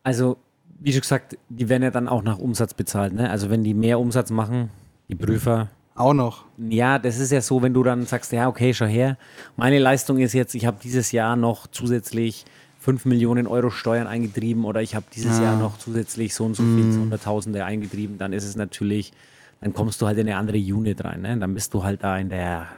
Also, 0.02 0.36
wie 0.80 0.90
schon 0.90 1.02
gesagt, 1.02 1.38
die 1.48 1.68
werden 1.68 1.84
ja 1.84 1.92
dann 1.92 2.08
auch 2.08 2.24
nach 2.24 2.38
Umsatz 2.38 2.74
bezahlt. 2.74 3.12
Ne? 3.12 3.30
Also, 3.30 3.50
wenn 3.50 3.62
die 3.62 3.74
mehr 3.74 4.00
Umsatz 4.00 4.30
machen, 4.30 4.70
die 5.08 5.14
Prüfer. 5.14 5.70
Auch 5.96 6.12
noch. 6.12 6.44
Ja, 6.58 6.98
das 6.98 7.18
ist 7.18 7.32
ja 7.32 7.40
so, 7.40 7.62
wenn 7.62 7.72
du 7.72 7.82
dann 7.82 8.04
sagst, 8.06 8.30
ja, 8.32 8.48
okay, 8.48 8.74
schau 8.74 8.84
her, 8.84 9.16
meine 9.56 9.78
Leistung 9.78 10.18
ist 10.18 10.34
jetzt, 10.34 10.54
ich 10.54 10.66
habe 10.66 10.76
dieses 10.82 11.10
Jahr 11.10 11.36
noch 11.36 11.66
zusätzlich 11.66 12.44
5 12.80 13.06
Millionen 13.06 13.46
Euro 13.46 13.70
Steuern 13.70 14.06
eingetrieben 14.06 14.64
oder 14.64 14.82
ich 14.82 14.94
habe 14.94 15.06
dieses 15.12 15.40
Jahr 15.40 15.56
noch 15.56 15.78
zusätzlich 15.78 16.34
so 16.34 16.44
und 16.44 16.54
so 16.54 16.62
viel 16.62 16.84
Hunderttausende 16.84 17.64
eingetrieben, 17.64 18.18
dann 18.18 18.32
ist 18.32 18.44
es 18.44 18.56
natürlich, 18.56 19.12
dann 19.60 19.72
kommst 19.72 20.00
du 20.00 20.06
halt 20.06 20.18
in 20.18 20.28
eine 20.28 20.36
andere 20.36 20.58
Unit 20.58 21.02
rein. 21.02 21.22
Ne? 21.22 21.36
Dann 21.38 21.54
bist 21.54 21.74
du 21.74 21.82
halt 21.82 22.04
da 22.04 22.16
in 22.18 22.28
der, 22.28 22.68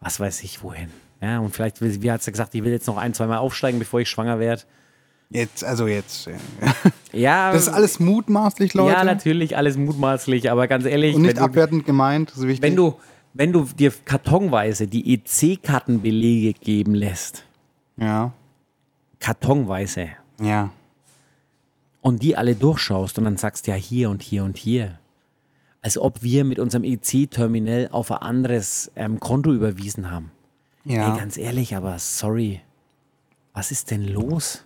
was 0.00 0.20
weiß 0.20 0.42
ich 0.42 0.62
wohin. 0.62 0.90
Ja, 1.22 1.38
und 1.38 1.54
vielleicht, 1.54 1.80
wie 1.80 2.10
hat 2.10 2.22
sie 2.22 2.32
gesagt, 2.32 2.54
ich 2.54 2.64
will 2.64 2.72
jetzt 2.72 2.86
noch 2.86 2.96
ein, 2.96 3.14
zweimal 3.14 3.38
aufsteigen, 3.38 3.78
bevor 3.78 4.00
ich 4.00 4.10
schwanger 4.10 4.40
werde. 4.40 4.62
Jetzt, 5.30 5.62
also 5.64 5.86
jetzt. 5.86 6.28
Ja, 7.12 7.52
Das 7.52 7.62
ist 7.62 7.68
alles 7.68 8.00
mutmaßlich, 8.00 8.74
Leute. 8.74 8.92
Ja, 8.92 9.04
natürlich, 9.04 9.56
alles 9.56 9.76
mutmaßlich, 9.76 10.50
aber 10.50 10.66
ganz 10.68 10.84
ehrlich, 10.84 11.14
Und 11.14 11.22
nicht 11.22 11.30
wenn, 11.36 11.36
du, 11.38 11.44
abwertend 11.44 11.86
gemeint. 11.86 12.30
Das 12.30 12.38
ist 12.38 12.46
wichtig. 12.48 12.62
wenn, 12.62 12.74
du, 12.76 12.96
wenn 13.34 13.52
du 13.52 13.64
dir 13.64 13.92
kartonweise 14.04 14.86
die 14.88 15.14
EC-Kartenbelege 15.14 16.54
geben 16.58 16.94
lässt, 16.94 17.44
Ja. 17.96 18.32
kartonweise, 19.20 20.08
Ja. 20.40 20.70
und 22.00 22.22
die 22.22 22.36
alle 22.36 22.54
durchschaust 22.56 23.18
und 23.18 23.24
dann 23.24 23.36
sagst, 23.36 23.66
ja, 23.68 23.74
hier 23.74 24.10
und 24.10 24.22
hier 24.22 24.42
und 24.44 24.56
hier, 24.56 24.98
als 25.82 25.96
ob 25.96 26.22
wir 26.22 26.44
mit 26.44 26.58
unserem 26.58 26.82
EC-Terminal 26.84 27.88
auf 27.92 28.10
ein 28.10 28.18
anderes 28.18 28.90
ähm, 28.96 29.20
Konto 29.20 29.52
überwiesen 29.52 30.10
haben. 30.10 30.30
Ja. 30.84 31.12
Ey, 31.12 31.18
ganz 31.20 31.36
ehrlich, 31.36 31.76
aber 31.76 31.98
sorry, 31.98 32.60
was 33.52 33.70
ist 33.70 33.90
denn 33.90 34.06
los? 34.08 34.64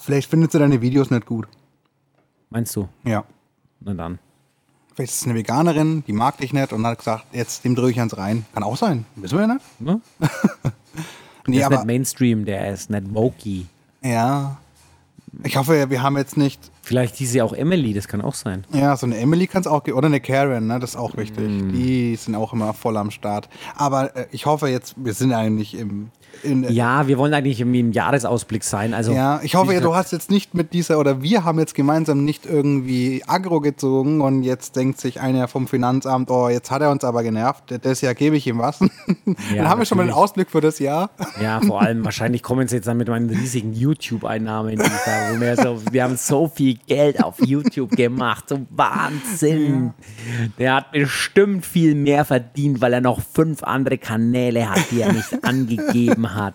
Vielleicht 0.00 0.30
findet 0.30 0.52
sie 0.52 0.58
deine 0.58 0.80
Videos 0.80 1.10
nicht 1.10 1.26
gut. 1.26 1.46
Meinst 2.50 2.74
du? 2.76 2.88
Ja. 3.04 3.24
Na 3.80 3.94
dann. 3.94 4.18
Vielleicht 4.94 5.12
ist 5.12 5.20
es 5.22 5.26
eine 5.26 5.34
Veganerin, 5.34 6.04
die 6.06 6.12
mag 6.12 6.36
dich 6.38 6.52
nicht 6.52 6.72
und 6.72 6.86
hat 6.86 6.98
gesagt, 6.98 7.26
jetzt 7.32 7.64
dem 7.64 7.74
drücke 7.74 7.92
ich 7.92 7.98
ans 7.98 8.16
rein. 8.16 8.44
Kann 8.52 8.62
auch 8.62 8.76
sein. 8.76 9.06
Wissen 9.16 9.38
wir 9.38 9.46
ja 9.46 9.54
nicht. 9.54 9.80
Ne? 9.80 10.00
Nee, 11.44 11.56
der 11.56 11.62
ist 11.62 11.66
aber 11.66 11.76
nicht 11.78 11.86
Mainstream, 11.86 12.44
der 12.44 12.70
ist 12.72 12.88
nicht 12.88 13.12
wokey. 13.12 13.66
ja. 14.02 14.58
Ich 15.44 15.56
hoffe, 15.56 15.88
wir 15.88 16.02
haben 16.02 16.18
jetzt 16.18 16.36
nicht. 16.36 16.60
Vielleicht 16.82 17.16
hieß 17.16 17.32
sie 17.32 17.40
auch 17.40 17.54
Emily, 17.54 17.94
das 17.94 18.06
kann 18.06 18.20
auch 18.20 18.34
sein. 18.34 18.66
Ja, 18.70 18.94
so 18.98 19.06
eine 19.06 19.16
Emily 19.16 19.46
kann 19.46 19.62
es 19.62 19.66
auch 19.66 19.82
geben. 19.82 19.96
Oder 19.96 20.06
eine 20.08 20.20
Karen, 20.20 20.66
ne? 20.66 20.78
Das 20.78 20.90
ist 20.90 20.96
auch 20.96 21.16
wichtig. 21.16 21.48
Mm. 21.48 21.72
Die 21.72 22.14
sind 22.16 22.34
auch 22.34 22.52
immer 22.52 22.74
voll 22.74 22.98
am 22.98 23.10
Start. 23.10 23.48
Aber 23.74 24.14
äh, 24.14 24.26
ich 24.30 24.44
hoffe 24.44 24.68
jetzt, 24.68 24.94
wir 24.98 25.14
sind 25.14 25.32
eigentlich 25.32 25.74
im. 25.74 26.10
In, 26.42 26.64
Ja, 26.72 27.06
wir 27.06 27.18
wollen 27.18 27.34
eigentlich 27.34 27.60
irgendwie 27.60 27.80
im 27.80 27.92
Jahresausblick 27.92 28.64
sein. 28.64 28.94
Also, 28.94 29.12
Ja, 29.12 29.40
ich 29.42 29.54
hoffe, 29.54 29.72
ja, 29.74 29.80
du 29.80 29.94
hast 29.94 30.12
jetzt 30.12 30.30
nicht 30.30 30.54
mit 30.54 30.72
dieser, 30.72 30.98
oder 30.98 31.22
wir 31.22 31.44
haben 31.44 31.58
jetzt 31.58 31.74
gemeinsam 31.74 32.24
nicht 32.24 32.46
irgendwie 32.46 33.22
aggro 33.26 33.60
gezogen 33.60 34.20
und 34.20 34.42
jetzt 34.42 34.76
denkt 34.76 35.00
sich 35.00 35.20
einer 35.20 35.48
vom 35.48 35.68
Finanzamt, 35.68 36.30
oh, 36.30 36.48
jetzt 36.48 36.70
hat 36.70 36.82
er 36.82 36.90
uns 36.90 37.04
aber 37.04 37.22
genervt, 37.22 37.74
das 37.82 38.00
Jahr 38.00 38.14
gebe 38.14 38.36
ich 38.36 38.46
ihm 38.46 38.58
was. 38.58 38.78
Dann 39.24 39.68
haben 39.68 39.80
wir 39.80 39.84
schon 39.84 39.98
mal 39.98 40.02
einen 40.02 40.10
natürlich. 40.10 40.24
Ausblick 40.24 40.50
für 40.50 40.60
das 40.60 40.78
Jahr. 40.78 41.10
Ja, 41.40 41.60
vor 41.60 41.82
allem 41.82 42.04
wahrscheinlich 42.04 42.42
kommen 42.42 42.68
sie 42.68 42.76
jetzt 42.76 42.86
dann 42.86 42.96
mit 42.96 43.08
meinen 43.08 43.30
riesigen 43.30 43.72
YouTube-Einnahmen, 43.72 44.76
die 44.76 44.82
ich 44.82 44.88
da, 45.04 45.34
wo 45.34 45.40
wir, 45.40 45.56
so, 45.56 45.80
wir 45.90 46.04
haben 46.04 46.16
so 46.16 46.48
viel 46.48 46.78
Geld 46.86 47.22
auf 47.22 47.44
YouTube 47.44 47.90
gemacht, 47.90 48.48
so 48.48 48.60
Wahnsinn. 48.70 49.92
Der 50.58 50.76
hat 50.76 50.92
bestimmt 50.92 51.64
viel 51.64 51.94
mehr 51.94 52.24
verdient, 52.24 52.80
weil 52.80 52.92
er 52.92 53.00
noch 53.00 53.20
fünf 53.20 53.62
andere 53.62 53.98
Kanäle 53.98 54.68
hat, 54.68 54.90
die 54.90 55.00
er 55.00 55.12
nicht 55.12 55.32
angegeben 55.44 56.21
hat. 56.34 56.54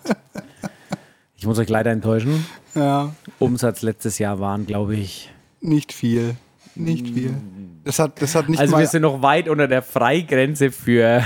Ich 1.36 1.46
muss 1.46 1.58
euch 1.58 1.68
leider 1.68 1.90
enttäuschen. 1.90 2.44
Ja, 2.74 3.14
Umsatz 3.38 3.82
letztes 3.82 4.18
Jahr 4.18 4.40
waren, 4.40 4.66
glaube 4.66 4.96
ich. 4.96 5.30
nicht 5.60 5.92
viel. 5.92 6.36
Nicht 6.74 7.08
viel. 7.08 7.34
Das 7.84 7.98
hat, 7.98 8.22
das 8.22 8.34
hat 8.34 8.48
nicht 8.48 8.60
Also 8.60 8.78
wir 8.78 8.86
sind 8.86 9.02
noch 9.02 9.20
weit 9.22 9.48
unter 9.48 9.66
der 9.66 9.82
Freigrenze 9.82 10.70
für, 10.70 11.24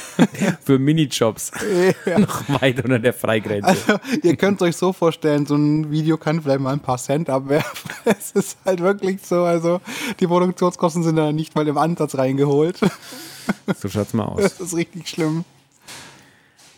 für 0.62 0.78
Minijobs. 0.78 1.52
noch 2.18 2.60
weit 2.60 2.82
unter 2.82 2.98
der 2.98 3.12
Freigrenze. 3.12 3.68
Also, 3.68 3.98
ihr 4.22 4.36
könnt 4.36 4.62
euch 4.62 4.76
so 4.76 4.94
vorstellen, 4.94 5.44
so 5.44 5.54
ein 5.56 5.90
Video 5.90 6.16
kann 6.16 6.40
vielleicht 6.40 6.60
mal 6.60 6.72
ein 6.72 6.80
paar 6.80 6.98
Cent 6.98 7.28
abwerfen. 7.28 7.90
Es 8.04 8.30
ist 8.32 8.56
halt 8.64 8.80
wirklich 8.80 9.20
so, 9.22 9.42
also 9.42 9.80
die 10.20 10.26
Produktionskosten 10.26 11.02
sind 11.02 11.16
da 11.16 11.32
nicht 11.32 11.54
mal 11.54 11.66
im 11.66 11.76
Ansatz 11.76 12.16
reingeholt. 12.16 12.78
So 13.76 13.88
schaut's 13.88 14.14
mal 14.14 14.24
aus. 14.24 14.42
Das 14.42 14.60
ist 14.60 14.76
richtig 14.76 15.08
schlimm. 15.08 15.44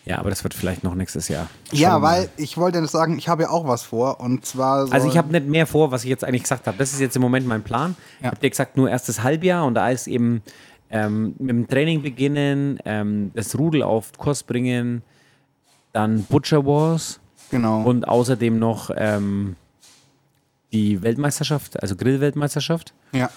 Ja, 0.09 0.19
aber 0.19 0.31
das 0.31 0.43
wird 0.43 0.55
vielleicht 0.55 0.85
noch 0.85 0.95
nächstes 0.95 1.29
Jahr. 1.29 1.49
Ja, 1.71 1.91
Schauen 1.91 2.03
mal. 2.03 2.09
weil 2.21 2.29
ich 2.39 2.57
wollte 2.57 2.81
das 2.81 2.93
sagen, 2.93 3.19
ich 3.19 3.29
habe 3.29 3.43
ja 3.43 3.51
auch 3.51 3.67
was 3.69 3.83
vor 3.83 4.21
und 4.21 4.47
zwar 4.47 4.87
so 4.87 4.93
Also 4.93 5.07
ich 5.07 5.19
habe 5.19 5.31
nicht 5.33 5.47
mehr 5.47 5.67
vor, 5.67 5.91
was 5.91 6.03
ich 6.05 6.09
jetzt 6.11 6.25
eigentlich 6.25 6.43
gesagt 6.45 6.67
habe. 6.67 6.79
Das 6.79 6.93
ist 6.95 7.01
jetzt 7.01 7.15
im 7.17 7.21
Moment 7.23 7.47
mein 7.47 7.63
Plan. 7.63 7.95
Ich 8.19 8.25
Ja. 8.25 8.31
habe 8.31 8.41
dir 8.41 8.49
gesagt, 8.49 8.77
nur 8.79 8.89
erstes 8.89 9.23
Halbjahr 9.23 9.67
und 9.67 9.75
da 9.75 9.91
ist 9.91 10.07
eben 10.07 10.43
ähm, 10.91 11.35
mit 11.39 11.51
dem 11.51 11.69
Training 11.69 12.01
beginnen, 12.03 12.79
ähm, 12.87 13.31
das 13.35 13.59
Rudel 13.59 13.83
auf 13.83 14.13
Kurs 14.17 14.43
bringen, 14.43 15.03
dann 15.93 16.23
Butcher 16.25 16.65
Wars 16.65 17.21
genau. 17.51 17.83
und 17.83 18.09
außerdem 18.09 18.59
noch 18.59 18.91
ähm, 18.97 19.57
die 20.73 21.03
Weltmeisterschaft, 21.03 21.83
also 21.83 21.97
Grill-Weltmeisterschaft. 21.97 22.95
ja. 23.13 23.29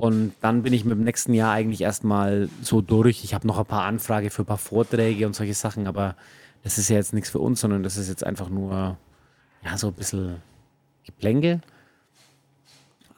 Und 0.00 0.32
dann 0.40 0.62
bin 0.62 0.72
ich 0.72 0.86
mit 0.86 0.96
dem 0.96 1.04
nächsten 1.04 1.34
Jahr 1.34 1.52
eigentlich 1.52 1.82
erstmal 1.82 2.48
so 2.62 2.80
durch. 2.80 3.22
Ich 3.22 3.34
habe 3.34 3.46
noch 3.46 3.58
ein 3.58 3.66
paar 3.66 3.84
Anfrage 3.84 4.30
für 4.30 4.42
ein 4.42 4.46
paar 4.46 4.56
Vorträge 4.56 5.26
und 5.26 5.36
solche 5.36 5.52
Sachen, 5.52 5.86
aber 5.86 6.16
das 6.62 6.78
ist 6.78 6.88
ja 6.88 6.96
jetzt 6.96 7.12
nichts 7.12 7.28
für 7.28 7.38
uns, 7.38 7.60
sondern 7.60 7.82
das 7.82 7.98
ist 7.98 8.08
jetzt 8.08 8.24
einfach 8.24 8.48
nur, 8.48 8.96
ja, 9.62 9.76
so 9.76 9.88
ein 9.88 9.92
bisschen 9.92 10.36
Geplänkel. 11.04 11.60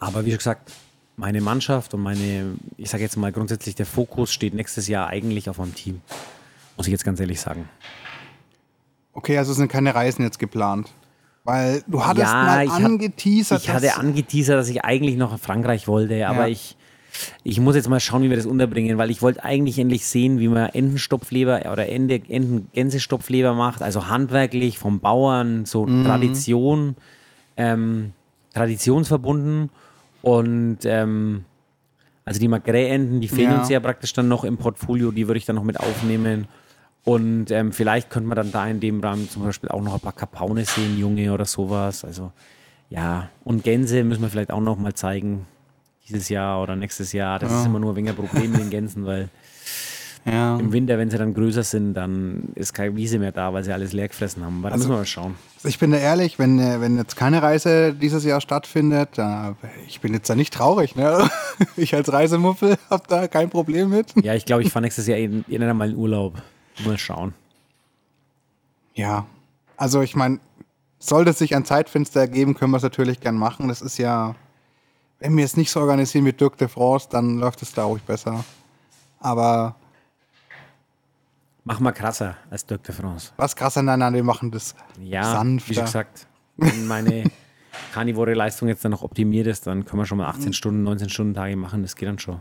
Aber 0.00 0.26
wie 0.26 0.32
gesagt, 0.32 0.72
meine 1.14 1.40
Mannschaft 1.40 1.94
und 1.94 2.00
meine, 2.00 2.56
ich 2.76 2.90
sage 2.90 3.04
jetzt 3.04 3.16
mal 3.16 3.30
grundsätzlich, 3.30 3.76
der 3.76 3.86
Fokus 3.86 4.32
steht 4.32 4.52
nächstes 4.52 4.88
Jahr 4.88 5.06
eigentlich 5.06 5.48
auf 5.48 5.58
meinem 5.58 5.76
Team. 5.76 6.00
Muss 6.76 6.88
ich 6.88 6.92
jetzt 6.92 7.04
ganz 7.04 7.20
ehrlich 7.20 7.40
sagen. 7.40 7.68
Okay, 9.12 9.38
also 9.38 9.52
sind 9.52 9.70
keine 9.70 9.94
Reisen 9.94 10.24
jetzt 10.24 10.40
geplant. 10.40 10.90
Weil 11.44 11.82
du 11.88 12.04
hattest 12.04 12.26
Ja, 12.32 12.42
mal 12.44 12.64
ich 12.64 12.70
angeteasert. 12.72 13.60
Ich 13.60 13.68
hatte 13.70 13.96
angeteasert, 13.96 14.56
dass 14.58 14.68
ich 14.68 14.84
eigentlich 14.84 15.16
noch 15.16 15.32
in 15.32 15.38
Frankreich 15.38 15.88
wollte, 15.88 16.26
aber 16.28 16.46
Ja. 16.46 16.52
ich, 16.52 16.76
ich 17.42 17.58
muss 17.58 17.74
jetzt 17.74 17.88
mal 17.88 17.98
schauen, 18.00 18.22
wie 18.22 18.30
wir 18.30 18.36
das 18.36 18.46
unterbringen, 18.46 18.96
weil 18.96 19.10
ich 19.10 19.22
wollte 19.22 19.42
eigentlich 19.44 19.78
endlich 19.78 20.06
sehen, 20.06 20.38
wie 20.38 20.48
man 20.48 20.68
Entenstopfleber 20.70 21.62
oder 21.72 21.88
Ente, 21.88 22.22
Enten-Gänsestopfleber 22.28 23.54
macht, 23.54 23.82
also 23.82 24.06
handwerklich 24.08 24.78
vom 24.78 25.00
Bauern, 25.00 25.64
so 25.64 25.86
Mhm. 25.86 26.04
Tradition, 26.04 26.96
ähm, 27.56 28.12
traditionsverbunden 28.54 29.70
und 30.22 30.78
ähm, 30.84 31.44
also 32.24 32.38
die 32.38 32.46
Magret-Enten, 32.48 33.20
die 33.20 33.26
fehlen 33.26 33.50
Ja. 33.50 33.58
uns 33.58 33.68
ja 33.68 33.80
praktisch 33.80 34.12
dann 34.12 34.28
noch 34.28 34.44
im 34.44 34.56
Portfolio, 34.58 35.10
die 35.10 35.26
würde 35.26 35.38
ich 35.38 35.44
dann 35.44 35.56
noch 35.56 35.64
mit 35.64 35.80
aufnehmen 35.80 36.46
Und 37.04 37.50
ähm, 37.50 37.72
vielleicht 37.72 38.10
könnte 38.10 38.28
man 38.28 38.36
dann 38.36 38.52
da 38.52 38.66
in 38.68 38.78
dem 38.78 39.00
Rahmen 39.00 39.28
zum 39.28 39.42
Beispiel 39.44 39.68
auch 39.70 39.82
noch 39.82 39.94
ein 39.94 40.00
paar 40.00 40.12
Kapaune 40.12 40.64
sehen, 40.64 40.98
Junge 40.98 41.32
oder 41.32 41.44
sowas. 41.44 42.04
Also 42.04 42.30
ja, 42.90 43.28
und 43.44 43.64
Gänse 43.64 44.04
müssen 44.04 44.22
wir 44.22 44.28
vielleicht 44.28 44.52
auch 44.52 44.60
noch 44.60 44.78
mal 44.78 44.94
zeigen 44.94 45.46
dieses 46.08 46.28
Jahr 46.28 46.62
oder 46.62 46.76
nächstes 46.76 47.12
Jahr. 47.12 47.38
Das 47.38 47.50
Ja. 47.50 47.60
ist 47.60 47.66
immer 47.66 47.78
nur 47.80 47.96
weniger 47.96 48.12
Problem 48.12 48.52
mit 48.52 48.60
den 48.60 48.70
Gänsen, 48.70 49.04
weil 49.06 49.28
Ja. 50.24 50.56
im 50.56 50.72
Winter, 50.72 50.98
wenn 50.98 51.10
sie 51.10 51.18
dann 51.18 51.34
größer 51.34 51.64
sind, 51.64 51.94
dann 51.94 52.50
ist 52.54 52.72
keine 52.74 52.94
Wiese 52.94 53.18
mehr 53.18 53.32
da, 53.32 53.52
weil 53.52 53.64
sie 53.64 53.72
alles 53.72 53.92
leer 53.92 54.06
gefressen 54.06 54.44
haben. 54.44 54.58
Aber 54.60 54.68
da 54.68 54.74
Also- 54.74 54.84
müssen 54.84 54.94
wir 54.94 54.98
mal 54.98 55.06
schauen. 55.06 55.34
Also 55.56 55.66
ich 55.68 55.80
bin 55.80 55.90
da 55.90 55.96
ehrlich, 55.98 56.38
wenn, 56.38 56.58
wenn 56.80 56.96
jetzt 56.96 57.16
keine 57.16 57.42
Reise 57.42 57.92
dieses 57.92 58.22
Jahr 58.24 58.40
stattfindet, 58.40 59.08
da, 59.16 59.56
ich 59.88 60.00
bin 60.00 60.14
jetzt 60.14 60.30
da 60.30 60.36
nicht 60.36 60.54
traurig. 60.54 60.94
Ne? 60.94 61.28
Ich 61.76 61.94
als 61.96 62.12
Reisemuffel 62.12 62.76
habe 62.90 63.02
da 63.08 63.26
kein 63.26 63.50
Problem 63.50 63.90
mit. 63.90 64.12
Ja, 64.22 64.34
ich 64.34 64.44
glaube, 64.44 64.62
ich 64.62 64.70
fahre 64.70 64.82
nächstes 64.84 65.08
Jahr 65.08 65.18
in, 65.18 65.44
in 65.48 65.76
mal 65.76 65.90
in 65.90 65.96
Urlaub. 65.96 66.40
Mal 66.84 66.98
schauen. 66.98 67.34
Ja, 68.94 69.26
also 69.76 70.00
ich 70.02 70.14
meine, 70.16 70.40
sollte 70.98 71.30
es 71.30 71.38
sich 71.38 71.54
ein 71.56 71.64
Zeitfenster 71.64 72.20
ergeben, 72.20 72.54
können 72.54 72.70
wir 72.72 72.76
es 72.76 72.82
natürlich 72.82 73.20
gern 73.20 73.36
machen. 73.36 73.68
Das 73.68 73.80
ist 73.82 73.98
ja, 73.98 74.34
wenn 75.18 75.36
wir 75.36 75.44
es 75.44 75.56
nicht 75.56 75.70
so 75.70 75.80
organisieren 75.80 76.24
wie 76.26 76.32
Dirk 76.32 76.56
de 76.58 76.68
France, 76.68 77.08
dann 77.10 77.38
läuft 77.38 77.62
es 77.62 77.72
da 77.72 77.84
ruhig 77.84 78.02
besser. 78.02 78.44
Aber 79.20 79.76
Mach 81.64 81.78
mal 81.78 81.92
krasser 81.92 82.36
als 82.50 82.66
Dirk 82.66 82.82
de 82.82 82.94
France. 82.94 83.30
was 83.36 83.54
krasser, 83.54 83.82
nein, 83.82 84.00
nein, 84.00 84.14
wir 84.14 84.24
machen 84.24 84.50
das 84.50 84.74
Ja, 85.00 85.22
sanfter. 85.32 85.70
wie 85.70 85.74
schon 85.74 85.84
gesagt, 85.84 86.26
wenn 86.56 86.86
meine 86.86 87.24
Carnivore-Leistung 87.94 88.68
jetzt 88.68 88.84
dann 88.84 88.90
noch 88.90 89.02
optimiert 89.02 89.46
ist, 89.46 89.66
dann 89.66 89.84
können 89.84 90.02
wir 90.02 90.06
schon 90.06 90.18
mal 90.18 90.26
18 90.28 90.52
Stunden, 90.52 90.82
19 90.82 91.08
Stunden 91.08 91.34
Tage 91.34 91.56
machen. 91.56 91.82
Das 91.82 91.94
geht 91.96 92.08
dann 92.08 92.18
schon. 92.18 92.40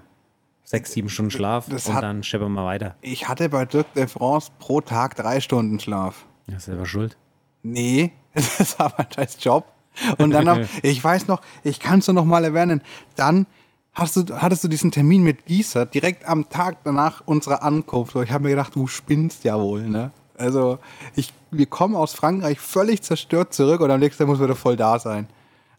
Sechs, 0.63 0.91
sieben 0.93 1.09
Stunden 1.09 1.31
Schlaf 1.31 1.67
Das 1.69 1.87
und 1.87 1.95
hat- 1.95 2.03
dann 2.03 2.23
scheppern 2.23 2.53
wir 2.53 2.65
weiter. 2.65 2.95
Ich 3.01 3.27
hatte 3.27 3.49
bei 3.49 3.65
Dirk 3.65 3.93
de 3.93 4.07
France 4.07 4.51
pro 4.59 4.79
Tag 4.81 5.15
drei 5.15 5.39
Stunden 5.41 5.79
Schlaf. 5.79 6.25
Ja, 6.47 6.59
selber 6.59 6.85
schuld. 6.85 7.17
Nee, 7.63 8.11
das 8.33 8.79
war 8.79 8.93
mein 8.97 9.07
scheiß 9.13 9.37
Job. 9.41 9.65
Und 10.17 10.31
dann, 10.31 10.45
noch, 10.45 10.59
ich 10.83 11.03
weiß 11.03 11.27
noch, 11.27 11.41
ich 11.63 11.79
kann 11.79 11.99
es 11.99 12.07
noch 12.07 12.23
mal 12.25 12.43
erwähnen, 12.45 12.81
dann 13.15 13.45
hast 13.93 14.15
du, 14.15 14.23
hattest 14.41 14.63
du 14.63 14.67
diesen 14.69 14.91
Termin 14.91 15.21
mit 15.23 15.45
Gießer 15.45 15.85
direkt 15.85 16.25
am 16.25 16.47
Tag 16.49 16.77
danach 16.85 17.21
unserer 17.25 17.61
Ankunft. 17.63 18.15
Ich 18.15 18.31
habe 18.31 18.45
mir 18.45 18.51
gedacht, 18.51 18.73
du 18.75 18.87
spinnst 18.87 19.43
ja 19.43 19.59
wohl, 19.59 19.87
ne? 19.89 20.11
Also, 20.37 20.79
ich, 21.15 21.33
wir 21.51 21.65
kommen 21.65 21.95
aus 21.95 22.13
Frankreich 22.13 22.59
völlig 22.59 23.01
zerstört 23.03 23.53
zurück 23.53 23.81
und 23.81 23.91
am 23.91 23.99
nächsten 23.99 24.19
Tag 24.23 24.27
muss 24.29 24.39
wieder 24.39 24.55
voll 24.55 24.77
da 24.77 24.97
sein. 24.97 25.27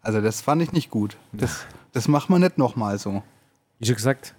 Also, 0.02 0.20
das 0.20 0.42
fand 0.42 0.62
ich 0.62 0.72
nicht 0.72 0.90
gut. 0.90 1.16
Das, 1.32 1.64
das 1.92 2.06
macht 2.06 2.28
man 2.28 2.42
nicht 2.42 2.58
nochmal 2.58 2.98
so. 2.98 3.22
Wie 3.78 3.86
schon 3.86 3.96
gesagt, 3.96 4.34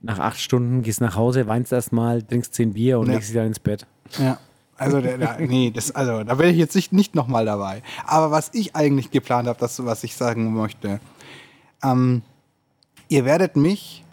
nach 0.00 0.18
acht 0.18 0.40
Stunden 0.40 0.82
gehst 0.82 1.00
nach 1.00 1.16
Hause, 1.16 1.46
weinst 1.48 1.72
erstmal, 1.72 2.22
trinkst 2.22 2.54
zehn 2.54 2.74
Bier 2.74 2.98
und 2.98 3.06
Ja. 3.08 3.14
legst 3.14 3.28
dich 3.28 3.36
dann 3.36 3.46
ins 3.46 3.58
Bett. 3.58 3.86
Ja. 4.18 4.38
Also, 4.76 5.00
der, 5.00 5.18
der, 5.18 5.40
nee, 5.40 5.72
das, 5.72 5.90
also, 5.90 6.22
da 6.22 6.36
bin 6.36 6.50
ich 6.50 6.56
jetzt 6.56 6.76
nicht, 6.76 6.92
nicht 6.92 7.16
nochmal 7.16 7.44
dabei. 7.44 7.82
Aber 8.06 8.30
was 8.30 8.50
ich 8.54 8.76
eigentlich 8.76 9.10
geplant 9.10 9.48
habe, 9.48 9.58
das, 9.58 9.84
was 9.84 10.04
ich 10.04 10.14
sagen 10.14 10.54
möchte, 10.54 11.00
ähm, 11.82 12.22
ihr 13.08 13.24
werdet 13.24 13.56
mich 13.56 14.04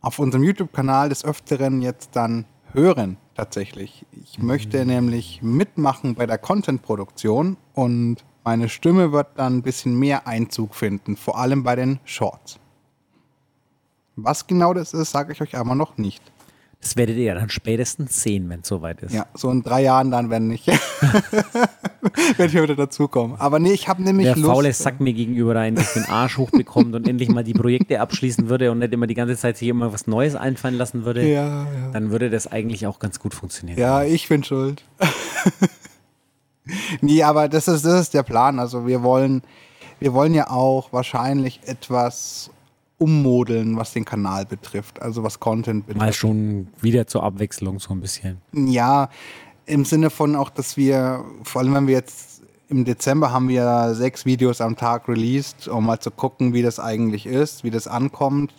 auf 0.00 0.20
unserem 0.20 0.44
YouTube-Kanal 0.44 1.08
des 1.08 1.24
Öfteren 1.24 1.82
jetzt 1.82 2.10
dann 2.14 2.44
hören, 2.72 3.16
tatsächlich. 3.34 4.06
Ich 4.22 4.38
möchte 4.38 4.86
nämlich 4.86 5.40
mitmachen 5.42 6.14
bei 6.14 6.26
der 6.26 6.38
Content-Produktion 6.38 7.56
und 7.74 8.24
meine 8.44 8.68
Stimme 8.68 9.10
wird 9.10 9.26
dann 9.34 9.56
ein 9.56 9.62
bisschen 9.62 9.98
mehr 9.98 10.28
Einzug 10.28 10.76
finden, 10.76 11.16
vor 11.16 11.36
allem 11.36 11.64
bei 11.64 11.74
den 11.74 11.98
Shorts. 12.04 12.60
Was 14.16 14.46
genau 14.46 14.72
das 14.74 14.94
ist, 14.94 15.10
sage 15.10 15.32
ich 15.32 15.40
euch 15.42 15.56
aber 15.56 15.74
noch 15.74 15.98
nicht. 15.98 16.22
Das 16.80 16.96
werdet 16.96 17.16
ihr 17.16 17.24
ja 17.24 17.34
dann 17.34 17.48
spätestens 17.48 18.22
sehen, 18.22 18.48
wenn 18.48 18.60
es 18.60 18.68
soweit 18.68 19.02
ist. 19.02 19.12
Ja, 19.12 19.26
so 19.34 19.50
in 19.50 19.62
drei 19.62 19.82
Jahren 19.82 20.10
dann, 20.10 20.30
wenn 20.30 20.50
ich, 20.50 20.66
wenn 22.36 22.46
ich 22.46 22.54
wieder 22.54 22.76
dazukomme. 22.76 23.40
Aber 23.40 23.58
nee, 23.58 23.72
ich 23.72 23.88
habe 23.88 24.02
nämlich 24.02 24.26
Der 24.26 24.36
Lust. 24.36 24.46
faule 24.46 24.72
Sack 24.72 25.00
mir 25.00 25.12
gegenüber 25.14 25.54
da 25.54 25.64
endlich 25.64 25.88
den 25.94 26.04
Arsch 26.04 26.36
hochbekommt 26.38 26.94
und 26.94 27.08
endlich 27.08 27.28
mal 27.30 27.42
die 27.44 27.54
Projekte 27.54 28.00
abschließen 28.00 28.48
würde 28.48 28.70
und 28.70 28.78
nicht 28.78 28.92
immer 28.92 29.06
die 29.06 29.14
ganze 29.14 29.36
Zeit 29.36 29.56
sich 29.56 29.68
immer 29.68 29.92
was 29.92 30.06
Neues 30.06 30.34
einfallen 30.36 30.76
lassen 30.76 31.04
würde, 31.04 31.26
Ja, 31.26 31.64
ja. 31.64 31.90
dann 31.92 32.10
würde 32.10 32.30
das 32.30 32.46
eigentlich 32.46 32.86
auch 32.86 32.98
ganz 32.98 33.18
gut 33.18 33.34
funktionieren. 33.34 33.78
Ja, 33.78 34.04
ich 34.04 34.28
bin 34.28 34.44
schuld. 34.44 34.84
nee, 37.00 37.22
aber 37.22 37.48
das 37.48 37.68
ist, 37.68 37.84
das 37.84 38.00
ist 38.02 38.14
der 38.14 38.22
Plan. 38.22 38.58
Also 38.58 38.86
wir 38.86 39.02
wollen, 39.02 39.42
wir 39.98 40.12
wollen 40.12 40.34
ja 40.34 40.50
auch 40.50 40.92
wahrscheinlich 40.92 41.60
etwas 41.64 42.50
ummodeln, 42.98 43.76
was 43.76 43.92
den 43.92 44.04
Kanal 44.04 44.46
betrifft, 44.46 45.02
also 45.02 45.22
was 45.22 45.38
Content 45.38 45.86
betrifft. 45.86 46.04
Mal 46.04 46.12
schon 46.12 46.68
wieder 46.80 47.06
zur 47.06 47.22
Abwechslung 47.22 47.78
so 47.78 47.92
ein 47.92 48.00
bisschen. 48.00 48.38
Ja, 48.52 49.10
im 49.66 49.84
Sinne 49.84 50.10
von 50.10 50.36
auch, 50.36 50.50
dass 50.50 50.76
wir, 50.76 51.24
vor 51.42 51.60
allem 51.60 51.74
wenn 51.74 51.86
wir 51.86 51.94
jetzt 51.94 52.42
im 52.68 52.84
Dezember 52.84 53.32
haben 53.32 53.48
wir 53.48 53.94
sechs 53.94 54.24
Videos 54.24 54.60
am 54.60 54.76
Tag 54.76 55.08
released, 55.08 55.68
um 55.68 55.86
mal 55.86 56.00
zu 56.00 56.10
gucken, 56.10 56.52
wie 56.52 56.62
das 56.62 56.80
eigentlich 56.80 57.26
ist, 57.26 57.62
wie 57.62 57.70
das 57.70 57.86
ankommt. 57.86 58.52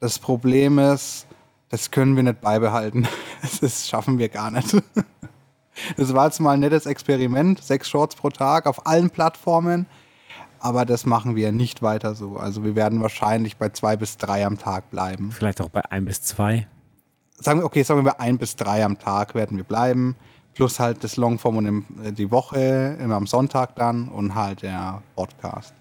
Das 0.00 0.18
Problem 0.18 0.78
ist, 0.78 1.26
das 1.68 1.90
können 1.90 2.16
wir 2.16 2.22
nicht 2.22 2.40
beibehalten. 2.40 3.06
Das 3.60 3.86
schaffen 3.86 4.18
wir 4.18 4.28
gar 4.28 4.50
nicht. 4.50 4.76
Das 5.96 6.14
war 6.14 6.26
jetzt 6.26 6.40
mal 6.40 6.52
ein 6.52 6.60
nettes 6.60 6.86
Experiment, 6.86 7.60
sechs 7.60 7.88
Shorts 7.88 8.14
pro 8.14 8.30
Tag 8.30 8.66
auf 8.66 8.86
allen 8.86 9.10
Plattformen, 9.10 9.86
aber 10.64 10.86
das 10.86 11.04
machen 11.04 11.36
wir 11.36 11.52
nicht 11.52 11.82
weiter 11.82 12.14
so. 12.14 12.38
Also 12.38 12.64
wir 12.64 12.74
werden 12.74 13.02
wahrscheinlich 13.02 13.58
bei 13.58 13.68
zwei 13.68 13.96
bis 13.96 14.16
drei 14.16 14.46
am 14.46 14.56
Tag 14.56 14.90
bleiben 14.90 15.30
Vielleicht 15.30 15.60
auch 15.60 15.68
bei 15.68 15.82
ein 15.90 16.06
bis 16.06 16.22
zwei. 16.22 16.66
sagen 17.38 17.60
wir, 17.60 17.66
okay, 17.66 17.82
sagen 17.82 18.02
wir 18.06 18.18
ein 18.18 18.38
bis 18.38 18.56
drei 18.56 18.82
am 18.82 18.98
Tag 18.98 19.34
werden 19.34 19.58
wir 19.58 19.64
bleiben. 19.64 20.16
Plus 20.54 20.80
halt 20.80 21.04
das 21.04 21.18
Longform 21.18 21.58
und 21.58 21.66
im, 21.66 21.84
äh, 22.02 22.12
die 22.12 22.30
Woche, 22.30 22.96
immer 22.98 23.16
am 23.16 23.26
Sonntag 23.26 23.76
dann 23.76 24.08
und 24.08 24.34
halt 24.34 24.62
der 24.62 25.02
Podcast. 25.16 25.74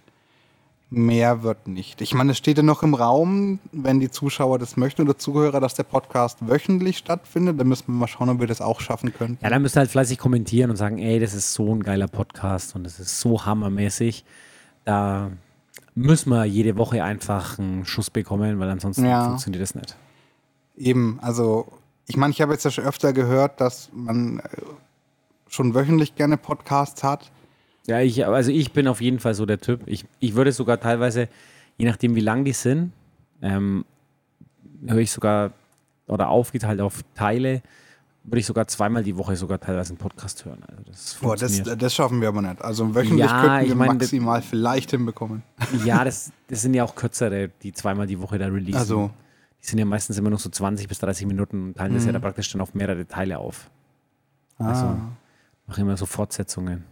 Mehr 0.90 1.44
wird 1.44 1.68
nicht. 1.68 2.02
Ich 2.02 2.14
meine, 2.14 2.32
es 2.34 2.38
steht 2.38 2.58
ja 2.58 2.64
noch 2.64 2.84
im 2.84 2.94
Raum, 2.94 3.60
wenn 3.72 4.02
die 4.02 4.12
Zuschauer 4.12 4.60
das 4.60 4.76
möchten 4.76 5.04
oder 5.04 5.18
Zuhörer, 5.18 5.62
dass 5.62 5.76
der 5.76 5.84
Podcast 5.84 6.40
wöchentlich 6.48 6.98
stattfindet. 6.98 7.58
Dann 7.58 7.68
müssen 7.68 7.86
wir 7.88 7.94
mal 7.94 8.08
schauen, 8.08 8.30
ob 8.30 8.42
wir 8.42 8.48
das 8.48 8.60
auch 8.60 8.82
schaffen 8.82 9.14
können. 9.14 9.38
Ja, 9.42 9.50
dann 9.50 9.62
müsst 9.62 9.78
ihr 9.78 9.80
halt 9.80 9.92
fleißig 9.92 10.18
kommentieren 10.18 10.70
und 10.72 10.76
sagen, 10.76 11.00
ey, 11.00 11.20
das 11.20 11.34
ist 11.34 11.54
so 11.54 11.74
ein 11.74 11.82
geiler 11.84 12.08
Podcast 12.08 12.76
und 12.76 12.84
das 12.84 13.00
ist 13.00 13.20
so 13.22 13.46
hammermäßig. 13.46 14.26
Da 14.86 15.32
müssen 15.96 16.30
wir 16.30 16.46
jede 16.46 16.78
Woche 16.78 17.04
einfach 17.04 17.60
einen 17.60 17.86
Schuss 17.86 18.10
bekommen, 18.10 18.60
weil 18.60 18.70
ansonsten 18.70 19.06
Ja. 19.06 19.26
funktioniert 19.26 19.62
das 19.62 19.76
nicht. 19.76 19.96
Eben, 20.76 21.20
also 21.22 21.72
ich 22.08 22.18
meine, 22.18 22.32
ich 22.32 22.42
habe 22.42 22.54
jetzt 22.54 22.66
ja 22.66 22.72
schon 22.72 22.84
öfter 22.84 23.14
gehört, 23.14 23.62
dass 23.62 23.90
man 23.94 24.40
äh, 24.40 24.44
schon 25.48 25.74
wöchentlich 25.74 26.16
gerne 26.16 26.38
Podcasts 26.38 27.04
hat. 27.04 27.32
Ja, 27.86 28.00
ich, 28.00 28.26
also 28.26 28.52
ich 28.52 28.72
bin 28.74 28.88
auf 28.88 29.02
jeden 29.02 29.20
Fall 29.20 29.34
so 29.36 29.46
der 29.46 29.60
Typ. 29.60 29.82
Ich, 29.86 30.06
ich 30.20 30.36
würde 30.36 30.52
sogar 30.52 30.80
teilweise, 30.80 31.28
je 31.78 31.86
nachdem 31.86 32.16
wie 32.16 32.22
lang 32.22 32.44
die 32.46 32.54
sind, 32.54 32.92
ähm, 33.42 33.86
höre 34.88 34.98
ich 35.00 35.12
sogar 35.12 35.52
oder 36.08 36.30
aufgeteilt 36.30 36.82
auf 36.82 37.02
Teile, 37.16 37.62
würde 38.24 38.40
ich 38.40 38.46
sogar 38.46 38.68
zweimal 38.68 39.04
die 39.04 39.18
Woche 39.18 39.36
sogar 39.36 39.60
teilweise 39.60 39.90
einen 39.92 39.98
Podcast 39.98 40.46
hören. 40.46 40.62
Also 40.70 40.84
das 40.84 41.16
Boah, 41.22 41.36
das, 41.36 41.62
das 41.62 41.94
schaffen 41.94 42.22
wir 42.22 42.30
aber 42.30 42.42
nicht. 42.42 42.62
Also 42.62 42.96
wöchentlich 42.96 43.20
Ja, 43.30 43.42
könnten 43.42 43.66
wir 43.66 43.68
ich 43.72 43.76
meine, 43.76 43.94
das- 43.98 44.08
maximal 44.12 44.42
vielleicht 44.42 44.92
hinbekommen. 44.92 45.44
ja, 45.84 46.04
das, 46.06 46.32
das 46.48 46.62
sind 46.62 46.74
ja 46.74 46.84
auch 46.84 46.96
kürzere, 46.96 47.50
die 47.62 47.74
zweimal 47.74 48.08
die 48.08 48.20
Woche 48.22 48.38
da 48.38 48.48
releasen. 48.48 48.80
Also, 48.80 49.12
Die 49.62 49.68
sind 49.68 49.80
ja 49.80 49.86
meistens 49.86 50.18
immer 50.18 50.30
noch 50.30 50.40
so 50.40 50.50
20 50.50 50.88
bis 50.88 51.00
30 51.00 51.26
Minuten 51.28 51.64
und 51.64 51.78
teilen 51.78 51.94
das 51.94 52.06
ja 52.06 52.12
da 52.12 52.20
praktisch 52.20 52.52
dann 52.52 52.62
auf 52.62 52.74
mehrere 52.74 53.06
Teile 53.08 53.40
auf. 53.40 53.70
Also 54.58 54.86
ah, 54.86 54.98
machen 55.68 55.82
immer 55.82 55.98
so 55.98 56.06
Fortsetzungen. 56.06 56.84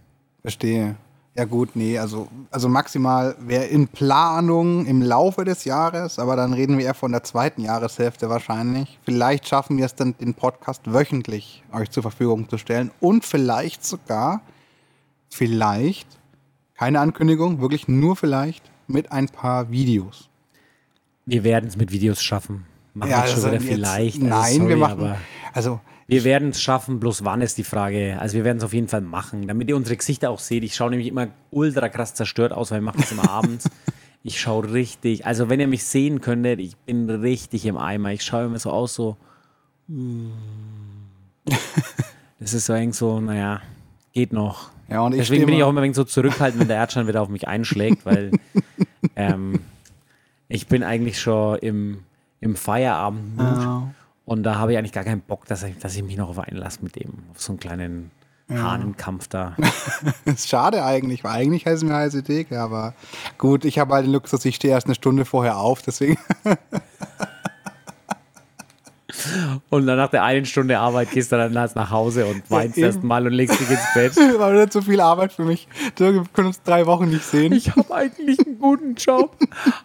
verstehe. 0.42 0.96
Ja 1.34 1.46
gut, 1.46 1.76
nee, 1.76 1.98
also, 1.98 2.28
also 2.52 2.68
maximal 2.68 3.36
wäre 3.40 3.64
in 3.64 3.88
Planung 3.88 4.86
im 4.86 5.02
Laufe 5.02 5.46
des 5.46 5.64
Jahres, 5.64 6.20
aber 6.20 6.36
dann 6.36 6.52
reden 6.52 6.78
wir 6.78 6.84
eher 6.86 6.94
von 6.94 7.14
der 7.14 7.24
zweiten 7.24 7.62
Jahreshälfte 7.62 8.30
wahrscheinlich. 8.30 9.00
Vielleicht 9.06 9.48
schaffen 9.48 9.78
wir 9.78 9.86
es 9.86 9.96
dann, 9.96 10.14
den 10.18 10.34
Podcast 10.34 10.82
wöchentlich 10.92 11.64
euch 11.72 11.90
zur 11.90 12.04
Verfügung 12.04 12.50
zu 12.50 12.58
stellen 12.58 12.92
und 13.00 13.24
vielleicht 13.24 13.86
sogar, 13.86 14.42
vielleicht, 15.30 16.08
keine 16.76 17.00
Ankündigung, 17.00 17.62
wirklich 17.62 17.88
nur 17.88 18.18
vielleicht, 18.18 18.70
mit 18.88 19.14
ein 19.14 19.28
paar 19.30 19.72
Videos. 19.72 20.28
Wir 21.26 21.46
werden 21.46 21.68
es 21.70 21.78
mit 21.78 21.92
Videos 21.94 22.22
schaffen. 22.22 22.66
Machen 22.94 23.10
wir 23.10 23.16
das 23.18 23.32
schon 23.32 23.40
wieder 23.40 23.52
sind 23.52 23.62
jetzt- 23.62 23.74
vielleicht. 23.76 24.16
Also 24.22 24.28
Nein, 24.28 24.54
sorry, 24.58 24.70
wir 24.70 24.78
machen, 24.78 25.00
aber 25.00 25.18
also 25.54 25.80
wir 26.12 26.26
werden 26.26 26.50
es 26.50 26.62
schaffen, 26.62 27.00
bloß 27.00 27.24
wann 27.24 27.40
ist 27.40 27.58
die 27.58 27.64
Frage. 27.64 28.18
Also 28.20 28.36
wir 28.36 28.44
werden 28.44 28.58
es 28.58 28.66
auf 28.66 28.74
jeden 28.74 28.90
Fall 28.90 29.00
machen, 29.00 29.48
damit 29.48 29.70
ihr 29.70 29.78
unsere 29.78 29.96
Gesichter 29.96 30.30
auch 30.30 30.40
seht. 30.40 30.62
Ich 30.62 30.76
schaue 30.76 30.90
nämlich 30.90 31.08
immer 31.08 31.30
ultra 31.52 31.88
krass 31.88 32.14
zerstört 32.14 32.52
aus, 32.52 32.70
weil 32.70 32.82
wir 32.82 32.86
machen 32.86 33.00
das 33.00 33.12
immer 33.14 33.30
abends. 33.30 33.70
Ich 34.24 34.40
schaue 34.40 34.72
richtig, 34.72 35.26
also 35.26 35.50
wenn 35.50 35.60
ihr 35.60 35.68
mich 35.68 35.84
sehen 35.84 36.22
könntet, 36.22 36.60
ich 36.60 36.78
bin 36.78 37.10
richtig 37.10 37.66
im 37.66 37.76
Eimer. 37.76 38.12
Ich 38.12 38.22
schaue 38.22 38.46
immer 38.46 38.60
so 38.60 38.70
aus, 38.70 38.94
so. 38.94 39.18
mm. 39.88 40.28
Das 42.40 42.54
ist 42.54 42.68
so 42.68 42.74
eng 42.74 42.94
so, 42.94 43.20
naja, 43.20 43.62
geht 44.14 44.32
noch. 44.32 44.70
Ja, 44.90 45.02
und 45.02 45.14
ich 45.14 45.22
Deswegen 45.22 45.48
bin 45.48 45.56
ich 45.56 45.64
auch 45.64 45.70
immer 45.70 45.82
ein 45.82 45.86
wenig 45.86 45.96
so 45.96 46.04
zurückhaltend, 46.04 46.62
wenn 46.62 46.68
der 46.68 46.78
Erdschein 46.78 47.08
wieder 47.08 47.24
auf 47.24 47.30
mich 47.30 47.48
einschlägt, 47.48 48.06
weil 48.06 48.30
ähm, 49.16 49.60
ich 50.50 50.68
bin 50.68 50.84
eigentlich 50.84 51.20
schon 51.20 51.58
im, 51.58 52.04
im 52.42 52.56
Feierabend 52.56 53.40
Ja. 53.40 53.92
Und 54.26 54.44
da 54.44 54.56
habe 54.56 54.72
ich 54.72 54.78
eigentlich 54.78 54.92
gar 54.92 55.04
keinen 55.04 55.22
Bock, 55.22 55.46
dass 55.46 55.64
ich, 55.64 55.78
dass 55.80 55.96
ich 55.96 56.04
mich 56.04 56.18
noch 56.18 56.30
auf 56.30 56.40
einlasse 56.40 56.84
mit 56.84 56.96
dem, 56.96 57.24
auf 57.32 57.42
so 57.42 57.54
einen 57.54 57.60
kleinen 57.60 58.12
Hahnenkampf 58.50 59.28
da. 59.28 59.56
ist 60.26 60.50
schade 60.50 60.84
eigentlich, 60.84 61.24
weil 61.24 61.32
eigentlich 61.32 61.66
heißen 61.66 61.88
wir 61.88 61.96
heiße 61.96 62.24
Theke, 62.24 62.60
aber 62.60 62.94
gut, 63.38 63.66
ich 63.66 63.80
habe 63.80 63.94
halt 63.94 64.06
den 64.06 64.14
Luxus, 64.14 64.46
ich 64.46 64.56
stehe 64.56 64.74
erst 64.74 64.88
eine 64.88 64.96
Stunde 64.96 65.26
vorher 65.26 65.58
auf, 65.58 65.82
deswegen. 65.82 66.18
Und 69.70 69.88
dann 69.88 69.98
nach 69.98 70.10
der 70.10 70.24
einen 70.24 70.46
Stunde 70.46 70.80
Arbeit 70.80 71.12
gehst 71.12 71.32
du 71.32 71.38
dann 71.38 71.54
nach 71.54 71.92
Hause 71.92 72.26
und 72.26 72.50
weinst 72.50 72.78
ja, 72.78 72.88
erstmal 72.88 73.26
und 73.26 73.34
legst 73.34 73.60
dich 73.60 73.70
ins 73.70 73.94
Bett. 73.94 74.16
War 74.40 74.52
nicht 74.52 74.74
so 74.74 74.82
viel 74.82 75.00
Arbeit 75.00 75.34
für 75.34 75.44
mich. 75.44 75.68
Wir 75.98 76.24
können 76.34 76.48
uns 76.48 76.62
drei 76.64 76.86
Wochen 76.86 77.10
nicht 77.10 77.24
sehen. 77.24 77.54
Ich 77.54 77.70
habe 77.76 77.94
eigentlich 77.94 78.40
einen 78.46 78.60
guten 78.60 78.96
Job, 78.96 79.36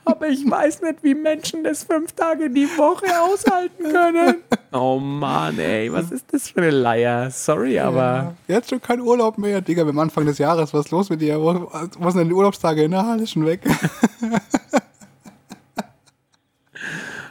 aber 0.04 0.28
ich 0.28 0.48
weiß 0.48 0.82
nicht, 0.82 1.02
wie 1.02 1.14
Menschen 1.14 1.64
das 1.64 1.84
fünf 1.84 2.12
Tage 2.12 2.50
die 2.50 2.66
Woche 2.76 3.06
aushalten 3.20 3.84
können. 3.92 4.36
Oh 4.72 4.98
Mann, 4.98 5.58
ey, 5.58 5.92
was 5.92 6.10
ist 6.10 6.32
das 6.32 6.50
für 6.50 6.60
eine 6.60 6.70
Leier? 6.70 7.30
Sorry, 7.30 7.78
aber. 7.78 8.34
Ja, 8.48 8.56
jetzt 8.56 8.70
schon 8.70 8.80
kein 8.80 9.00
Urlaub 9.00 9.38
mehr, 9.38 9.60
Digga. 9.60 9.82
Am 9.82 9.98
Anfang 9.98 10.26
des 10.26 10.38
Jahres, 10.38 10.74
was 10.74 10.86
ist 10.86 10.90
los 10.90 11.10
mit 11.10 11.20
dir? 11.20 11.40
Wo, 11.40 11.70
wo 11.98 12.10
sind 12.10 12.20
denn 12.20 12.28
die 12.28 12.34
Urlaubstage? 12.34 12.88
Na, 12.88 13.12
alles 13.12 13.30
schon 13.30 13.46
weg. 13.46 13.60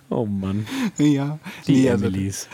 Oh 0.10 0.26
Mann. 0.26 0.68
Ja. 0.98 1.40
Die 1.68 1.84
nee, 1.84 1.90
also 1.90 2.06
Emilys. 2.06 2.48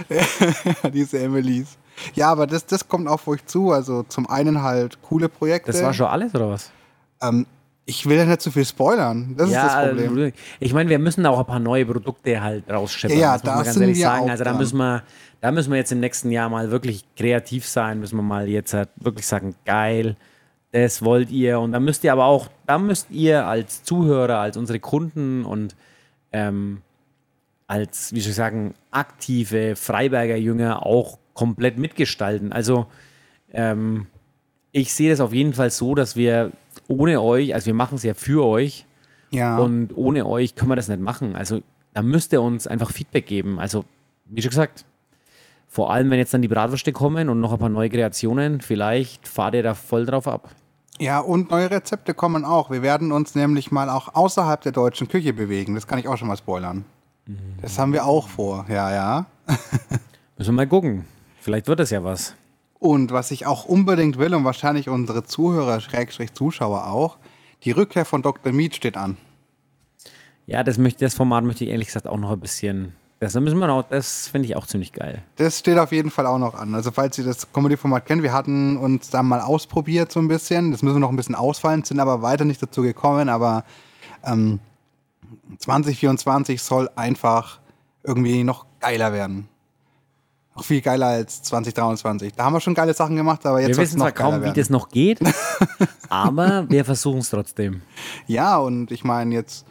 diese 0.93 1.19
Emilys. 1.19 1.77
Ja, 2.13 2.31
aber 2.31 2.47
das, 2.47 2.65
das 2.65 2.87
kommt 2.87 3.07
auf 3.07 3.27
euch 3.27 3.45
zu. 3.45 3.71
Also 3.71 4.03
zum 4.03 4.29
einen 4.29 4.61
halt 4.61 5.01
coole 5.01 5.29
Projekte. 5.29 5.71
Das 5.71 5.83
war 5.83 5.93
schon 5.93 6.07
alles, 6.07 6.33
oder 6.33 6.49
was? 6.49 6.71
Ähm, 7.21 7.45
ich 7.85 8.07
will 8.07 8.17
ja 8.17 8.25
nicht 8.25 8.41
zu 8.41 8.51
viel 8.51 8.65
spoilern. 8.65 9.35
Das 9.37 9.49
ja, 9.49 9.65
ist 9.65 9.75
das 9.75 10.05
Problem. 10.05 10.33
Ich 10.59 10.73
meine, 10.73 10.89
wir 10.89 10.99
müssen 10.99 11.25
auch 11.25 11.39
ein 11.39 11.45
paar 11.45 11.59
neue 11.59 11.85
Produkte 11.85 12.41
halt 12.41 12.69
rausschippen. 12.69 13.17
Ja, 13.17 13.35
ja 13.35 13.37
das 13.37 13.55
muss 13.55 13.65
ganz 13.65 13.77
ehrlich 13.77 13.99
sagen. 13.99 14.29
Also 14.29 14.43
da 14.43 14.53
müssen 14.53 14.77
wir, 14.77 15.03
da 15.41 15.51
müssen 15.51 15.71
wir 15.71 15.77
jetzt 15.77 15.91
im 15.91 15.99
nächsten 15.99 16.31
Jahr 16.31 16.49
mal 16.49 16.71
wirklich 16.71 17.03
kreativ 17.17 17.67
sein. 17.67 17.99
Müssen 17.99 18.15
wir 18.15 18.23
mal 18.23 18.47
jetzt 18.47 18.73
halt 18.73 18.89
wirklich 18.95 19.27
sagen, 19.27 19.55
geil, 19.65 20.15
das 20.71 21.03
wollt 21.03 21.31
ihr. 21.31 21.59
Und 21.59 21.73
da 21.73 21.79
müsst 21.79 22.03
ihr 22.03 22.13
aber 22.13 22.25
auch, 22.25 22.47
da 22.65 22.77
müsst 22.77 23.11
ihr 23.11 23.45
als 23.45 23.83
Zuhörer, 23.83 24.37
als 24.39 24.57
unsere 24.57 24.79
Kunden 24.79 25.43
und 25.43 25.75
ähm, 26.31 26.81
als, 27.71 28.13
wie 28.13 28.19
soll 28.19 28.31
ich 28.31 28.35
sagen, 28.35 28.73
aktive 28.91 29.77
Freiberger 29.77 30.35
Jünger 30.35 30.85
auch 30.85 31.19
komplett 31.33 31.77
mitgestalten. 31.77 32.51
Also 32.51 32.87
ähm, 33.53 34.07
ich 34.73 34.93
sehe 34.93 35.09
das 35.09 35.21
auf 35.21 35.31
jeden 35.31 35.53
Fall 35.53 35.69
so, 35.69 35.95
dass 35.95 36.17
wir 36.17 36.51
ohne 36.89 37.21
euch, 37.21 37.53
also 37.53 37.67
wir 37.67 37.73
machen 37.73 37.95
es 37.95 38.03
ja 38.03 38.13
für 38.13 38.45
euch 38.45 38.85
ja. 39.29 39.57
und 39.57 39.95
ohne 39.95 40.25
euch 40.25 40.55
können 40.55 40.69
wir 40.69 40.75
das 40.75 40.89
nicht 40.89 40.99
machen. 40.99 41.33
Also 41.37 41.61
da 41.93 42.01
müsst 42.01 42.33
ihr 42.33 42.41
uns 42.41 42.67
einfach 42.67 42.91
Feedback 42.91 43.25
geben. 43.25 43.57
Also 43.57 43.85
wie 44.25 44.41
schon 44.41 44.49
gesagt, 44.49 44.83
vor 45.69 45.93
allem 45.93 46.09
wenn 46.09 46.19
jetzt 46.19 46.33
dann 46.33 46.41
die 46.41 46.49
Bratwürste 46.49 46.91
kommen 46.91 47.29
und 47.29 47.39
noch 47.39 47.53
ein 47.53 47.59
paar 47.59 47.69
neue 47.69 47.89
Kreationen, 47.89 48.59
vielleicht 48.59 49.29
fahrt 49.29 49.55
ihr 49.55 49.63
da 49.63 49.75
voll 49.75 50.05
drauf 50.05 50.27
ab. 50.27 50.49
Ja, 50.99 51.19
und 51.19 51.51
neue 51.51 51.71
Rezepte 51.71 52.13
kommen 52.13 52.43
auch. 52.43 52.69
Wir 52.69 52.81
werden 52.81 53.13
uns 53.13 53.33
nämlich 53.33 53.71
mal 53.71 53.89
auch 53.89 54.13
außerhalb 54.13 54.59
der 54.59 54.73
deutschen 54.73 55.07
Küche 55.07 55.31
bewegen. 55.31 55.73
Das 55.73 55.87
kann 55.87 55.99
ich 55.99 56.09
auch 56.09 56.17
schon 56.17 56.27
mal 56.27 56.35
spoilern. 56.35 56.83
Das 57.61 57.77
haben 57.77 57.93
wir 57.93 58.05
auch 58.05 58.27
vor, 58.27 58.65
ja, 58.69 58.91
ja. 58.91 59.25
Müssen 60.37 60.53
wir 60.53 60.53
mal 60.53 60.67
gucken. 60.67 61.05
Vielleicht 61.39 61.67
wird 61.67 61.79
es 61.79 61.89
ja 61.89 62.03
was. 62.03 62.35
Und 62.79 63.11
was 63.11 63.31
ich 63.31 63.45
auch 63.45 63.65
unbedingt 63.65 64.17
will 64.17 64.33
und 64.33 64.43
wahrscheinlich 64.43 64.89
unsere 64.89 65.23
Zuhörer, 65.23 65.81
Schrägstrich 65.81 66.33
Zuschauer 66.33 66.87
auch, 66.87 67.17
die 67.63 67.71
Rückkehr 67.71 68.05
von 68.05 68.21
Dr. 68.23 68.51
Mead 68.51 68.75
steht 68.75 68.97
an. 68.97 69.17
Ja, 70.47 70.63
das, 70.63 70.77
möchte, 70.77 71.05
das 71.05 71.13
Format 71.13 71.43
möchte 71.43 71.63
ich 71.63 71.69
ehrlich 71.69 71.87
gesagt 71.87 72.07
auch 72.07 72.17
noch 72.17 72.31
ein 72.31 72.39
bisschen. 72.39 72.93
Das 73.19 73.35
müssen 73.35 73.59
wir 73.59 73.67
noch, 73.67 73.83
das 73.87 74.27
finde 74.27 74.47
ich 74.47 74.55
auch 74.55 74.65
ziemlich 74.65 74.93
geil. 74.93 75.21
Das 75.35 75.59
steht 75.59 75.77
auf 75.77 75.91
jeden 75.91 76.09
Fall 76.09 76.25
auch 76.25 76.39
noch 76.39 76.55
an. 76.55 76.73
Also 76.73 76.89
falls 76.89 77.19
ihr 77.19 77.23
das 77.23 77.53
Comedy-Format 77.53 78.07
kennt, 78.07 78.23
wir 78.23 78.33
hatten 78.33 78.77
uns 78.77 79.11
da 79.11 79.21
mal 79.21 79.41
ausprobiert 79.41 80.11
so 80.11 80.19
ein 80.19 80.27
bisschen. 80.27 80.71
Das 80.71 80.81
müssen 80.81 80.95
wir 80.95 80.99
noch 81.01 81.11
ein 81.11 81.15
bisschen 81.15 81.35
ausfallen, 81.35 81.83
sind 81.83 81.99
aber 81.99 82.23
weiter 82.23 82.45
nicht 82.45 82.63
dazu 82.63 82.81
gekommen. 82.81 83.29
Aber 83.29 83.63
ähm, 84.25 84.59
2024 85.57 86.61
soll 86.61 86.89
einfach 86.95 87.59
irgendwie 88.03 88.43
noch 88.43 88.65
geiler 88.79 89.13
werden. 89.13 89.47
Noch 90.55 90.65
viel 90.65 90.81
geiler 90.81 91.07
als 91.07 91.43
2023. 91.43 92.33
Da 92.33 92.43
haben 92.43 92.53
wir 92.53 92.59
schon 92.59 92.73
geile 92.73 92.93
Sachen 92.93 93.15
gemacht, 93.15 93.45
aber 93.45 93.61
jetzt 93.61 93.77
Wir 93.77 93.83
wissen 93.83 93.99
zwar 93.99 94.11
kaum, 94.11 94.41
werden. 94.41 94.53
wie 94.53 94.59
das 94.59 94.69
noch 94.69 94.89
geht, 94.89 95.19
aber 96.09 96.69
wir 96.69 96.83
versuchen 96.83 97.19
es 97.19 97.29
trotzdem. 97.29 97.81
Ja, 98.27 98.57
und 98.57 98.91
ich 98.91 99.03
meine 99.05 99.33
jetzt, 99.33 99.65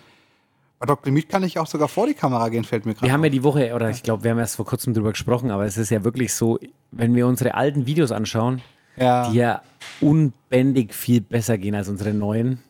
bei 0.79 0.87
Dr. 0.87 1.13
Meat 1.13 1.29
kann 1.29 1.43
ich 1.43 1.59
auch 1.59 1.67
sogar 1.67 1.89
vor 1.89 2.07
die 2.07 2.15
Kamera 2.15 2.49
gehen, 2.49 2.65
fällt 2.65 2.87
mir 2.87 2.95
gerade 2.95 3.07
Wir 3.07 3.13
haben 3.13 3.23
ja 3.23 3.29
die 3.29 3.43
Woche, 3.43 3.75
oder 3.75 3.91
ich 3.91 4.03
glaube, 4.03 4.25
wir 4.25 4.31
haben 4.31 4.39
erst 4.39 4.57
vor 4.57 4.65
kurzem 4.65 4.95
drüber 4.95 5.11
gesprochen, 5.11 5.51
aber 5.51 5.67
es 5.67 5.77
ist 5.77 5.91
ja 5.91 6.03
wirklich 6.03 6.33
so, 6.33 6.59
wenn 6.91 7.15
wir 7.15 7.27
unsere 7.27 7.55
alten 7.55 7.85
Videos 7.85 8.11
anschauen, 8.11 8.63
ja. 8.97 9.29
die 9.29 9.37
ja 9.37 9.63
unbändig 10.01 10.95
viel 10.95 11.21
besser 11.21 11.59
gehen 11.59 11.75
als 11.75 11.91
unsere 11.91 12.15
neuen 12.15 12.63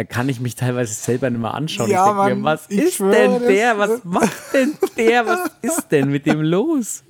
da 0.00 0.04
kann 0.04 0.30
ich 0.30 0.40
mich 0.40 0.54
teilweise 0.54 0.94
selber 0.94 1.28
nicht 1.28 1.42
mehr 1.42 1.52
anschauen. 1.52 1.90
Ja, 1.90 2.08
ich 2.08 2.24
denke 2.24 2.36
mir, 2.36 2.42
was 2.42 2.66
ist 2.68 3.00
denn 3.00 3.38
der? 3.46 3.78
Was 3.78 4.02
macht 4.02 4.54
denn 4.54 4.72
der? 4.96 5.26
Was 5.26 5.50
ist 5.60 5.88
denn 5.90 6.08
mit 6.08 6.24
dem 6.24 6.40
los? 6.40 7.04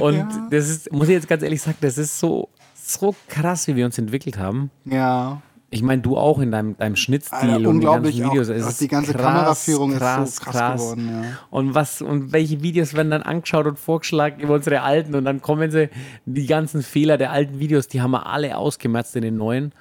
Und 0.00 0.16
ja. 0.16 0.48
das 0.50 0.68
ist, 0.68 0.90
muss 0.90 1.06
ich 1.06 1.14
jetzt 1.14 1.28
ganz 1.28 1.44
ehrlich 1.44 1.62
sagen, 1.62 1.76
das 1.80 1.98
ist 1.98 2.18
so, 2.18 2.48
so 2.74 3.14
krass, 3.28 3.68
wie 3.68 3.76
wir 3.76 3.86
uns 3.86 3.96
entwickelt 3.96 4.38
haben. 4.38 4.72
Ja. 4.86 5.40
Ich 5.70 5.82
meine, 5.82 6.02
du 6.02 6.16
auch 6.16 6.40
in 6.40 6.50
deinem, 6.50 6.76
deinem 6.76 6.96
Schnittstil 6.96 7.48
Alter, 7.48 7.68
und 7.68 7.78
die 7.78 7.86
ganzen 7.86 8.12
Videos. 8.12 8.50
Auch, 8.50 8.54
es 8.54 8.66
ist 8.66 8.80
die 8.80 8.88
ganze 8.88 9.12
krass, 9.12 9.22
Kameraführung 9.22 9.96
krass, 9.96 10.30
ist 10.30 10.36
so 10.38 10.42
krass, 10.42 10.54
krass. 10.54 10.80
geworden. 10.80 11.22
Ja. 11.22 11.38
Und, 11.50 11.74
was, 11.76 12.02
und 12.02 12.32
welche 12.32 12.60
Videos 12.60 12.94
werden 12.94 13.12
dann 13.12 13.22
angeschaut 13.22 13.66
und 13.66 13.78
vorgeschlagen 13.78 14.40
über 14.40 14.54
unsere 14.54 14.82
alten 14.82 15.14
und 15.14 15.24
dann 15.24 15.40
kommen 15.42 15.70
sie, 15.70 15.90
die 16.26 16.46
ganzen 16.46 16.82
Fehler 16.82 17.18
der 17.18 17.30
alten 17.30 17.60
Videos, 17.60 17.86
die 17.86 18.02
haben 18.02 18.10
wir 18.10 18.26
alle 18.26 18.56
ausgemerzt 18.56 19.14
in 19.14 19.22
den 19.22 19.36
neuen. 19.36 19.72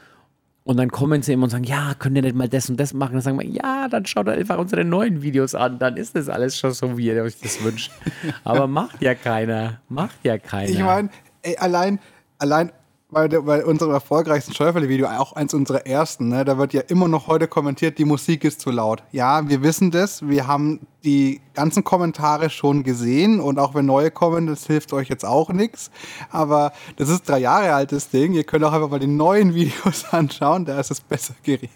Und 0.63 0.77
dann 0.77 0.91
kommen 0.91 1.23
sie 1.23 1.33
immer 1.33 1.45
und 1.45 1.49
sagen, 1.49 1.63
ja, 1.63 1.93
könnt 1.97 2.15
ihr 2.15 2.21
nicht 2.21 2.35
mal 2.35 2.47
das 2.47 2.69
und 2.69 2.79
das 2.79 2.93
machen? 2.93 3.13
Dann 3.13 3.21
sagen 3.21 3.39
wir, 3.39 3.47
ja, 3.47 3.87
dann 3.87 4.05
schaut 4.05 4.29
einfach 4.29 4.59
unsere 4.59 4.85
neuen 4.85 5.23
Videos 5.23 5.55
an. 5.55 5.79
Dann 5.79 5.97
ist 5.97 6.15
das 6.15 6.29
alles 6.29 6.57
schon 6.57 6.71
so, 6.71 6.97
wie 6.97 7.07
ihr 7.07 7.23
euch 7.23 7.39
das 7.39 7.63
wünscht. 7.63 7.91
Aber 8.43 8.67
macht 8.67 9.01
ja 9.01 9.15
keiner. 9.15 9.81
Macht 9.89 10.23
ja 10.23 10.37
keiner. 10.37 10.69
Ich 10.69 10.79
meine, 10.79 11.09
allein, 11.57 11.99
allein 12.37 12.71
bei, 13.11 13.27
bei 13.27 13.65
unserem 13.65 13.91
erfolgreichsten 13.91 14.53
Schäuferle-Video, 14.53 15.07
auch 15.07 15.33
eins 15.33 15.53
unserer 15.53 15.85
ersten, 15.85 16.29
ne, 16.29 16.45
da 16.45 16.57
wird 16.57 16.73
ja 16.73 16.81
immer 16.81 17.07
noch 17.07 17.27
heute 17.27 17.47
kommentiert, 17.47 17.97
die 17.97 18.05
Musik 18.05 18.43
ist 18.45 18.61
zu 18.61 18.71
laut. 18.71 19.03
Ja, 19.11 19.47
wir 19.47 19.61
wissen 19.61 19.91
das, 19.91 20.27
wir 20.27 20.47
haben 20.47 20.79
die 21.03 21.41
ganzen 21.53 21.83
Kommentare 21.83 22.49
schon 22.49 22.83
gesehen 22.83 23.39
und 23.39 23.59
auch 23.59 23.75
wenn 23.75 23.85
neue 23.85 24.11
kommen, 24.11 24.47
das 24.47 24.65
hilft 24.65 24.93
euch 24.93 25.09
jetzt 25.09 25.25
auch 25.25 25.49
nichts. 25.49 25.91
Aber 26.29 26.71
das 26.95 27.09
ist 27.09 27.27
drei 27.27 27.39
Jahre 27.39 27.73
altes 27.73 28.09
Ding, 28.09 28.33
ihr 28.33 28.45
könnt 28.45 28.63
auch 28.63 28.73
einfach 28.73 28.89
mal 28.89 28.99
die 28.99 29.07
neuen 29.07 29.53
Videos 29.55 30.05
anschauen, 30.11 30.65
da 30.65 30.79
ist 30.79 30.91
es 30.91 31.01
besser 31.01 31.35
geregelt. 31.43 31.71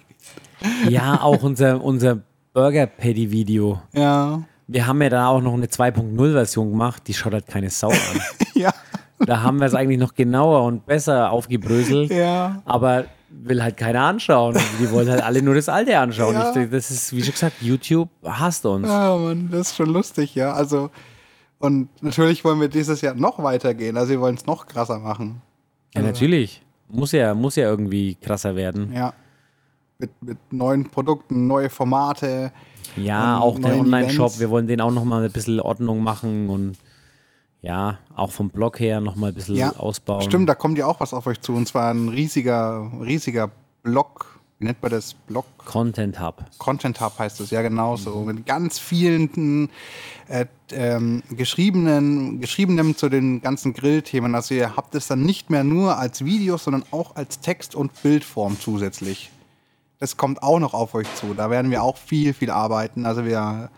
Ja, 0.89 1.21
auch 1.21 1.43
unser, 1.43 1.83
unser 1.83 2.21
Burger 2.53 2.87
Paddy 2.87 3.29
Video. 3.29 3.81
Ja. 3.91 4.41
Wir 4.67 4.87
haben 4.87 5.01
ja 5.01 5.09
da 5.09 5.27
auch 5.27 5.41
noch 5.41 5.53
eine 5.53 5.67
2.0 5.67 6.31
Version 6.31 6.71
gemacht, 6.71 7.03
die 7.07 7.13
schaut 7.13 7.33
halt 7.33 7.47
keine 7.47 7.69
Sau 7.69 7.89
an. 7.89 7.97
ja. 8.53 8.71
Da 9.19 9.41
haben 9.43 9.59
wir 9.59 9.67
es 9.67 9.73
eigentlich 9.73 9.99
noch 9.99 10.13
genauer 10.13 10.63
und 10.63 10.85
besser 10.85 11.31
aufgebröselt. 11.31 12.11
Ja. 12.11 12.61
Aber 12.65 13.05
will 13.29 13.61
halt 13.61 13.77
keiner 13.77 14.01
anschauen. 14.01 14.57
Die 14.79 14.91
wollen 14.91 15.09
halt 15.09 15.23
alle 15.23 15.41
nur 15.41 15.55
das 15.55 15.69
Alte 15.69 15.97
anschauen. 15.97 16.33
Ja. 16.33 16.55
Ich, 16.55 16.69
das 16.69 16.91
ist, 16.91 17.15
wie 17.15 17.21
schon 17.21 17.33
gesagt, 17.33 17.61
YouTube 17.61 18.09
hasst 18.23 18.65
uns. 18.65 18.87
Ja, 18.87 19.15
Mann, 19.17 19.49
das 19.51 19.69
ist 19.69 19.75
schon 19.75 19.89
lustig, 19.89 20.35
ja. 20.35 20.53
Also, 20.53 20.89
und 21.59 21.89
natürlich 22.01 22.43
wollen 22.43 22.59
wir 22.59 22.67
dieses 22.67 23.01
Jahr 23.01 23.15
noch 23.15 23.41
weitergehen. 23.41 23.97
Also, 23.97 24.11
wir 24.11 24.21
wollen 24.21 24.35
es 24.35 24.45
noch 24.45 24.67
krasser 24.67 24.99
machen. 24.99 25.41
Ja, 25.93 26.01
also. 26.01 26.11
natürlich. 26.11 26.61
Muss 26.87 27.11
ja, 27.11 27.33
muss 27.33 27.55
ja 27.55 27.67
irgendwie 27.67 28.15
krasser 28.15 28.55
werden. 28.55 28.93
Ja. 28.93 29.13
Mit, 29.97 30.11
mit 30.21 30.37
neuen 30.51 30.89
Produkten, 30.89 31.47
neue 31.47 31.69
Formate. 31.69 32.51
Ja, 32.95 33.39
auch 33.39 33.59
der 33.59 33.77
Online-Shop. 33.77 34.39
Wir 34.39 34.49
wollen 34.49 34.67
den 34.67 34.81
auch 34.81 34.91
noch 34.91 35.03
mal 35.03 35.23
ein 35.23 35.31
bisschen 35.31 35.59
Ordnung 35.59 36.03
machen 36.03 36.49
und 36.49 36.77
ja, 37.65 37.97
auch 38.15 38.31
vom 38.31 38.49
Blog 38.49 38.79
her 38.79 39.01
nochmal 39.01 39.31
ein 39.31 39.33
bisschen 39.33 39.55
ja, 39.55 39.75
ausbauen. 39.75 40.21
Stimmt, 40.21 40.47
da 40.47 40.53
kommt 40.53 40.77
ja 40.77 40.85
auch 40.85 40.99
was 40.99 41.15
auf 41.15 41.25
euch 41.25 41.41
zu. 41.41 41.53
Und 41.53 41.67
zwar 41.67 41.91
ein 41.91 42.09
riesiger, 42.09 42.91
riesiger 43.01 43.49
Blog. 43.81 44.39
Wie 44.59 44.65
nennt 44.65 44.83
man 44.83 44.91
das? 44.91 45.15
Blog? 45.15 45.45
Content 45.57 46.19
Hub. 46.19 46.45
Content 46.59 47.01
Hub 47.01 47.17
heißt 47.17 47.39
es, 47.39 47.49
ja 47.49 47.63
genau 47.63 47.95
so. 47.95 48.17
Mhm. 48.17 48.25
Mit 48.27 48.45
ganz 48.45 48.77
vielen 48.77 49.69
äh, 50.27 50.45
ähm, 50.71 51.23
geschriebenen, 51.31 52.39
geschriebenem 52.39 52.95
zu 52.95 53.09
den 53.09 53.41
ganzen 53.41 53.73
Grillthemen. 53.73 54.35
Also 54.35 54.53
ihr 54.53 54.75
habt 54.75 54.93
es 54.93 55.07
dann 55.07 55.23
nicht 55.23 55.49
mehr 55.49 55.63
nur 55.63 55.97
als 55.97 56.23
Video, 56.23 56.57
sondern 56.57 56.83
auch 56.91 57.15
als 57.15 57.39
Text- 57.39 57.73
und 57.73 57.99
Bildform 58.03 58.59
zusätzlich. 58.59 59.31
Das 59.97 60.17
kommt 60.17 60.43
auch 60.43 60.59
noch 60.59 60.75
auf 60.75 60.93
euch 60.93 61.07
zu. 61.15 61.33
Da 61.33 61.49
werden 61.49 61.71
wir 61.71 61.81
auch 61.81 61.97
viel, 61.97 62.35
viel 62.35 62.51
arbeiten. 62.51 63.07
Also 63.07 63.25
wir 63.25 63.71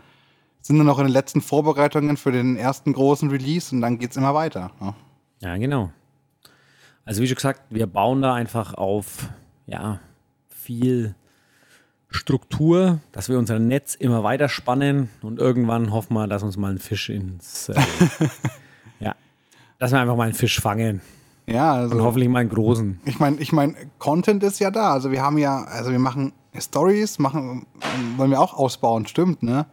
sind 0.61 0.77
nur 0.77 0.85
noch 0.85 0.99
in 0.99 1.05
den 1.05 1.13
letzten 1.13 1.41
Vorbereitungen 1.41 2.17
für 2.17 2.31
den 2.31 2.57
ersten 2.57 2.93
großen 2.93 3.29
Release 3.29 3.73
und 3.73 3.81
dann 3.81 3.99
geht 3.99 4.11
es 4.11 4.17
immer 4.17 4.33
weiter. 4.33 4.71
Ja. 4.81 4.95
ja, 5.41 5.57
genau. 5.57 5.91
Also 7.05 7.21
wie 7.21 7.27
schon 7.27 7.35
gesagt, 7.35 7.61
wir 7.69 7.87
bauen 7.87 8.21
da 8.21 8.33
einfach 8.33 8.73
auf 8.73 9.29
ja, 9.65 9.99
viel, 10.49 11.15
Struktur, 12.09 12.99
dass 13.11 13.29
wir 13.29 13.37
unser 13.37 13.59
Netz 13.59 13.95
immer 13.95 14.23
weiter 14.23 14.47
spannen 14.49 15.09
und 15.21 15.39
irgendwann 15.39 15.91
hoffen 15.91 16.13
wir, 16.13 16.27
dass 16.27 16.43
uns 16.43 16.57
mal 16.57 16.71
ein 16.71 16.79
Fisch 16.79 17.09
ins. 17.09 17.69
Äh, 17.69 17.81
ja, 18.99 19.15
dass 19.77 19.91
wir 19.91 19.99
einfach 19.99 20.15
mal 20.15 20.23
einen 20.23 20.33
Fisch 20.33 20.59
fangen. 20.59 21.01
Ja, 21.45 21.73
also. 21.73 21.95
Und 21.95 22.03
hoffentlich 22.03 22.29
mal 22.29 22.39
einen 22.39 22.49
großen. 22.49 22.99
Ich 23.05 23.19
meine, 23.19 23.37
ich 23.37 23.51
meine, 23.51 23.75
Content 23.99 24.43
ist 24.43 24.59
ja 24.59 24.71
da. 24.71 24.93
Also 24.93 25.11
wir 25.11 25.21
haben 25.21 25.37
ja, 25.37 25.63
also 25.65 25.91
wir 25.91 25.99
machen 25.99 26.33
Stories, 26.57 27.19
machen, 27.19 27.67
wollen 28.15 28.31
wir 28.31 28.41
auch 28.41 28.53
ausbauen, 28.53 29.05
stimmt, 29.05 29.43
ne? 29.43 29.65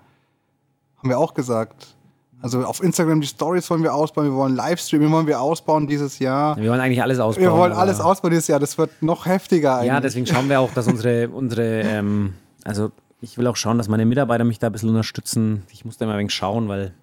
Haben 1.05 1.11
wir 1.11 1.19
auch 1.19 1.35
gesagt. 1.35 1.95
Also 2.41 2.65
auf 2.65 2.83
Instagram 2.83 3.21
die 3.21 3.27
Stories 3.27 3.69
wollen 3.69 3.83
wir 3.83 3.93
ausbauen, 3.93 4.25
wir 4.25 4.35
wollen 4.35 4.57
Livestreaming 4.57 5.13
wollen 5.13 5.27
wir 5.27 5.39
ausbauen 5.39 5.87
dieses 5.87 6.19
Jahr. 6.19 6.57
Wir 6.57 6.71
wollen 6.71 6.81
eigentlich 6.81 7.03
alles 7.03 7.19
ausbauen. 7.19 7.45
Wir 7.45 7.53
wollen 7.53 7.75
alles 7.75 8.01
ausbauen 8.01 8.31
dieses 8.31 8.49
Jahr, 8.49 8.59
das 8.59 8.79
wird 8.79 9.03
noch 9.03 9.27
heftiger 9.27 9.75
eigentlich. 9.75 9.89
Ja, 9.89 10.01
deswegen 10.01 10.27
schauen 10.27 10.49
wir 10.49 10.61
auch, 10.61 10.73
dass 10.73 10.87
unsere, 10.87 11.29
unsere 11.29 11.83
ähm, 11.83 12.33
also 12.65 12.91
ich 13.21 13.37
will 13.37 13.47
auch 13.49 13.57
schauen, 13.57 13.77
dass 13.77 13.89
meine 13.89 14.07
Mitarbeiter 14.07 14.45
mich 14.45 14.59
da 14.59 14.69
ein 14.69 14.73
bisschen 14.73 14.89
unterstützen. 14.89 15.65
Ich 15.71 15.85
muss 15.85 15.99
da 15.99 16.07
immer 16.07 16.15
ein 16.15 16.21
wenig 16.21 16.33
schauen, 16.33 16.69
weil 16.69 16.95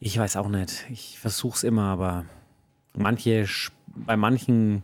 ich 0.00 0.18
weiß 0.18 0.38
auch 0.38 0.48
nicht. 0.48 0.86
Ich 0.90 1.18
versuche 1.18 1.56
es 1.56 1.62
immer, 1.62 1.84
aber 1.84 2.24
manche, 2.94 3.46
bei 3.96 4.16
manchen 4.16 4.82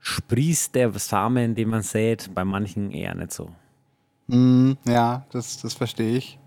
sprießt 0.00 0.74
der 0.74 0.92
Samen, 0.98 1.54
den 1.54 1.70
man 1.70 1.80
sät, 1.80 2.34
bei 2.34 2.44
manchen 2.44 2.90
eher 2.90 3.14
nicht 3.14 3.32
so. 3.32 3.48
Mm, 4.26 4.72
ja, 4.86 5.24
das, 5.32 5.62
das 5.62 5.72
verstehe 5.72 6.18
ich. 6.18 6.38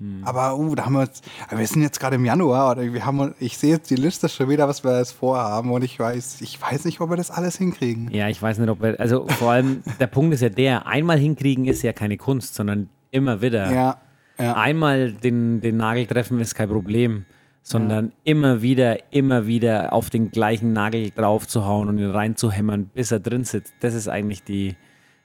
Hm. 0.00 0.22
Aber 0.24 0.56
uh, 0.56 0.74
da 0.76 0.84
haben 0.84 0.92
wir 0.92 1.02
jetzt, 1.02 1.24
wir 1.50 1.66
sind 1.66 1.82
jetzt 1.82 1.98
gerade 1.98 2.16
im 2.16 2.24
Januar 2.24 2.72
oder 2.72 2.92
wir 2.92 3.04
haben, 3.04 3.34
ich 3.40 3.58
sehe 3.58 3.70
jetzt 3.70 3.90
die 3.90 3.96
Liste 3.96 4.28
schon 4.28 4.48
wieder, 4.48 4.68
was 4.68 4.84
wir 4.84 4.96
jetzt 4.96 5.12
vorhaben 5.12 5.72
und 5.72 5.82
ich 5.82 5.98
weiß, 5.98 6.40
ich 6.40 6.60
weiß 6.60 6.84
nicht, 6.84 7.00
ob 7.00 7.10
wir 7.10 7.16
das 7.16 7.32
alles 7.32 7.58
hinkriegen. 7.58 8.08
Ja, 8.12 8.28
ich 8.28 8.40
weiß 8.40 8.58
nicht, 8.58 8.68
ob 8.68 8.80
wir, 8.80 8.98
also 9.00 9.26
vor 9.26 9.50
allem 9.50 9.82
der 9.98 10.06
Punkt 10.06 10.34
ist 10.34 10.40
ja 10.40 10.50
der, 10.50 10.86
einmal 10.86 11.18
hinkriegen 11.18 11.64
ist 11.64 11.82
ja 11.82 11.92
keine 11.92 12.16
Kunst, 12.16 12.54
sondern 12.54 12.88
immer 13.10 13.42
wieder. 13.42 13.72
Ja. 13.72 14.00
ja. 14.38 14.54
Einmal 14.54 15.12
den, 15.12 15.60
den 15.60 15.76
Nagel 15.78 16.06
treffen 16.06 16.38
ist 16.38 16.54
kein 16.54 16.68
Problem, 16.68 17.24
sondern 17.62 18.06
ja. 18.06 18.12
immer 18.22 18.62
wieder, 18.62 19.12
immer 19.12 19.48
wieder 19.48 19.92
auf 19.92 20.10
den 20.10 20.30
gleichen 20.30 20.72
Nagel 20.72 21.10
draufzuhauen 21.10 21.88
und 21.88 21.98
ihn 21.98 22.10
reinzuhämmern, 22.10 22.86
bis 22.94 23.10
er 23.10 23.18
drin 23.18 23.42
sitzt. 23.42 23.74
Das 23.80 23.94
ist 23.94 24.06
eigentlich 24.06 24.44
die, 24.44 24.76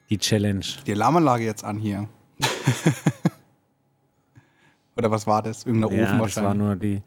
die 0.09 0.17
Challenge. 0.17 0.65
Die 0.88 0.93
Alarmanlage 0.93 1.45
jetzt 1.45 1.63
an 1.63 1.78
hier. 1.78 2.09
Oder 4.96 5.12
was 5.12 5.26
war 5.28 5.41
das? 5.41 5.66
Irgendein 5.66 5.91
ja, 5.98 6.04
Ofen 6.04 6.20
wahrscheinlich. 6.20 6.36
das 6.36 6.44
war 6.44 6.54
nur 6.54 6.76
die. 6.76 7.02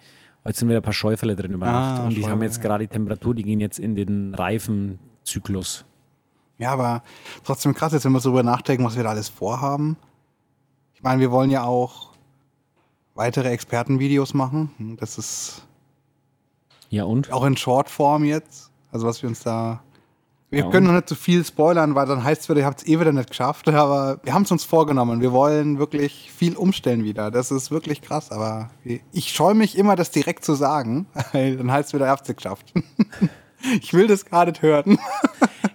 Heute 0.44 0.58
sind 0.58 0.68
wieder 0.68 0.78
ein 0.78 0.82
paar 0.82 0.92
Schäufele 0.92 1.34
drin 1.34 1.52
über 1.52 1.66
Nacht. 1.66 2.00
Ah, 2.00 2.04
und 2.04 2.10
die 2.10 2.16
Schäufele, 2.16 2.32
haben 2.32 2.42
jetzt 2.42 2.62
gerade 2.62 2.84
die 2.84 2.92
Temperatur, 2.92 3.34
die 3.34 3.42
gehen 3.42 3.60
jetzt 3.60 3.78
in 3.78 3.96
den 3.96 4.34
Reifenzyklus. 4.34 5.84
Ja, 6.58 6.72
aber 6.72 7.02
trotzdem 7.44 7.74
krass, 7.74 7.92
jetzt 7.92 8.04
wenn 8.04 8.12
wir 8.12 8.20
so 8.20 8.30
darüber 8.30 8.42
nachdenken, 8.42 8.84
was 8.84 8.96
wir 8.96 9.02
da 9.02 9.10
alles 9.10 9.28
vorhaben. 9.28 9.96
Ich 10.94 11.02
meine, 11.02 11.20
wir 11.20 11.30
wollen 11.30 11.50
ja 11.50 11.64
auch 11.64 12.12
weitere 13.14 13.50
Expertenvideos 13.50 14.34
machen. 14.34 14.70
Hm, 14.78 14.96
das 14.96 15.18
ist. 15.18 15.66
Ja, 16.88 17.04
und? 17.04 17.32
Auch 17.32 17.44
in 17.44 17.56
Shortform 17.56 18.24
jetzt. 18.24 18.70
Also, 18.92 19.06
was 19.06 19.22
wir 19.22 19.28
uns 19.28 19.42
da 19.42 19.82
wir 20.50 20.60
ja, 20.60 20.70
können 20.70 20.86
noch 20.86 20.92
nicht 20.92 21.08
zu 21.08 21.16
viel 21.16 21.44
spoilern, 21.44 21.96
weil 21.96 22.06
dann 22.06 22.22
heißt 22.22 22.42
es 22.42 22.48
wieder, 22.48 22.60
ihr 22.60 22.66
habt 22.66 22.80
es 22.80 22.86
eh 22.86 23.00
wieder 23.00 23.12
nicht 23.12 23.30
geschafft. 23.30 23.68
Aber 23.68 24.20
wir 24.22 24.32
haben 24.32 24.42
es 24.42 24.50
uns 24.52 24.64
vorgenommen. 24.64 25.20
Wir 25.20 25.32
wollen 25.32 25.78
wirklich 25.78 26.30
viel 26.34 26.56
umstellen 26.56 27.04
wieder. 27.04 27.30
Das 27.30 27.50
ist 27.50 27.70
wirklich 27.70 28.00
krass. 28.00 28.30
Aber 28.30 28.70
ich 28.84 29.32
scheue 29.32 29.54
mich 29.54 29.76
immer, 29.76 29.96
das 29.96 30.10
direkt 30.10 30.44
zu 30.44 30.54
sagen. 30.54 31.06
dann 31.32 31.72
heißt 31.72 31.88
es 31.88 31.94
wieder, 31.94 32.06
ihr 32.06 32.10
habt 32.10 32.28
es 32.28 32.36
geschafft. 32.36 32.72
ich 33.80 33.92
will 33.92 34.06
das 34.06 34.24
gar 34.24 34.46
nicht 34.46 34.62
hören. 34.62 34.98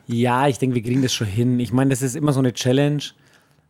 ja, 0.07 0.47
ich 0.47 0.57
denke, 0.57 0.75
wir 0.75 0.83
kriegen 0.83 1.01
das 1.01 1.13
schon 1.13 1.27
hin. 1.27 1.59
Ich 1.59 1.73
meine, 1.73 1.89
das 1.89 2.01
ist 2.01 2.15
immer 2.15 2.31
so 2.31 2.39
eine 2.39 2.53
Challenge. 2.53 3.03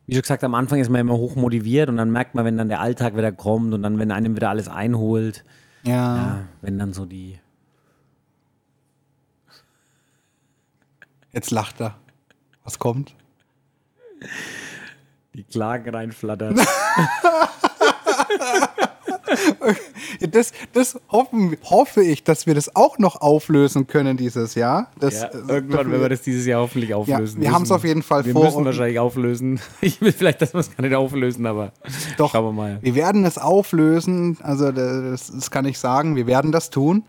Wie 0.06 0.14
schon 0.14 0.22
gesagt, 0.22 0.44
am 0.44 0.54
Anfang 0.54 0.80
ist 0.80 0.88
man 0.88 1.00
immer 1.00 1.16
hoch 1.16 1.36
motiviert 1.36 1.88
und 1.88 1.96
dann 1.96 2.10
merkt 2.10 2.34
man, 2.34 2.44
wenn 2.44 2.58
dann 2.58 2.68
der 2.68 2.80
Alltag 2.80 3.16
wieder 3.16 3.32
kommt 3.32 3.72
und 3.72 3.82
dann, 3.82 3.98
wenn 3.98 4.10
einem 4.10 4.34
wieder 4.36 4.50
alles 4.50 4.68
einholt. 4.68 5.44
ja, 5.84 6.16
ja 6.16 6.38
wenn 6.60 6.78
dann 6.78 6.92
so 6.92 7.06
die 7.06 7.38
Jetzt 11.32 11.50
lacht 11.50 11.80
er. 11.80 11.96
Was 12.64 12.78
kommt? 12.78 13.14
Die 15.34 15.44
Klagen 15.44 15.94
reinflattern. 15.94 16.60
das, 20.30 20.52
das 20.72 21.00
hoffen, 21.10 21.56
hoffe 21.64 22.02
ich, 22.02 22.22
dass 22.24 22.46
wir 22.46 22.54
das 22.54 22.76
auch 22.76 22.98
noch 22.98 23.20
auflösen 23.20 23.86
können 23.86 24.16
dieses 24.16 24.54
Jahr. 24.54 24.90
Das, 24.98 25.22
ja, 25.22 25.30
irgendwann 25.32 25.90
werden 25.90 26.02
wir 26.02 26.08
das 26.08 26.22
dieses 26.22 26.46
Jahr 26.46 26.60
hoffentlich 26.60 26.94
auflösen. 26.94 27.40
Ja, 27.40 27.48
wir 27.48 27.54
haben 27.54 27.62
es 27.62 27.72
auf 27.72 27.84
jeden 27.84 28.02
Fall 28.02 28.24
wir 28.24 28.32
vor. 28.32 28.42
Wir 28.42 28.50
müssen 28.50 28.64
wahrscheinlich 28.64 28.98
auflösen. 28.98 29.60
Ich 29.80 30.00
will 30.00 30.12
vielleicht, 30.12 30.42
dass 30.42 30.54
wir 30.54 30.60
es 30.60 30.74
gar 30.76 30.82
nicht 30.82 30.94
auflösen, 30.94 31.46
aber 31.46 31.72
Doch, 32.16 32.32
schauen 32.32 32.44
wir 32.44 32.52
mal. 32.52 32.78
Wir 32.82 32.94
werden 32.94 33.24
es 33.24 33.38
auflösen. 33.38 34.38
Also 34.42 34.70
das, 34.70 35.32
das 35.32 35.50
kann 35.50 35.64
ich 35.64 35.78
sagen. 35.78 36.14
Wir 36.14 36.26
werden 36.26 36.52
das 36.52 36.70
tun. 36.70 37.04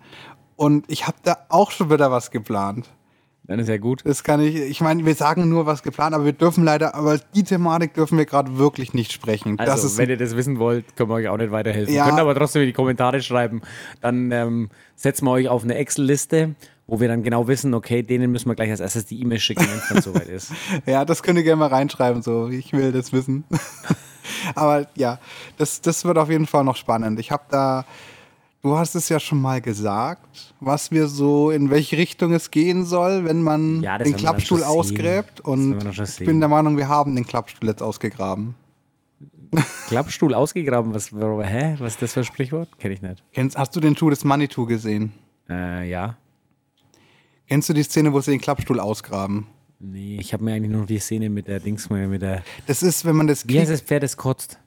Und 0.56 0.86
ich 0.90 1.08
habe 1.08 1.18
da 1.24 1.38
auch 1.50 1.72
schon 1.72 1.92
wieder 1.92 2.12
was 2.12 2.32
geplant. 2.32 2.90
Dann 3.46 3.60
ist 3.60 3.68
ja 3.68 3.78
gut. 3.78 4.02
Das 4.06 4.24
kann 4.24 4.40
ich, 4.40 4.56
ich 4.56 4.80
meine, 4.80 5.06
wir 5.06 5.16
sagen 5.16 5.50
nur, 5.50 5.66
was 5.66 5.84
geplant, 5.84 6.16
aber 6.16 6.24
wir 6.24 6.32
dürfen 6.32 6.64
leider, 6.64 6.96
aber 6.96 7.20
die 7.36 7.44
Thematik 7.44 7.94
dürfen 7.94 8.18
wir 8.18 8.26
gerade 8.26 8.58
wirklich 8.58 8.94
nicht 8.94 9.12
sprechen. 9.12 9.60
Also, 9.60 9.86
ist, 9.86 9.98
wenn 9.98 10.10
ihr 10.10 10.18
das 10.18 10.38
wissen 10.38 10.60
wollt, 10.60 10.96
können 10.96 11.10
wir 11.10 11.16
euch 11.16 11.28
auch 11.28 11.38
nicht 11.38 11.52
weiterhelfen. 11.52 11.94
Ja. 11.94 12.06
Könnt 12.06 12.20
aber 12.20 12.36
trotzdem 12.36 12.62
in 12.62 12.70
die 12.70 12.74
Kommentare 12.74 13.22
schreiben. 13.22 13.62
Dann 14.00 14.32
ähm, 14.32 14.70
setzen 14.96 15.26
wir 15.26 15.32
euch 15.32 15.50
auf 15.50 15.64
eine 15.64 15.76
Excel-Liste, 15.76 16.56
wo 16.88 17.02
wir 17.02 17.10
dann 17.10 17.22
genau 17.22 17.48
wissen, 17.50 17.74
okay, 17.74 18.02
denen 18.02 18.32
müssen 18.32 18.48
wir 18.48 18.56
gleich 18.56 18.72
als 18.72 18.80
erstes 18.80 19.08
die 19.08 19.22
E-Mail 19.22 19.40
schicken, 19.40 19.66
wenn 19.70 19.78
es 19.78 19.90
dann 19.90 20.02
soweit 20.02 20.28
ist. 20.28 20.52
Ja, 20.86 21.04
das 21.04 21.22
könnt 21.22 21.38
ihr 21.38 21.44
gerne 21.44 21.60
mal 21.60 21.68
reinschreiben, 21.68 22.22
so, 22.22 22.48
ich 22.48 22.72
will 22.72 22.94
das 22.94 23.12
wissen. 23.12 23.44
aber 24.56 24.88
ja, 24.96 25.20
das, 25.58 25.82
das 25.82 26.06
wird 26.06 26.18
auf 26.18 26.30
jeden 26.30 26.48
Fall 26.48 26.64
noch 26.64 26.78
spannend. 26.78 27.20
Ich 27.20 27.32
habe 27.32 27.44
da 27.50 27.86
Du 28.64 28.78
hast 28.78 28.96
es 28.96 29.10
ja 29.10 29.20
schon 29.20 29.42
mal 29.42 29.60
gesagt, 29.60 30.56
was 30.62 30.90
wir 30.90 31.08
so, 31.08 31.52
in 31.52 31.70
welche 31.70 31.98
Richtung 31.98 32.32
es 32.32 32.50
gehen 32.50 32.86
soll, 32.86 33.26
wenn 33.26 33.44
man 33.44 33.84
ja, 33.84 33.98
den 33.98 34.16
Klappstuhl 34.16 34.64
ausgräbt. 34.64 35.42
Und 35.42 35.84
ich 36.00 36.26
bin 36.26 36.40
der 36.40 36.48
Meinung, 36.48 36.78
wir 36.78 36.88
haben 36.88 37.14
den 37.14 37.28
Klappstuhl 37.28 37.68
jetzt 37.68 37.84
ausgegraben. 37.84 38.56
Klappstuhl 39.88 40.34
ausgegraben? 40.34 40.94
Was, 40.94 41.12
hä? 41.12 41.76
Was 41.80 41.96
ist 41.96 42.02
das 42.02 42.14
für 42.14 42.22
ein 42.22 42.26
Sprichwort? 42.26 42.70
Kenn 42.80 42.94
ich 42.94 43.02
nicht. 43.02 43.22
Kennst, 43.34 43.58
hast 43.58 43.76
du 43.76 43.82
den 43.82 43.96
Tour 43.96 44.12
des 44.12 44.24
Manitou 44.24 44.66
gesehen? 44.66 45.12
Äh, 45.50 45.90
ja. 45.90 46.16
Kennst 47.50 47.68
du 47.68 47.74
die 47.74 47.84
Szene, 47.84 48.14
wo 48.14 48.22
sie 48.22 48.32
den 48.32 48.40
Klappstuhl 48.40 48.80
ausgraben? 48.80 49.46
Nee, 49.82 50.20
ich 50.22 50.32
habe 50.32 50.42
mir 50.42 50.54
eigentlich 50.54 50.72
nur 50.72 50.86
die 50.86 51.00
Szene 51.00 51.30
mit 51.30 51.50
der 51.50 51.60
Dings, 51.60 51.90
mit 51.90 52.22
der. 52.22 52.44
Das 52.66 52.82
ist, 52.82 53.04
wenn 53.04 53.18
man 53.18 53.28
das. 53.28 53.46
Wie 53.46 53.60
heißt 53.60 53.70
das 53.70 53.82
Pferd, 53.82 54.04
das 54.04 54.16
kotzt? 54.16 54.58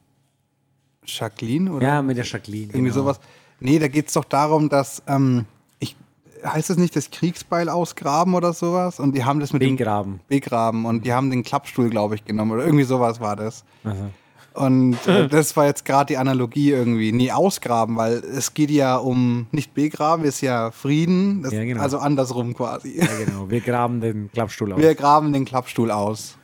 Jacqueline, 1.07 1.72
oder? 1.72 1.86
Ja, 1.86 2.03
mit 2.03 2.18
der 2.18 2.26
Jacqueline. 2.26 2.66
Irgendwie 2.66 2.90
genau. 2.90 2.94
sowas. 2.94 3.20
Nee, 3.61 3.78
da 3.78 3.88
geht 3.88 4.09
es 4.09 4.14
doch 4.14 4.24
darum, 4.24 4.68
dass, 4.68 5.02
ähm, 5.07 5.46
ich, 5.78 5.96
heißt 6.44 6.70
es 6.70 6.76
nicht 6.76 6.94
das 6.94 7.11
Kriegsbeil 7.11 7.68
ausgraben 7.68 8.34
oder 8.34 8.52
sowas? 8.52 9.00
Und 9.00 9.14
die 9.14 9.24
haben 9.24 9.40
das 9.40 9.52
mit 9.52 9.61
Begraben. 9.61 10.14
dem 10.14 10.20
Begraben 10.28 10.84
und 10.84 11.04
die 11.07 11.12
haben 11.12 11.30
den 11.30 11.42
Klappstuhl, 11.42 11.90
glaube 11.90 12.14
ich, 12.14 12.24
genommen 12.24 12.52
oder 12.52 12.64
irgendwie 12.64 12.84
sowas 12.84 13.20
war 13.20 13.36
das. 13.36 13.64
Aha. 13.84 14.11
Und 14.57 15.07
äh, 15.07 15.28
das 15.28 15.54
war 15.54 15.66
jetzt 15.66 15.84
gerade 15.84 16.07
die 16.07 16.16
Analogie 16.16 16.70
irgendwie. 16.70 17.12
Nie 17.12 17.30
ausgraben, 17.30 17.96
weil 17.96 18.14
es 18.14 18.54
geht 18.54 18.70
ja 18.70 18.96
um 18.96 19.46
nicht 19.52 19.74
begraben, 19.74 20.24
ist 20.24 20.40
ja 20.40 20.70
Frieden. 20.70 21.42
Das, 21.42 21.52
ja, 21.52 21.62
genau. 21.64 21.82
Also 21.82 21.98
andersrum 21.98 22.54
quasi. 22.54 22.98
Ja, 22.98 23.07
genau. 23.24 23.50
Wir 23.50 23.61
graben 23.61 24.00
den 24.00 24.30
Klappstuhl 24.32 24.72
aus. 24.72 24.80
Wir 24.80 24.94
graben 24.94 25.34
den 25.34 25.44
Klappstuhl 25.44 25.90
aus. 25.90 26.38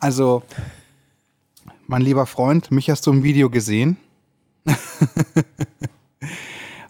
Also, 0.00 0.42
mein 1.86 2.02
lieber 2.02 2.26
Freund, 2.26 2.72
mich 2.72 2.90
hast 2.90 3.06
du 3.06 3.12
im 3.12 3.22
Video 3.22 3.48
gesehen. 3.50 3.98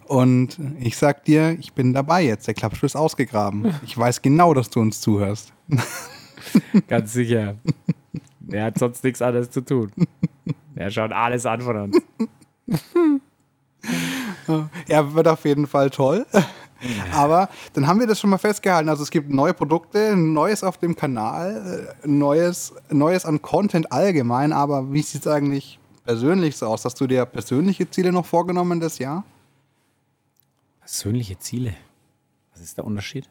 Und 0.07 0.59
ich 0.79 0.97
sag 0.97 1.25
dir, 1.25 1.57
ich 1.59 1.73
bin 1.73 1.93
dabei 1.93 2.23
jetzt. 2.23 2.47
Der 2.47 2.53
Klappstuhl 2.53 2.87
ist 2.87 2.95
ausgegraben. 2.95 3.73
Ich 3.83 3.97
weiß 3.97 4.21
genau, 4.21 4.53
dass 4.53 4.69
du 4.69 4.79
uns 4.79 5.01
zuhörst. 5.01 5.51
Ganz 6.87 7.13
sicher. 7.13 7.55
Der 8.39 8.65
hat 8.65 8.77
sonst 8.77 9.03
nichts 9.03 9.21
anderes 9.21 9.49
zu 9.49 9.61
tun. 9.61 9.91
Der 10.75 10.91
schaut 10.91 11.11
alles 11.11 11.45
an 11.45 11.61
von 11.61 11.77
uns. 11.77 12.01
Ja, 14.87 15.13
wird 15.13 15.27
auf 15.27 15.43
jeden 15.45 15.65
Fall 15.65 15.89
toll. 15.89 16.25
Aber 17.13 17.49
dann 17.73 17.87
haben 17.87 17.99
wir 17.99 18.07
das 18.07 18.19
schon 18.19 18.29
mal 18.29 18.37
festgehalten. 18.37 18.89
Also 18.89 19.03
es 19.03 19.09
gibt 19.09 19.31
neue 19.31 19.53
Produkte, 19.53 20.15
Neues 20.15 20.63
auf 20.63 20.77
dem 20.77 20.95
Kanal, 20.95 21.95
Neues, 22.03 22.73
Neues 22.89 23.25
an 23.25 23.41
Content 23.41 23.91
allgemein. 23.91 24.53
Aber 24.53 24.91
wie 24.93 25.01
sieht 25.01 25.21
es 25.21 25.27
eigentlich 25.27 25.79
persönlich 26.03 26.57
so 26.57 26.67
aus? 26.67 26.85
Hast 26.85 26.99
du 27.01 27.07
dir 27.07 27.25
persönliche 27.25 27.89
Ziele 27.89 28.11
noch 28.11 28.25
vorgenommen 28.25 28.79
das 28.79 28.99
Jahr? 28.99 29.23
Persönliche 30.85 31.39
Ziele. 31.39 31.73
Was 32.53 32.61
ist 32.61 32.77
der 32.77 32.85
Unterschied? 32.85 33.27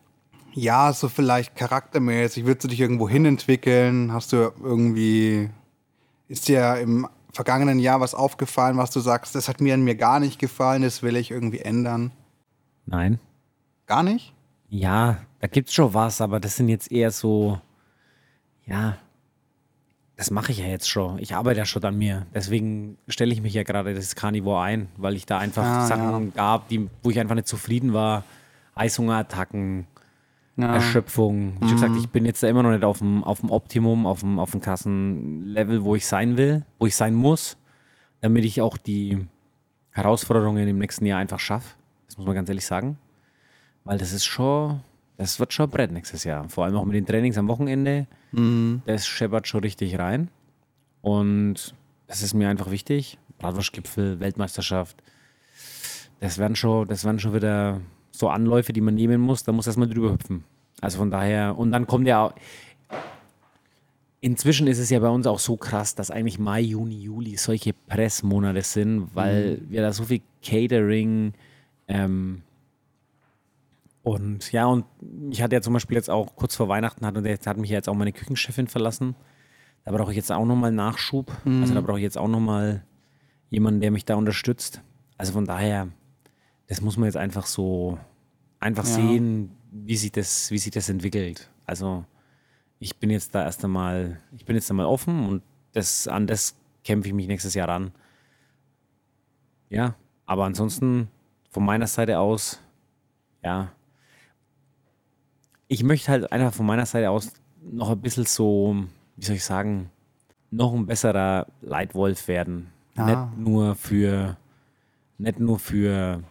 Ja, 0.55 0.93
so 0.93 1.09
vielleicht 1.09 1.55
charaktermäßig. 1.55 2.47
Willst 2.47 2.65
du 2.65 2.69
dich 2.69 2.81
irgendwo 2.81 3.09
hinentwickeln? 3.09 4.13
Hast 4.13 4.33
du 4.33 4.53
irgendwie. 4.61 5.51
Ist 6.27 6.49
dir 6.49 6.81
im 6.81 7.09
vergangenen 7.33 7.79
Jahr 7.79 8.01
was 8.01 8.13
aufgefallen, 8.13 8.77
was 8.77 8.91
du 8.91 8.99
sagst, 8.99 9.37
das 9.37 9.49
hat 9.49 9.61
mir 9.61 9.75
an 9.75 9.83
mir 9.83 9.95
gar 9.95 10.19
nicht 10.19 10.41
gefallen, 10.41 10.83
das 10.83 11.03
will 11.03 11.17
ich 11.17 11.31
irgendwie 11.31 11.61
ändern? 11.61 12.11
Nein. 12.87 13.21
Gar 13.87 14.03
nicht? 14.03 14.35
Ja, 14.69 15.19
da 15.39 15.47
gibt 15.47 15.69
es 15.69 15.75
schon 15.75 15.95
was, 15.95 16.21
aber 16.21 16.41
das 16.41 16.57
sind 16.57 16.69
jetzt 16.69 16.91
eher 16.91 17.13
so. 17.13 17.61
Ja. 18.67 18.97
Das 20.17 20.31
mache 20.31 20.53
ich 20.53 20.59
ja 20.59 20.67
jetzt 20.67 20.89
schon. 20.89 21.19
Ich 21.19 21.35
arbeite 21.35 21.59
ja 21.59 21.65
schon 21.67 21.83
an 21.85 21.97
mir. 21.99 22.27
Deswegen 22.35 22.99
stelle 23.09 23.33
ich 23.33 23.43
mich 23.43 23.55
ja 23.55 23.63
gerade 23.65 23.95
das 23.95 24.15
Carnivore 24.15 24.63
ein, 24.63 24.89
weil 24.97 25.15
ich 25.17 25.27
da 25.27 25.39
einfach 25.39 25.65
Ah, 25.65 25.87
Sachen 25.87 26.27
ja. 26.27 26.33
gab, 26.35 26.69
die, 26.69 26.89
wo 27.03 27.11
ich 27.11 27.19
einfach 27.19 27.35
nicht 27.35 27.49
zufrieden 27.49 27.93
war. 27.93 28.23
Heißhungerattacken, 28.79 29.87
Ja. 30.57 30.75
Erschöpfung. 30.75 31.55
Wie 31.61 31.67
schon 31.69 31.75
gesagt, 31.77 31.97
ich 31.99 32.09
bin 32.11 32.25
jetzt 32.25 32.43
da 32.43 32.49
immer 32.49 32.63
noch 32.63 32.71
nicht 32.71 32.85
auf 32.85 32.99
dem, 32.99 33.25
auf 33.25 33.41
dem 33.41 33.51
Optimum, 33.51 34.07
auf 34.07 34.21
dem, 34.21 34.39
auf 34.39 34.53
dem 34.53 34.61
krassen 34.61 35.47
Level, 35.47 35.83
wo 35.83 35.97
ich 35.97 36.07
sein 36.07 36.37
will, 36.37 36.65
wo 36.79 36.87
ich 36.87 36.95
sein 36.95 37.15
muss, 37.15 37.57
damit 38.21 38.45
ich 38.45 38.61
auch 38.61 38.77
die 38.77 39.27
Herausforderungen 39.91 40.69
im 40.69 40.79
nächsten 40.79 41.07
Jahr 41.07 41.19
einfach 41.19 41.41
schaffe. 41.41 41.75
Das 42.07 42.19
muss 42.19 42.27
man 42.27 42.37
ganz 42.37 42.49
ehrlich 42.49 42.67
sagen. 42.67 42.99
Weil 43.85 43.99
das 43.99 44.13
ist 44.13 44.25
schon, 44.25 44.81
das 45.17 45.39
wird 45.39 45.53
schon 45.53 45.71
Brett 45.71 45.93
nächstes 45.93 46.25
Jahr. 46.25 46.49
Vor 46.49 46.65
allem 46.65 46.77
auch 46.77 46.85
mit 46.85 46.95
den 46.95 47.07
Trainings 47.07 47.39
am 47.39 47.49
Wochenende. 47.49 48.07
Das 48.87 49.07
scheppert 49.07 49.47
schon 49.47 49.61
richtig 49.61 49.99
rein. 49.99 50.29
Und 51.03 51.75
das 52.07 52.23
ist 52.23 52.35
mir 52.35 52.49
einfach 52.49 52.71
wichtig. 52.71 53.19
Bratwurstgipfel, 53.39 54.21
Weltmeisterschaft. 54.21 55.03
Das 56.21 56.39
werden 56.39 56.57
schon, 56.57 56.89
das 56.89 57.05
werden 57.05 57.19
schon 57.19 57.35
wieder 57.35 57.81
so 58.11 58.29
Anläufe, 58.29 58.73
die 58.73 58.81
man 58.81 58.95
nehmen 58.95 59.21
muss. 59.21 59.45
Da 59.45 59.53
muss 59.53 59.67
erstmal 59.67 59.89
drüber 59.89 60.13
hüpfen. 60.13 60.45
Also 60.81 60.99
von 60.99 61.11
daher, 61.11 61.57
und 61.59 61.73
dann 61.73 61.87
kommt 61.87 62.07
ja 62.07 62.27
auch. 62.27 62.35
Inzwischen 64.21 64.67
ist 64.67 64.79
es 64.79 64.89
ja 64.89 65.01
bei 65.01 65.11
uns 65.11 65.27
auch 65.27 65.39
so 65.39 65.57
krass, 65.57 65.95
dass 65.95 66.11
eigentlich 66.11 66.39
Mai, 66.39 66.61
Juni, 66.61 67.03
Juli 67.03 67.37
solche 67.37 67.75
Pressmonate 67.75 68.63
sind, 68.63 69.11
weil 69.15 69.61
wir 69.69 69.83
da 69.83 69.93
so 69.93 70.05
viel 70.05 70.23
Catering 70.43 71.35
ähm, 71.89 72.41
und 74.05 74.53
ja, 74.53 74.67
und 74.67 74.85
ich 75.31 75.43
hatte 75.43 75.57
ja 75.57 75.63
zum 75.63 75.73
Beispiel 75.73 75.97
jetzt 75.97 76.11
auch 76.11 76.37
kurz 76.37 76.55
vor 76.55 76.69
Weihnachten 76.69 77.05
hat, 77.05 77.17
und 77.17 77.25
jetzt 77.25 77.47
hat 77.47 77.57
mich 77.57 77.71
ja 77.71 77.77
jetzt 77.77 77.89
auch 77.89 77.95
meine 77.95 78.13
Küchenchefin 78.13 78.69
verlassen. 78.69 79.17
Da 79.85 79.91
brauche 79.93 80.13
ich 80.13 80.17
jetzt 80.17 80.31
auch 80.31 80.45
nochmal 80.47 80.73
Nachschub. 80.73 81.33
Also 81.45 81.75
da 81.75 81.81
brauche 81.81 81.99
ich 81.99 82.03
jetzt 82.05 82.17
auch 82.17 82.29
nochmal 82.29 82.85
jemanden, 83.51 83.81
der 83.81 83.91
mich 83.91 84.05
da 84.05 84.15
unterstützt. 84.15 84.81
Also 85.19 85.33
von 85.33 85.45
daher, 85.45 85.89
das 86.69 86.81
muss 86.81 86.97
man 86.97 87.07
jetzt 87.07 87.17
einfach 87.17 87.47
so 87.47 87.99
einfach 88.61 88.85
Ja. 88.87 88.95
sehen, 88.95 89.51
wie 89.73 89.97
sich 89.97 90.13
das, 90.13 90.51
wie 90.51 90.59
sich 90.59 90.71
das 90.71 90.89
entwickelt. 90.89 91.51
Also 91.67 92.05
ich 92.79 92.97
bin 92.99 93.11
jetzt 93.11 93.35
da 93.35 93.43
erst 93.45 93.65
einmal, 93.65 94.21
ich 94.37 94.45
bin 94.45 94.57
jetzt 94.57 94.71
einmal 94.71 94.87
offen 94.87 95.27
und 95.29 95.43
das, 95.73 96.09
an 96.09 96.27
das 96.27 96.57
kämpfe 96.83 97.09
ich 97.09 97.15
mich 97.15 97.27
nächstes 97.27 97.55
Jahr 97.55 97.69
ran. 97.69 97.93
Ja, 99.69 99.95
aber 100.27 100.45
ansonsten 100.45 101.09
von 101.51 101.65
meiner 101.65 101.87
Seite 101.87 102.19
aus, 102.19 102.61
ja, 103.43 103.73
ich 105.69 105.83
möchte 105.83 106.11
halt 106.11 106.33
einfach 106.33 106.53
von 106.55 106.67
meiner 106.67 106.87
Seite 106.87 107.11
aus 107.11 107.33
noch 107.63 107.91
ein 107.91 108.01
bisschen 108.01 108.27
so, 108.27 108.77
wie 109.17 109.25
soll 109.25 109.37
ich 109.37 109.45
sagen, 109.45 109.91
noch 110.51 110.73
ein 110.75 110.87
besserer 110.87 111.47
Leitwolf 111.63 112.29
werden. 112.29 112.71
Ah. 112.97 113.07
Nicht 113.07 113.39
nur 113.39 113.75
für, 113.75 114.37
nicht 115.19 115.41
nur 115.41 115.59
für 115.59 116.23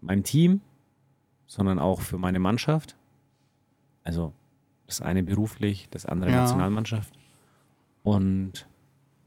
mein 0.00 0.24
Team, 0.24 0.60
sondern 1.46 1.78
auch 1.78 2.00
für 2.00 2.18
meine 2.18 2.38
Mannschaft. 2.38 2.96
Also 4.04 4.32
das 4.86 5.00
eine 5.02 5.22
beruflich, 5.22 5.88
das 5.90 6.06
andere 6.06 6.30
Ja. 6.30 6.42
Nationalmannschaft. 6.42 7.14
Und 8.02 8.66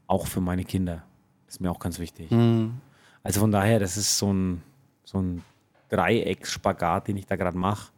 auch 0.08 0.26
für 0.26 0.40
meine 0.40 0.64
Kinder. 0.64 1.04
Das 1.46 1.56
ist 1.56 1.60
mir 1.60 1.70
auch 1.70 1.78
ganz 1.78 1.98
wichtig. 1.98 2.30
Mhm. 2.30 2.80
Also 3.22 3.40
von 3.40 3.52
daher, 3.52 3.78
das 3.78 3.96
ist 3.96 4.18
so 4.18 4.32
ein, 4.32 4.62
so 5.04 5.18
ein 5.20 5.42
Dreiecksspagat, 5.88 7.08
den 7.08 7.16
ich 7.16 7.26
da 7.26 7.36
gerade 7.36 7.56
mache, 7.56 7.91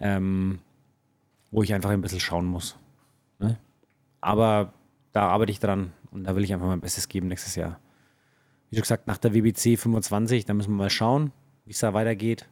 ähm, 0.00 0.58
wo 1.50 1.62
ich 1.62 1.72
einfach 1.74 1.90
ein 1.90 2.00
bisschen 2.00 2.20
schauen 2.20 2.46
muss. 2.46 2.76
Ne? 3.38 3.58
Aber 4.20 4.72
da 5.12 5.28
arbeite 5.28 5.52
ich 5.52 5.60
dran 5.60 5.92
und 6.10 6.24
da 6.24 6.34
will 6.34 6.44
ich 6.44 6.52
einfach 6.52 6.66
mein 6.66 6.80
Bestes 6.80 7.08
geben 7.08 7.28
nächstes 7.28 7.54
Jahr. 7.54 7.78
Wie 8.70 8.76
schon 8.76 8.82
gesagt, 8.82 9.06
nach 9.06 9.18
der 9.18 9.34
WBC 9.34 9.76
25, 9.78 10.44
da 10.44 10.54
müssen 10.54 10.70
wir 10.70 10.76
mal 10.76 10.90
schauen, 10.90 11.32
wie 11.64 11.72
es 11.72 11.80
da 11.80 11.92
weitergeht. 11.94 12.48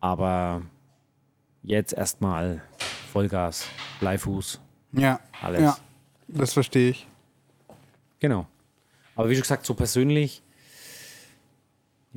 Aber 0.00 0.62
jetzt 1.62 1.92
erstmal 1.92 2.62
Vollgas, 3.12 3.66
Bleifuß, 4.00 4.60
Ja. 4.92 5.20
Alles. 5.40 5.62
Ja, 5.62 5.78
das 6.28 6.52
verstehe 6.52 6.90
ich. 6.90 7.06
Genau. 8.20 8.46
Aber 9.14 9.28
wie 9.28 9.34
schon 9.34 9.42
gesagt, 9.42 9.66
so 9.66 9.74
persönlich, 9.74 10.42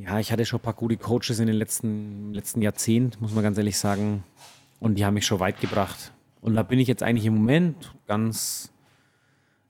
ja, 0.04 0.20
ich 0.20 0.32
hatte 0.32 0.46
schon 0.46 0.60
ein 0.60 0.64
paar 0.64 0.74
gute 0.74 0.98
Coaches 0.98 1.40
in 1.40 1.48
den 1.48 1.56
letzten, 1.56 2.34
letzten 2.34 2.62
Jahrzehnt, 2.62 3.22
muss 3.22 3.34
man 3.34 3.44
ganz 3.44 3.58
ehrlich 3.58 3.78
sagen. 3.78 4.24
Und 4.80 4.96
die 4.96 5.06
haben 5.06 5.14
mich 5.14 5.26
schon 5.26 5.40
weit 5.40 5.60
gebracht. 5.62 6.12
Und 6.42 6.56
da 6.56 6.64
bin 6.64 6.80
ich 6.80 6.88
jetzt 6.88 7.04
eigentlich 7.04 7.26
im 7.26 7.36
Moment 7.36 7.94
ganz, 8.08 8.72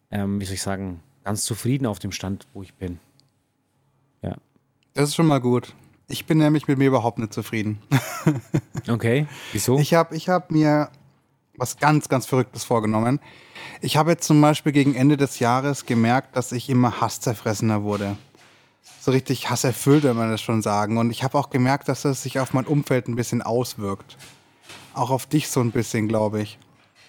ähm, 0.09 0.39
wie 0.39 0.45
soll 0.45 0.55
ich 0.55 0.61
sagen, 0.61 1.01
ganz 1.23 1.43
zufrieden 1.43 1.85
auf 1.85 1.99
dem 1.99 2.11
Stand, 2.11 2.47
wo 2.53 2.63
ich 2.63 2.73
bin. 2.73 2.99
Ja. 4.21 4.37
Das 4.93 5.09
ist 5.09 5.15
schon 5.15 5.27
mal 5.27 5.41
gut. 5.41 5.75
Ich 6.07 6.25
bin 6.25 6.37
nämlich 6.37 6.67
mit 6.67 6.77
mir 6.77 6.87
überhaupt 6.87 7.19
nicht 7.19 7.33
zufrieden. 7.33 7.79
Okay. 8.87 9.27
Wieso? 9.51 9.77
Ich 9.77 9.93
habe 9.93 10.15
ich 10.15 10.27
hab 10.27 10.49
mir 10.49 10.89
was 11.55 11.77
ganz, 11.77 12.09
ganz 12.09 12.25
Verrücktes 12.25 12.63
vorgenommen. 12.63 13.19
Ich 13.81 13.95
habe 13.95 14.11
jetzt 14.11 14.25
zum 14.25 14.41
Beispiel 14.41 14.71
gegen 14.71 14.95
Ende 14.95 15.17
des 15.17 15.37
Jahres 15.39 15.85
gemerkt, 15.85 16.35
dass 16.35 16.51
ich 16.51 16.69
immer 16.69 16.99
hasszerfressener 16.99 17.83
wurde. 17.83 18.17
So 19.03 19.09
richtig 19.11 19.49
hasserfüllt, 19.49 20.03
wenn 20.03 20.15
man 20.15 20.29
das 20.29 20.41
schon 20.41 20.61
sagen. 20.61 20.97
Und 20.99 21.09
ich 21.09 21.23
habe 21.23 21.35
auch 21.37 21.49
gemerkt, 21.49 21.87
dass 21.87 22.03
das 22.03 22.21
sich 22.21 22.39
auf 22.39 22.53
mein 22.53 22.65
Umfeld 22.65 23.07
ein 23.07 23.15
bisschen 23.15 23.41
auswirkt. 23.41 24.15
Auch 24.93 25.09
auf 25.09 25.25
dich 25.25 25.47
so 25.49 25.59
ein 25.59 25.71
bisschen, 25.71 26.07
glaube 26.07 26.41
ich. 26.41 26.59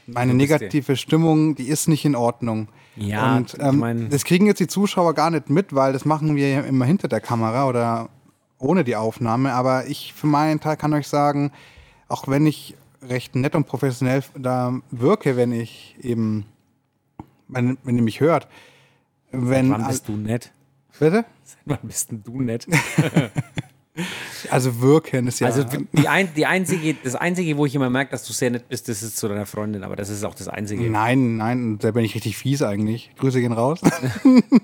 Meine 0.07 0.33
negative 0.35 0.97
Stimmung, 0.97 1.55
die 1.55 1.69
ist 1.69 1.89
nicht 1.89 2.05
in 2.07 2.17
Ordnung. 2.17 2.69
Ja, 2.97 3.37
und 3.37 3.53
ich 3.55 3.61
ähm, 3.61 3.79
mein- 3.79 4.09
das 4.11 4.25
kriegen 4.25 4.47
jetzt 4.47 4.59
die 4.61 4.67
Zuschauer 4.69 5.13
gar 5.15 5.31
nicht 5.31 5.51
mit, 5.51 5.75
weil 5.75 5.93
das 5.93 6.05
machen 6.07 6.35
wir 6.35 6.49
ja 6.51 6.61
immer 6.63 6.87
hinter 6.87 7.09
der 7.09 7.21
Kamera 7.21 7.69
oder 7.69 8.09
ohne 8.59 8.85
die 8.85 8.97
Aufnahme. 8.97 9.53
Aber 9.53 9.87
ich 9.87 10.15
für 10.15 10.27
meinen 10.27 10.61
Teil 10.61 10.77
kann 10.79 10.95
euch 10.95 11.09
sagen, 11.09 11.53
auch 12.09 12.27
wenn 12.27 12.47
ich 12.47 12.75
recht 13.03 13.35
nett 13.37 13.55
und 13.55 13.67
professionell 13.67 14.23
da 14.35 14.81
wirke, 14.91 15.37
wenn 15.37 15.53
ich 15.53 15.97
eben, 16.01 16.47
wenn, 17.49 17.77
wenn 17.85 17.97
ihr 17.97 18.03
mich 18.03 18.21
hört, 18.21 18.49
wenn 19.31 19.71
Wann 19.71 19.87
bist 19.89 20.09
du 20.09 20.13
nett? 20.17 20.53
Bitte? 21.03 21.25
Wann 21.65 21.79
bist 21.83 22.11
denn 22.11 22.23
du 22.23 22.41
nett? 22.41 22.67
Also 24.51 24.81
wirken 24.81 25.27
ist 25.27 25.41
ja 25.41 25.49
Also 25.49 25.65
die, 25.65 26.09
ein, 26.09 26.31
die 26.35 26.47
einzige, 26.47 26.95
das 26.95 27.15
Einzige, 27.15 27.59
wo 27.59 27.67
ich 27.67 27.75
immer 27.75 27.91
merke, 27.91 28.13
dass 28.13 28.27
du 28.27 28.33
sehr 28.33 28.51
nett 28.51 28.67
bist, 28.69 28.89
das 28.89 29.03
ist 29.03 29.19
zu 29.19 29.29
deiner 29.29 29.45
Freundin, 29.45 29.85
aber 29.85 29.97
das 29.97 30.09
ist 30.09 30.25
auch 30.25 30.35
das 30.35 30.49
Einzige. 30.49 30.89
Nein, 30.89 31.37
nein, 31.37 31.79
da 31.79 31.91
bin 31.91 32.03
ich 32.03 32.15
richtig 32.15 32.39
fies 32.39 32.63
eigentlich. 32.63 33.11
Grüße 33.19 33.41
gehen 33.41 33.53
raus. 33.53 33.81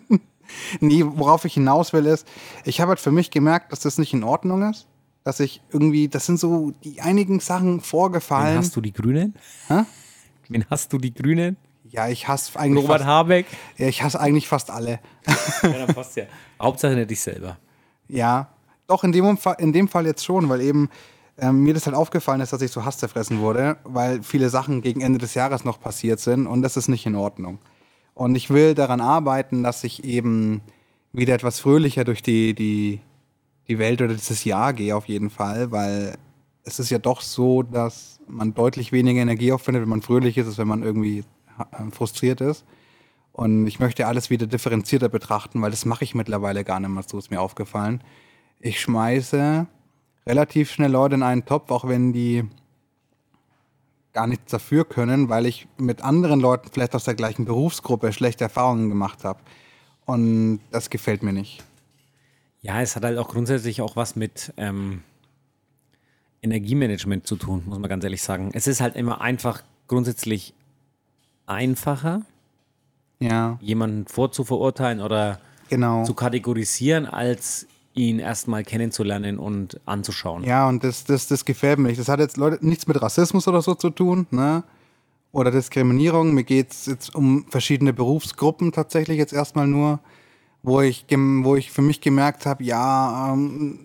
nee, 0.81 1.05
worauf 1.05 1.45
ich 1.45 1.55
hinaus 1.55 1.93
will 1.93 2.07
ist, 2.07 2.27
ich 2.65 2.81
habe 2.81 2.89
halt 2.89 3.01
für 3.01 3.13
mich 3.13 3.31
gemerkt, 3.31 3.71
dass 3.71 3.81
das 3.81 3.99
nicht 3.99 4.15
in 4.15 4.25
Ordnung 4.25 4.63
ist. 4.63 4.87
Dass 5.25 5.41
ich 5.41 5.61
irgendwie, 5.71 6.09
das 6.09 6.25
sind 6.25 6.41
so 6.41 6.73
die 6.83 7.03
einigen 7.03 7.41
Sachen 7.41 7.75
Wen 7.75 7.81
vorgefallen. 7.83 8.57
hast 8.57 8.75
du 8.77 8.81
die 8.81 8.95
Grünen? 8.95 9.35
Hä? 9.67 9.83
Wen 10.49 10.65
hast 10.71 10.91
du 10.95 10.97
die 10.97 11.13
Grünen? 11.13 11.59
Ja, 11.91 12.09
ich 12.09 12.29
hasse 12.29 12.59
eigentlich 12.59 12.85
Robert 12.85 13.01
fast, 13.01 13.09
Habeck? 13.09 13.47
ja, 13.77 13.89
ich 13.89 14.03
hasse 14.03 14.21
eigentlich 14.21 14.49
fast 14.49 14.71
alle. 14.71 15.01
Ja, 15.27 15.69
dann 15.71 15.95
passt 15.95 16.17
ja. 16.17 16.25
Hauptsache 16.61 16.95
nicht 16.95 17.11
dich 17.11 17.21
selber. 17.21 17.57
Ja, 18.09 18.49
doch 18.87 19.05
in 19.05 19.13
dem, 19.13 19.37
Fall, 19.37 19.57
in 19.59 19.73
dem 19.73 19.89
Fall 19.89 20.07
jetzt 20.07 20.25
schon, 20.25 20.49
weil 20.49 20.61
eben 20.61 20.89
ähm, 21.39 21.63
mir 21.63 21.75
das 21.75 21.87
halt 21.87 21.97
aufgefallen 21.97 22.41
ist, 22.41 22.53
dass 22.53 22.63
ich 22.63 22.71
so 22.71 22.85
hasszerfressen 22.85 23.41
wurde, 23.41 23.77
weil 23.85 24.23
viele 24.23 24.49
Sachen 24.49 24.83
gegen 24.83 25.01
Ende 25.01 25.19
des 25.19 25.35
Jahres 25.35 25.65
noch 25.65 25.81
passiert 25.81 26.21
sind 26.21 26.47
und 26.47 26.63
das 26.63 26.77
ist 26.77 26.89
nicht 26.89 27.07
in 27.07 27.15
Ordnung. 27.15 27.59
Und 28.15 28.35
ich 28.35 28.51
will 28.51 28.75
daran 28.75 29.01
arbeiten, 29.01 29.63
dass 29.63 29.85
ich 29.85 30.05
eben 30.05 30.61
wieder 31.13 31.35
etwas 31.35 31.61
fröhlicher 31.61 32.05
durch 32.05 32.23
die, 32.23 32.55
die, 32.55 33.01
die 33.69 33.79
Welt 33.79 34.03
oder 34.03 34.15
dieses 34.15 34.45
Jahr 34.45 34.73
gehe 34.73 34.97
auf 34.97 35.07
jeden 35.07 35.31
Fall, 35.31 35.71
weil 35.71 36.17
es 36.65 36.79
ist 36.79 36.91
ja 36.91 36.99
doch 36.99 37.21
so, 37.21 37.63
dass 37.63 38.19
man 38.27 38.55
deutlich 38.55 38.93
weniger 38.93 39.21
Energie 39.21 39.53
aufwendet, 39.53 39.83
wenn 39.83 39.89
man 39.89 40.03
fröhlich 40.03 40.37
ist, 40.37 40.47
als 40.47 40.59
wenn 40.59 40.69
man 40.69 40.83
irgendwie 40.83 41.25
frustriert 41.91 42.41
ist. 42.41 42.65
Und 43.33 43.67
ich 43.67 43.79
möchte 43.79 44.07
alles 44.07 44.31
wieder 44.31 44.47
differenzierter 44.47 45.09
betrachten, 45.09 45.63
weil 45.63 45.71
das 45.71 45.85
mache 45.85 46.05
ich 46.05 46.15
mittlerweile 46.15 46.65
gar 46.65 46.81
nicht 46.81 46.91
mehr 46.91 47.05
so, 47.07 47.19
ist 47.19 47.31
mir 47.31 47.41
aufgefallen. 47.41 48.03
Ich 48.59 48.81
schmeiße 48.81 49.67
relativ 50.27 50.73
schnell 50.73 50.91
Leute 50.91 51.15
in 51.15 51.23
einen 51.23 51.45
Topf, 51.45 51.71
auch 51.71 51.87
wenn 51.87 52.13
die 52.13 52.45
gar 54.13 54.27
nichts 54.27 54.51
dafür 54.51 54.85
können, 54.85 55.29
weil 55.29 55.47
ich 55.47 55.69
mit 55.77 56.03
anderen 56.03 56.41
Leuten 56.41 56.69
vielleicht 56.73 56.95
aus 56.95 57.05
der 57.05 57.15
gleichen 57.15 57.45
Berufsgruppe 57.45 58.13
schlechte 58.13 58.45
Erfahrungen 58.45 58.89
gemacht 58.89 59.23
habe. 59.23 59.41
Und 60.05 60.61
das 60.73 60.91
gefällt 60.91 61.23
mir 61.23 61.33
nicht. 61.33 61.63
Ja, 62.61 62.83
es 62.83 62.97
hat 62.97 63.05
halt 63.05 63.19
auch 63.19 63.29
grundsätzlich 63.29 63.81
auch 63.81 63.95
was 63.95 64.17
mit 64.17 64.53
ähm, 64.57 65.03
Energiemanagement 66.43 67.27
zu 67.27 67.37
tun, 67.37 67.63
muss 67.67 67.79
man 67.79 67.89
ganz 67.89 68.03
ehrlich 68.03 68.23
sagen. 68.23 68.51
Es 68.53 68.67
ist 68.67 68.81
halt 68.81 68.97
immer 68.97 69.21
einfach 69.21 69.63
grundsätzlich 69.87 70.55
einfacher, 71.49 72.23
Ja, 73.21 73.59
jemanden 73.61 74.07
vorzuverurteilen 74.07 75.01
oder 75.01 75.41
genau. 75.69 76.05
zu 76.05 76.15
kategorisieren, 76.15 77.07
als 77.07 77.67
ihn 77.95 78.21
erstmal 78.21 78.63
kennenzulernen 78.63 79.39
und 79.39 79.81
anzuschauen. 79.87 80.45
Ja, 80.45 80.69
und 80.69 80.85
das, 80.85 81.05
das, 81.05 81.27
das 81.27 81.45
gefällt 81.45 81.79
mir 81.79 81.89
nicht. 81.89 81.99
Das 82.01 82.09
hat 82.09 82.21
jetzt 82.21 82.37
Leute 82.37 82.65
nichts 82.65 82.87
mit 82.87 83.01
Rassismus 83.03 83.49
oder 83.49 83.61
so 83.61 83.75
zu 83.75 83.91
tun, 83.91 84.27
ne? 84.31 84.63
oder 85.33 85.51
Diskriminierung. 85.51 86.33
Mir 86.35 86.45
geht 86.45 86.73
es 86.73 86.87
jetzt 86.87 87.15
um 87.15 87.47
verschiedene 87.49 87.93
Berufsgruppen 87.93 88.73
tatsächlich 88.73 89.19
jetzt 89.19 89.33
erstmal 89.33 89.67
nur, 89.67 90.01
wo 90.63 90.81
ich, 90.81 91.07
wo 91.11 91.57
ich 91.57 91.71
für 91.71 91.83
mich 91.83 92.01
gemerkt 92.01 92.47
habe, 92.47 92.65
ja, 92.65 93.33
ähm, 93.33 93.81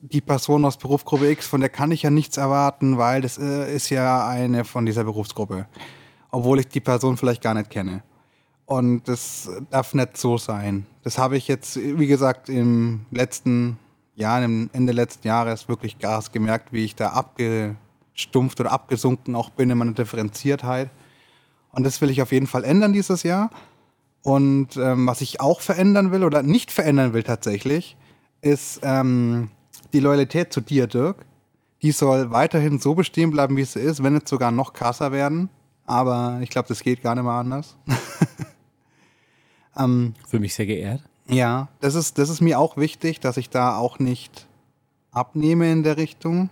die 0.00 0.20
Person 0.20 0.66
aus 0.66 0.76
Berufsgruppe 0.76 1.30
X, 1.30 1.46
von 1.46 1.60
der 1.60 1.70
kann 1.70 1.90
ich 1.90 2.02
ja 2.02 2.10
nichts 2.10 2.36
erwarten, 2.36 2.98
weil 2.98 3.22
das 3.22 3.38
äh, 3.38 3.74
ist 3.74 3.88
ja 3.88 4.28
eine 4.28 4.64
von 4.64 4.84
dieser 4.84 5.04
Berufsgruppe. 5.04 5.66
Obwohl 6.34 6.58
ich 6.58 6.66
die 6.66 6.80
Person 6.80 7.16
vielleicht 7.16 7.42
gar 7.42 7.54
nicht 7.54 7.70
kenne. 7.70 8.02
Und 8.66 9.06
das 9.06 9.48
darf 9.70 9.94
nicht 9.94 10.16
so 10.16 10.36
sein. 10.36 10.84
Das 11.04 11.16
habe 11.16 11.36
ich 11.36 11.46
jetzt, 11.46 11.76
wie 11.76 12.08
gesagt, 12.08 12.48
im 12.48 13.06
letzten 13.12 13.78
Jahr, 14.16 14.42
im 14.42 14.68
Ende 14.72 14.92
letzten 14.92 15.28
Jahres 15.28 15.68
wirklich 15.68 16.00
Gas 16.00 16.32
gemerkt, 16.32 16.72
wie 16.72 16.84
ich 16.84 16.96
da 16.96 17.10
abgestumpft 17.10 18.58
oder 18.58 18.72
abgesunken 18.72 19.36
auch 19.36 19.50
bin 19.50 19.70
in 19.70 19.78
meiner 19.78 19.92
Differenziertheit. 19.92 20.90
Und 21.70 21.84
das 21.84 22.00
will 22.00 22.10
ich 22.10 22.20
auf 22.20 22.32
jeden 22.32 22.48
Fall 22.48 22.64
ändern 22.64 22.92
dieses 22.92 23.22
Jahr. 23.22 23.50
Und 24.22 24.76
ähm, 24.76 25.06
was 25.06 25.20
ich 25.20 25.40
auch 25.40 25.60
verändern 25.60 26.10
will 26.10 26.24
oder 26.24 26.42
nicht 26.42 26.72
verändern 26.72 27.12
will 27.12 27.22
tatsächlich, 27.22 27.96
ist 28.40 28.80
ähm, 28.82 29.50
die 29.92 30.00
Loyalität 30.00 30.52
zu 30.52 30.60
dir, 30.60 30.88
Dirk. 30.88 31.26
Die 31.82 31.92
soll 31.92 32.32
weiterhin 32.32 32.80
so 32.80 32.96
bestehen 32.96 33.30
bleiben, 33.30 33.56
wie 33.56 33.64
sie 33.64 33.78
ist, 33.78 34.02
wenn 34.02 34.14
nicht 34.14 34.26
sogar 34.26 34.50
noch 34.50 34.72
krasser 34.72 35.12
werden. 35.12 35.48
Aber 35.86 36.38
ich 36.42 36.50
glaube, 36.50 36.68
das 36.68 36.82
geht 36.82 37.02
gar 37.02 37.14
nicht 37.14 37.24
mehr 37.24 37.32
anders. 37.32 37.76
ähm, 39.76 40.14
Für 40.26 40.40
mich 40.40 40.54
sehr 40.54 40.66
geehrt. 40.66 41.02
Ja, 41.26 41.68
das 41.80 41.94
ist, 41.94 42.18
das 42.18 42.28
ist 42.28 42.40
mir 42.40 42.58
auch 42.58 42.76
wichtig, 42.76 43.20
dass 43.20 43.36
ich 43.36 43.50
da 43.50 43.76
auch 43.76 43.98
nicht 43.98 44.46
abnehme 45.10 45.70
in 45.70 45.82
der 45.82 45.96
Richtung. 45.96 46.50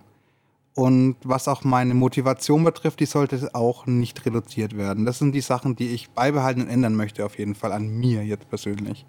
Und 0.75 1.17
was 1.23 1.49
auch 1.49 1.65
meine 1.65 1.93
Motivation 1.93 2.65
betrifft, 2.65 3.01
die 3.01 3.07
sollte 3.07 3.55
auch 3.55 3.85
nicht 3.85 4.25
reduziert 4.25 4.77
werden. 4.77 5.05
Das 5.05 5.19
sind 5.19 5.33
die 5.33 5.43
Sachen, 5.43 5.77
die 5.77 5.89
ich 5.89 6.11
beibehalten 6.11 6.63
und 6.63 6.69
ändern 6.69 6.95
möchte, 6.95 7.27
auf 7.27 7.39
jeden 7.39 7.55
Fall 7.55 7.73
an 7.73 7.89
mir 7.89 8.25
jetzt 8.25 8.49
persönlich. 8.49 9.05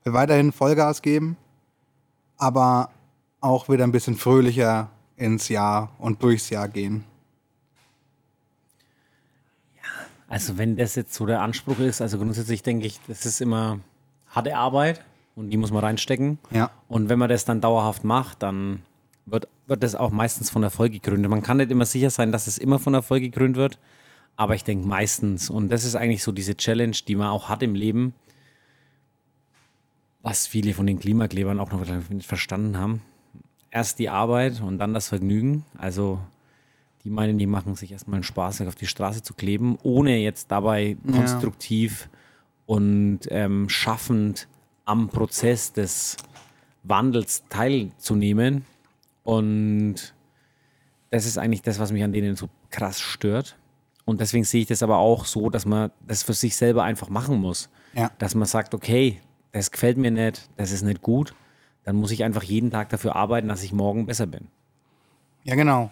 Ich 0.00 0.06
will 0.06 0.14
weiterhin 0.14 0.52
Vollgas 0.52 1.02
geben, 1.02 1.36
aber 2.38 2.90
auch 3.40 3.68
wieder 3.68 3.84
ein 3.84 3.92
bisschen 3.92 4.16
fröhlicher 4.16 4.90
ins 5.16 5.48
Jahr 5.50 5.90
und 5.98 6.22
durchs 6.22 6.48
Jahr 6.48 6.68
gehen. 6.68 7.04
Ja, 9.76 10.06
also 10.28 10.58
wenn 10.58 10.76
das 10.76 10.94
jetzt 10.94 11.14
so 11.14 11.26
der 11.26 11.42
Anspruch 11.42 11.78
ist, 11.78 12.00
also 12.00 12.18
grundsätzlich 12.18 12.62
denke 12.62 12.86
ich, 12.86 13.00
das 13.06 13.26
ist 13.26 13.40
immer 13.40 13.80
harte 14.28 14.56
Arbeit 14.56 15.04
und 15.36 15.50
die 15.50 15.56
muss 15.56 15.72
man 15.72 15.84
reinstecken. 15.84 16.38
Ja. 16.50 16.70
Und 16.88 17.08
wenn 17.08 17.18
man 17.18 17.28
das 17.28 17.44
dann 17.44 17.60
dauerhaft 17.60 18.04
macht, 18.04 18.42
dann 18.42 18.82
wird, 19.26 19.48
wird 19.66 19.82
das 19.82 19.94
auch 19.94 20.10
meistens 20.10 20.50
von 20.50 20.62
Erfolg 20.62 20.92
gegründet. 20.92 21.30
Man 21.30 21.42
kann 21.42 21.58
nicht 21.58 21.70
immer 21.70 21.86
sicher 21.86 22.10
sein, 22.10 22.32
dass 22.32 22.46
es 22.46 22.58
immer 22.58 22.78
von 22.78 22.94
Erfolg 22.94 23.22
gegründet 23.22 23.56
wird, 23.56 23.78
aber 24.36 24.54
ich 24.54 24.64
denke 24.64 24.86
meistens. 24.86 25.50
Und 25.50 25.68
das 25.70 25.84
ist 25.84 25.96
eigentlich 25.96 26.22
so 26.22 26.32
diese 26.32 26.56
Challenge, 26.56 26.96
die 27.06 27.16
man 27.16 27.28
auch 27.28 27.48
hat 27.48 27.62
im 27.62 27.74
Leben, 27.74 28.14
was 30.22 30.46
viele 30.46 30.72
von 30.72 30.86
den 30.86 30.98
Klimaklebern 30.98 31.60
auch 31.60 31.70
noch 31.70 31.84
nicht 32.08 32.26
verstanden 32.26 32.78
haben. 32.78 33.02
Erst 33.70 33.98
die 33.98 34.08
Arbeit 34.08 34.60
und 34.62 34.78
dann 34.78 34.94
das 34.94 35.08
Vergnügen. 35.08 35.64
Also 35.76 36.20
die 37.04 37.10
meinen, 37.10 37.38
die 37.38 37.46
machen 37.46 37.74
sich 37.74 37.92
erstmal 37.92 38.16
einen 38.16 38.24
Spaß, 38.24 38.62
auf 38.62 38.74
die 38.74 38.86
Straße 38.86 39.22
zu 39.22 39.34
kleben, 39.34 39.78
ohne 39.82 40.16
jetzt 40.16 40.50
dabei 40.50 40.96
konstruktiv 41.12 42.08
ja. 42.10 42.18
und 42.66 43.20
ähm, 43.28 43.68
schaffend 43.68 44.48
am 44.86 45.08
Prozess 45.08 45.72
des 45.72 46.16
Wandels 46.82 47.44
teilzunehmen. 47.50 48.64
Und 49.22 50.14
das 51.10 51.26
ist 51.26 51.36
eigentlich 51.36 51.62
das, 51.62 51.78
was 51.78 51.92
mich 51.92 52.02
an 52.02 52.12
denen 52.12 52.36
so 52.36 52.48
krass 52.70 53.00
stört. 53.00 53.56
Und 54.06 54.20
deswegen 54.20 54.44
sehe 54.44 54.62
ich 54.62 54.66
das 54.66 54.82
aber 54.82 54.98
auch 54.98 55.26
so, 55.26 55.50
dass 55.50 55.66
man 55.66 55.90
das 56.06 56.22
für 56.22 56.34
sich 56.34 56.56
selber 56.56 56.84
einfach 56.84 57.08
machen 57.08 57.38
muss. 57.38 57.68
Ja. 57.94 58.10
Dass 58.18 58.34
man 58.34 58.46
sagt, 58.46 58.74
okay, 58.74 59.20
das 59.52 59.70
gefällt 59.70 59.98
mir 59.98 60.10
nicht, 60.10 60.48
das 60.56 60.72
ist 60.72 60.82
nicht 60.82 61.02
gut, 61.02 61.34
dann 61.84 61.96
muss 61.96 62.10
ich 62.10 62.24
einfach 62.24 62.42
jeden 62.42 62.70
Tag 62.70 62.88
dafür 62.88 63.14
arbeiten, 63.14 63.48
dass 63.48 63.62
ich 63.62 63.72
morgen 63.72 64.06
besser 64.06 64.26
bin. 64.26 64.48
Ja, 65.44 65.54
genau. 65.54 65.90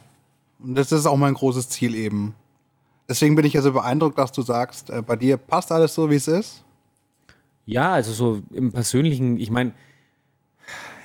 Und 0.63 0.75
das 0.75 0.93
ist 0.93 1.07
auch 1.07 1.17
mein 1.17 1.35
großes 1.35 1.69
Ziel 1.69 1.95
eben. 1.95 2.35
Deswegen 3.09 3.35
bin 3.35 3.45
ich 3.45 3.55
ja 3.55 3.63
so 3.63 3.73
beeindruckt, 3.73 4.19
dass 4.19 4.33
du 4.33 4.43
sagst, 4.43 4.91
äh, 4.91 5.03
bei 5.03 5.17
dir 5.17 5.37
passt 5.37 5.73
alles 5.73 5.95
so, 5.95 6.11
wie 6.11 6.15
es 6.15 6.29
ist. 6.29 6.65
Ja, 7.67 7.93
also 7.93 8.13
so 8.13 8.43
im 8.53 8.73
Persönlichen, 8.73 9.39
ich 9.39 9.51
meine, 9.51 9.73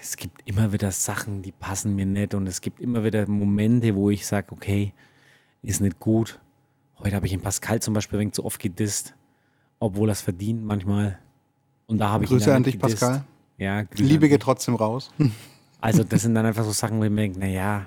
es 0.02 0.16
gibt 0.16 0.48
immer 0.48 0.72
wieder 0.72 0.92
Sachen, 0.92 1.42
die 1.42 1.52
passen 1.52 1.96
mir 1.96 2.06
nicht 2.06 2.34
und 2.34 2.48
es 2.48 2.62
gibt 2.62 2.80
immer 2.80 3.04
wieder 3.04 3.28
Momente, 3.28 3.96
wo 3.96 4.10
ich 4.10 4.26
sage, 4.26 4.52
okay, 4.52 4.94
ist 5.62 5.82
nicht 5.82 6.00
gut. 6.00 6.40
Heute 7.00 7.16
habe 7.16 7.26
ich 7.26 7.34
in 7.34 7.42
Pascal 7.42 7.82
zum 7.82 7.94
Beispiel 7.94 8.20
wenig 8.20 8.34
zu 8.34 8.46
oft 8.46 8.60
gedisst, 8.60 9.14
obwohl 9.80 10.10
es 10.10 10.22
verdient 10.22 10.64
manchmal. 10.64 11.20
Und 11.88 11.98
da 12.00 12.10
habe 12.10 12.24
ich 12.24 12.30
Grüße 12.30 12.54
an 12.54 12.64
dich, 12.64 12.80
gedisst. 12.80 13.00
Pascal. 13.02 13.26
Ja, 13.58 13.84
Liebe 13.96 14.30
geht 14.30 14.42
trotzdem 14.42 14.76
raus. 14.76 15.12
Also 15.80 16.04
das 16.04 16.24
sind 16.24 16.34
dann 16.34 16.48
einfach 16.48 16.64
so 16.64 16.72
Sachen, 16.72 16.98
wo 16.98 17.04
ich 17.04 17.12
mir 17.12 17.22
denke, 17.22 17.40
naja, 17.40 17.86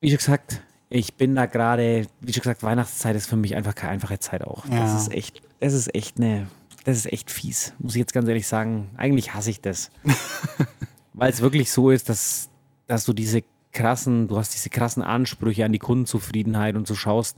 wie 0.00 0.08
schon 0.08 0.18
gesagt, 0.18 0.60
ich 0.90 1.14
bin 1.14 1.34
da 1.34 1.46
gerade, 1.46 2.06
wie 2.20 2.32
schon 2.32 2.42
gesagt, 2.42 2.62
Weihnachtszeit 2.62 3.14
ist 3.14 3.26
für 3.26 3.36
mich 3.36 3.54
einfach 3.54 3.74
keine 3.74 3.92
einfache 3.92 4.18
Zeit 4.18 4.42
auch. 4.42 4.64
Ja. 4.66 4.80
Das 4.80 5.02
ist 5.02 5.12
echt, 5.12 5.42
das 5.60 5.74
ist 5.74 5.94
echt 5.94 6.18
eine, 6.18 6.48
das 6.84 6.96
ist 6.96 7.12
echt 7.12 7.30
fies, 7.30 7.74
muss 7.78 7.94
ich 7.94 8.00
jetzt 8.00 8.12
ganz 8.12 8.28
ehrlich 8.28 8.46
sagen. 8.46 8.90
Eigentlich 8.96 9.34
hasse 9.34 9.50
ich 9.50 9.60
das. 9.60 9.90
weil 11.12 11.30
es 11.30 11.42
wirklich 11.42 11.70
so 11.70 11.90
ist, 11.90 12.08
dass, 12.08 12.48
dass 12.86 13.04
du 13.04 13.12
diese 13.12 13.42
krassen, 13.72 14.28
du 14.28 14.38
hast 14.38 14.54
diese 14.54 14.70
krassen 14.70 15.02
Ansprüche 15.02 15.64
an 15.64 15.72
die 15.72 15.78
Kundenzufriedenheit 15.78 16.74
und 16.74 16.86
so 16.86 16.94
schaust, 16.94 17.36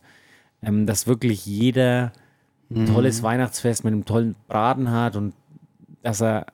ähm, 0.63 0.87
dass 0.87 1.07
wirklich 1.07 1.45
jeder 1.47 2.13
ein 2.71 2.83
mhm. 2.83 2.87
tolles 2.87 3.23
Weihnachtsfest 3.23 3.83
mit 3.85 3.93
einem 3.93 4.05
tollen 4.05 4.37
Braten 4.47 4.91
hat 4.91 5.17
und 5.17 5.35
dass 6.03 6.23
er 6.23 6.47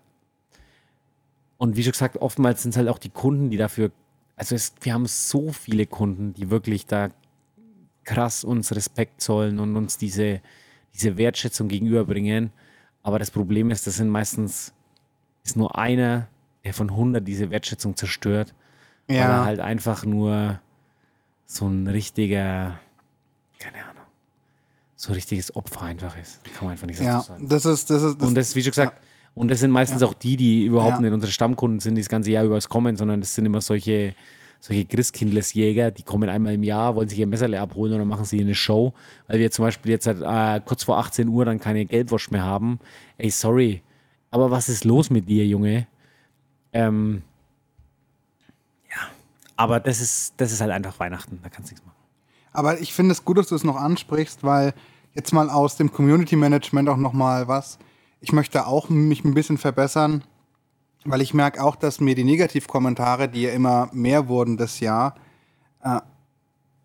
und 1.58 1.76
wie 1.76 1.82
schon 1.82 1.92
gesagt, 1.92 2.18
oftmals 2.18 2.62
sind 2.62 2.72
es 2.72 2.76
halt 2.76 2.88
auch 2.88 2.98
die 2.98 3.08
Kunden, 3.08 3.50
die 3.50 3.56
dafür, 3.56 3.90
also 4.36 4.54
es, 4.54 4.74
wir 4.82 4.92
haben 4.92 5.06
so 5.06 5.50
viele 5.50 5.86
Kunden, 5.86 6.34
die 6.34 6.50
wirklich 6.50 6.86
da 6.86 7.08
krass 8.04 8.44
uns 8.44 8.74
Respekt 8.74 9.20
zollen 9.20 9.58
und 9.58 9.76
uns 9.76 9.98
diese, 9.98 10.40
diese 10.94 11.16
Wertschätzung 11.16 11.68
gegenüberbringen. 11.68 12.52
Aber 13.02 13.18
das 13.18 13.30
Problem 13.30 13.70
ist, 13.70 13.86
das 13.86 13.96
sind 13.96 14.08
meistens, 14.10 14.72
ist 15.42 15.56
nur 15.56 15.76
einer, 15.78 16.28
der 16.64 16.74
von 16.74 16.90
100 16.90 17.26
diese 17.26 17.50
Wertschätzung 17.50 17.96
zerstört, 17.96 18.54
ja. 19.08 19.16
weil 19.16 19.30
er 19.30 19.44
halt 19.44 19.60
einfach 19.60 20.04
nur 20.04 20.60
so 21.46 21.66
ein 21.66 21.86
richtiger, 21.86 22.78
keine 23.58 23.84
Ahnung, 23.84 24.04
so 24.96 25.12
ein 25.12 25.14
richtiges 25.14 25.54
Opfer 25.56 25.82
einfach 25.82 26.16
ist. 26.18 26.44
Kann 26.44 26.64
man 26.64 26.72
einfach 26.72 26.86
nicht 26.86 27.00
ja, 27.00 27.20
so 27.20 27.28
sagen. 27.28 27.48
Das 27.48 27.64
ist, 27.64 27.88
das 27.90 28.02
ist, 28.02 28.20
das 28.20 28.28
und 28.28 28.34
das, 28.34 28.54
wie 28.54 28.62
schon 28.62 28.72
gesagt, 28.72 28.98
ja. 28.98 29.06
Und 29.36 29.50
das 29.50 29.60
sind 29.60 29.70
meistens 29.70 30.00
ja. 30.00 30.08
auch 30.08 30.14
die, 30.14 30.38
die 30.38 30.64
überhaupt 30.64 30.98
nicht 31.00 31.12
unsere 31.12 31.30
Stammkunden 31.30 31.78
sind, 31.78 31.94
die 31.94 32.00
das 32.00 32.08
ganze 32.08 32.30
Jahr 32.30 32.44
über 32.44 32.58
kommen, 32.60 32.96
sondern 32.96 33.20
das 33.20 33.34
sind 33.34 33.44
immer 33.44 33.60
solche, 33.60 34.14
solche 34.60 34.86
Christkindlesjäger, 34.86 35.90
die 35.90 36.04
kommen 36.04 36.30
einmal 36.30 36.54
im 36.54 36.62
Jahr, 36.62 36.96
wollen 36.96 37.10
sich 37.10 37.18
ihr 37.18 37.26
Messerle 37.26 37.60
abholen 37.60 37.92
und 37.92 37.98
dann 37.98 38.08
machen 38.08 38.24
sie 38.24 38.40
eine 38.40 38.54
Show, 38.54 38.94
weil 39.28 39.38
wir 39.38 39.50
zum 39.50 39.66
Beispiel 39.66 39.92
jetzt 39.92 40.06
halt, 40.06 40.22
äh, 40.22 40.64
kurz 40.64 40.84
vor 40.84 40.96
18 40.96 41.28
Uhr 41.28 41.44
dann 41.44 41.60
keine 41.60 41.84
Geldwurst 41.84 42.32
mehr 42.32 42.44
haben. 42.44 42.80
Ey, 43.18 43.28
sorry, 43.28 43.82
aber 44.30 44.50
was 44.50 44.70
ist 44.70 44.86
los 44.86 45.10
mit 45.10 45.28
dir, 45.28 45.46
Junge? 45.46 45.86
Ähm, 46.72 47.22
ja, 48.90 49.02
aber 49.56 49.80
das 49.80 50.00
ist, 50.00 50.32
das 50.38 50.50
ist 50.50 50.62
halt 50.62 50.70
einfach 50.70 50.98
Weihnachten, 50.98 51.40
da 51.42 51.50
kannst 51.50 51.70
du 51.70 51.74
nichts 51.74 51.86
machen. 51.86 51.96
Aber 52.54 52.80
ich 52.80 52.94
finde 52.94 53.12
es 53.12 53.22
gut, 53.22 53.36
dass 53.36 53.48
du 53.48 53.54
es 53.54 53.64
noch 53.64 53.76
ansprichst, 53.76 54.44
weil 54.44 54.72
jetzt 55.12 55.34
mal 55.34 55.50
aus 55.50 55.76
dem 55.76 55.92
Community 55.92 56.36
Management 56.36 56.88
auch 56.88 56.96
noch 56.96 57.12
mal 57.12 57.48
was. 57.48 57.78
Ich 58.20 58.32
möchte 58.32 58.66
auch 58.66 58.88
mich 58.88 59.24
ein 59.24 59.34
bisschen 59.34 59.58
verbessern, 59.58 60.24
weil 61.04 61.20
ich 61.20 61.34
merke 61.34 61.62
auch, 61.62 61.76
dass 61.76 62.00
mir 62.00 62.14
die 62.14 62.24
Negativkommentare, 62.24 63.28
die 63.28 63.42
ja 63.42 63.50
immer 63.50 63.88
mehr 63.92 64.28
wurden 64.28 64.56
das 64.56 64.80
Jahr, 64.80 65.14
äh, 65.82 66.00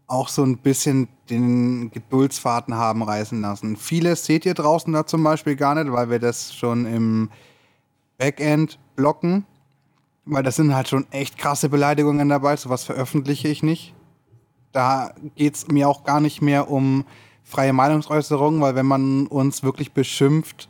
auch 0.07 0.27
so 0.27 0.43
ein 0.43 0.57
bisschen 0.57 1.07
den 1.29 1.89
Geduldsfaden 1.91 2.75
haben 2.75 3.01
reißen 3.01 3.39
lassen. 3.41 3.77
Vieles 3.77 4.25
seht 4.25 4.45
ihr 4.45 4.53
draußen 4.53 4.91
da 4.91 5.05
zum 5.05 5.23
Beispiel 5.23 5.55
gar 5.55 5.75
nicht, 5.75 5.91
weil 5.91 6.09
wir 6.09 6.19
das 6.19 6.53
schon 6.53 6.85
im 6.85 7.29
Backend 8.17 8.77
blocken 8.95 9.45
weil 10.25 10.43
das 10.43 10.55
sind 10.55 10.73
halt 10.75 10.87
schon 10.87 11.11
echt 11.11 11.37
krasse 11.37 11.69
Beleidigungen 11.69 12.29
dabei, 12.29 12.55
sowas 12.55 12.83
veröffentliche 12.83 13.47
ich 13.47 13.63
nicht. 13.63 13.93
Da 14.71 15.13
geht 15.35 15.55
es 15.55 15.67
mir 15.67 15.89
auch 15.89 16.03
gar 16.03 16.21
nicht 16.21 16.41
mehr 16.41 16.69
um 16.69 17.05
freie 17.43 17.73
Meinungsäußerung, 17.73 18.61
weil 18.61 18.75
wenn 18.75 18.85
man 18.85 19.27
uns 19.27 19.63
wirklich 19.63 19.91
beschimpft 19.91 20.69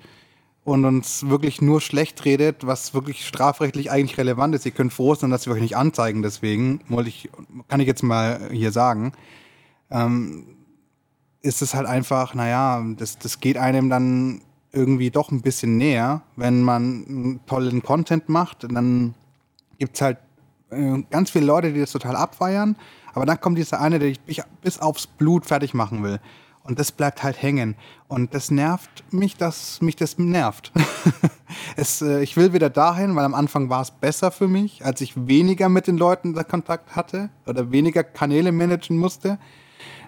und 0.63 0.85
uns 0.85 1.27
wirklich 1.27 1.61
nur 1.61 1.81
schlecht 1.81 2.23
redet, 2.25 2.67
was 2.67 2.93
wirklich 2.93 3.25
strafrechtlich 3.25 3.91
eigentlich 3.91 4.17
relevant 4.17 4.53
ist, 4.53 4.65
ihr 4.65 4.71
könnt 4.71 4.93
froh 4.93 5.15
sein, 5.15 5.31
dass 5.31 5.47
wir 5.47 5.53
euch 5.53 5.61
nicht 5.61 5.75
anzeigen, 5.75 6.21
deswegen 6.21 6.81
wollte 6.87 7.09
ich, 7.09 7.29
kann 7.67 7.79
ich 7.79 7.87
jetzt 7.87 8.03
mal 8.03 8.49
hier 8.51 8.71
sagen, 8.71 9.13
ähm, 9.89 10.45
ist 11.41 11.61
es 11.61 11.73
halt 11.73 11.87
einfach, 11.87 12.35
naja, 12.35 12.85
das, 12.97 13.17
das 13.17 13.39
geht 13.39 13.57
einem 13.57 13.89
dann 13.89 14.41
irgendwie 14.71 15.09
doch 15.09 15.31
ein 15.31 15.41
bisschen 15.41 15.77
näher, 15.77 16.21
wenn 16.35 16.61
man 16.61 17.39
tollen 17.47 17.81
Content 17.81 18.29
macht, 18.29 18.67
dann 18.71 19.15
gibt 19.79 19.95
es 19.95 20.01
halt 20.01 20.19
äh, 20.69 21.03
ganz 21.09 21.31
viele 21.31 21.45
Leute, 21.45 21.73
die 21.73 21.79
das 21.79 21.91
total 21.91 22.15
abfeiern. 22.15 22.75
Aber 23.13 23.25
dann 23.25 23.41
kommt 23.41 23.57
dieser 23.57 23.81
eine, 23.81 23.99
der 23.99 24.11
dich 24.11 24.41
bis 24.61 24.79
aufs 24.79 25.07
Blut 25.07 25.45
fertig 25.45 25.73
machen 25.73 26.03
will. 26.03 26.19
Und 26.63 26.79
das 26.79 26.91
bleibt 26.91 27.23
halt 27.23 27.41
hängen. 27.41 27.75
Und 28.07 28.33
das 28.33 28.51
nervt 28.51 29.03
mich, 29.11 29.35
dass 29.35 29.81
mich 29.81 29.95
das 29.95 30.19
nervt. 30.19 30.71
es, 31.75 32.01
äh, 32.01 32.21
ich 32.21 32.37
will 32.37 32.53
wieder 32.53 32.69
dahin, 32.69 33.15
weil 33.15 33.25
am 33.25 33.33
Anfang 33.33 33.69
war 33.69 33.81
es 33.81 33.91
besser 33.91 34.31
für 34.31 34.47
mich, 34.47 34.85
als 34.85 35.01
ich 35.01 35.27
weniger 35.27 35.69
mit 35.69 35.87
den 35.87 35.97
Leuten 35.97 36.35
Kontakt 36.47 36.95
hatte 36.95 37.29
oder 37.47 37.71
weniger 37.71 38.03
Kanäle 38.03 38.51
managen 38.51 38.97
musste, 38.97 39.39